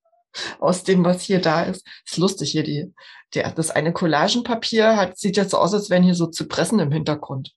aus 0.60 0.84
dem, 0.84 1.04
was 1.04 1.22
hier 1.22 1.42
da 1.42 1.64
ist. 1.64 1.86
Ist 2.06 2.18
lustig 2.18 2.52
hier, 2.52 2.64
die, 2.64 2.94
der, 3.34 3.52
das 3.52 3.72
eine 3.72 3.94
Collagenpapier 3.94 4.96
hat, 4.96 5.18
sieht 5.18 5.38
jetzt 5.38 5.52
so 5.52 5.58
aus, 5.58 5.74
als 5.74 5.90
wären 5.90 6.04
hier 6.04 6.16
so 6.16 6.28
Zypressen 6.28 6.80
im 6.80 6.92
Hintergrund. 6.92 7.54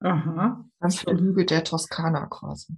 Aha. 0.00 0.64
Ganz 0.80 1.00
viel 1.00 1.18
Hügel 1.18 1.46
der 1.46 1.64
Toskana 1.64 2.26
quasi. 2.26 2.76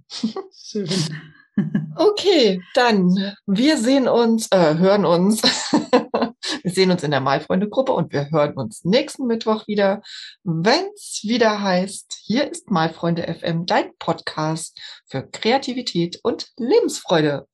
Schön. 0.51 0.89
Okay, 1.95 2.61
dann 2.73 3.35
wir 3.45 3.77
sehen 3.77 4.07
uns, 4.07 4.47
äh, 4.51 4.77
hören 4.77 5.05
uns. 5.05 5.41
wir 6.63 6.71
sehen 6.71 6.91
uns 6.91 7.03
in 7.03 7.11
der 7.11 7.21
Malfreunde-Gruppe 7.21 7.91
und 7.91 8.13
wir 8.13 8.31
hören 8.31 8.53
uns 8.53 8.83
nächsten 8.83 9.27
Mittwoch 9.27 9.67
wieder, 9.67 10.01
wenn 10.43 10.85
es 10.95 11.21
wieder 11.23 11.61
heißt, 11.61 12.21
hier 12.23 12.49
ist 12.49 12.71
Malfreunde 12.71 13.23
FM, 13.23 13.65
dein 13.65 13.95
Podcast 13.99 14.79
für 15.05 15.23
Kreativität 15.23 16.19
und 16.23 16.49
Lebensfreude. 16.57 17.47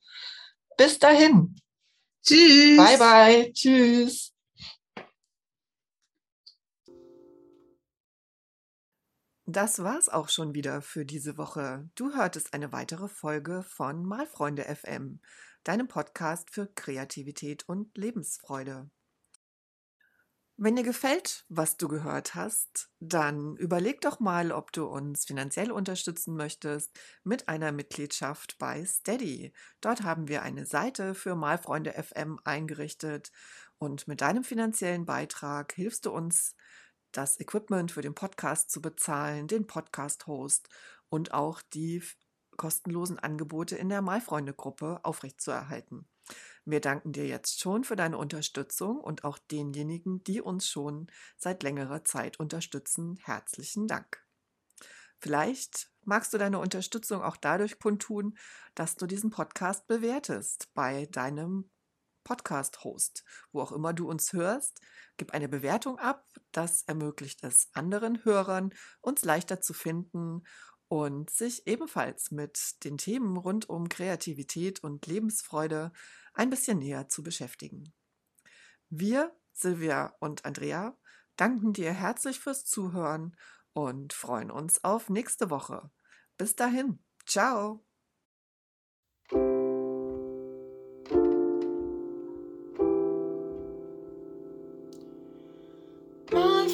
Bis 0.77 0.99
dahin. 0.99 1.55
Tschüss. 2.23 2.77
Bye 2.77 2.97
bye. 2.97 3.51
Tschüss. 3.51 4.31
Das 9.49 9.81
war's 9.81 10.09
auch 10.09 10.29
schon 10.29 10.53
wieder 10.53 10.81
für 10.81 11.05
diese 11.05 11.37
Woche. 11.37 11.89
Du 11.95 12.13
hörtest 12.13 12.53
eine 12.53 12.73
weitere 12.73 13.07
Folge 13.07 13.63
von 13.63 14.05
Malfreunde 14.05 14.63
FM, 14.63 15.21
deinem 15.63 15.87
Podcast 15.87 16.51
für 16.51 16.67
Kreativität 16.67 17.67
und 17.67 17.97
Lebensfreude. 17.97 18.89
Wenn 20.59 20.75
dir 20.75 20.83
gefällt, 20.83 21.45
was 21.49 21.77
du 21.77 21.87
gehört 21.87 22.33
hast, 22.33 22.89
dann 22.99 23.55
überleg 23.57 24.01
doch 24.01 24.19
mal, 24.19 24.51
ob 24.51 24.71
du 24.71 24.87
uns 24.87 25.25
finanziell 25.25 25.71
unterstützen 25.71 26.35
möchtest 26.35 26.99
mit 27.23 27.47
einer 27.47 27.71
Mitgliedschaft 27.71 28.57
bei 28.57 28.83
Steady. 28.83 29.53
Dort 29.81 30.01
haben 30.01 30.27
wir 30.27 30.41
eine 30.41 30.65
Seite 30.65 31.13
für 31.13 31.35
Malfreunde 31.35 31.91
FM 31.93 32.39
eingerichtet 32.43 33.31
und 33.77 34.07
mit 34.07 34.21
deinem 34.21 34.43
finanziellen 34.43 35.05
Beitrag 35.05 35.73
hilfst 35.73 36.07
du 36.07 36.11
uns, 36.11 36.55
das 37.11 37.39
Equipment 37.39 37.91
für 37.91 38.01
den 38.01 38.15
Podcast 38.15 38.71
zu 38.71 38.81
bezahlen, 38.81 39.47
den 39.47 39.67
Podcast-Host 39.67 40.69
und 41.09 41.35
auch 41.35 41.61
die 41.61 42.01
kostenlosen 42.57 43.19
Angebote 43.19 43.75
in 43.75 43.89
der 43.89 44.01
Malfreunde-Gruppe 44.01 45.01
aufrechtzuerhalten. 45.03 46.07
Wir 46.65 46.81
danken 46.81 47.13
dir 47.13 47.25
jetzt 47.25 47.61
schon 47.61 47.83
für 47.83 47.95
deine 47.95 48.17
Unterstützung 48.17 48.99
und 48.99 49.23
auch 49.23 49.37
denjenigen, 49.37 50.23
die 50.23 50.41
uns 50.41 50.67
schon 50.67 51.07
seit 51.37 51.63
längerer 51.63 52.03
Zeit 52.03 52.39
unterstützen. 52.39 53.17
Herzlichen 53.23 53.87
Dank. 53.87 54.25
Vielleicht 55.19 55.89
magst 56.03 56.33
du 56.33 56.37
deine 56.37 56.59
Unterstützung 56.59 57.21
auch 57.21 57.37
dadurch 57.37 57.79
kundtun, 57.79 58.37
dass 58.75 58.95
du 58.95 59.07
diesen 59.07 59.29
Podcast 59.29 59.87
bewertest 59.87 60.69
bei 60.73 61.05
deinem 61.07 61.69
Podcast-Host, 62.23 63.23
wo 63.53 63.61
auch 63.61 63.71
immer 63.71 63.93
du 63.93 64.09
uns 64.09 64.33
hörst. 64.33 64.81
Gib 65.15 65.33
eine 65.33 65.47
Bewertung 65.47 65.97
ab. 65.97 66.27
Das 66.51 66.81
ermöglicht 66.81 67.43
es 67.43 67.69
anderen 67.71 68.25
Hörern, 68.25 68.73
uns 68.99 69.23
leichter 69.23 69.61
zu 69.61 69.73
finden 69.73 70.43
und 70.87 71.29
sich 71.29 71.67
ebenfalls 71.67 72.31
mit 72.31 72.83
den 72.83 72.97
Themen 72.97 73.37
rund 73.37 73.69
um 73.69 73.89
Kreativität 73.89 74.83
und 74.83 75.05
Lebensfreude 75.05 75.91
ein 76.33 76.49
bisschen 76.49 76.79
näher 76.79 77.09
zu 77.09 77.23
beschäftigen. 77.23 77.93
Wir, 78.89 79.35
Silvia 79.53 80.15
und 80.19 80.45
Andrea, 80.45 80.97
danken 81.35 81.73
dir 81.73 81.91
herzlich 81.91 82.39
fürs 82.39 82.65
Zuhören 82.65 83.35
und 83.73 84.13
freuen 84.13 84.51
uns 84.51 84.83
auf 84.83 85.09
nächste 85.09 85.49
Woche. 85.49 85.91
Bis 86.37 86.55
dahin, 86.55 86.99
ciao! 87.25 87.83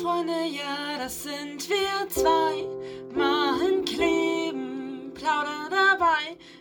Freunde, 0.04 0.46
ja, 0.52 0.98
das 0.98 1.24
sind 1.24 1.70
wir 1.70 2.10
zwei. 2.10 2.68
Machen, 3.16 3.83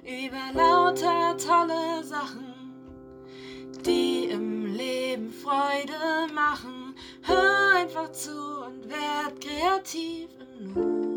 über 0.03 0.53
lauter 0.55 1.37
tolle 1.37 2.03
Sachen, 2.05 2.55
die 3.85 4.31
im 4.31 4.75
Leben 4.75 5.33
Freude 5.33 6.33
machen. 6.35 6.95
Hör 7.23 7.77
einfach 7.77 8.11
zu 8.13 8.65
und 8.67 8.89
werd 8.89 9.41
kreativ 9.41 10.29
im 10.41 10.73
Nu. 10.73 11.12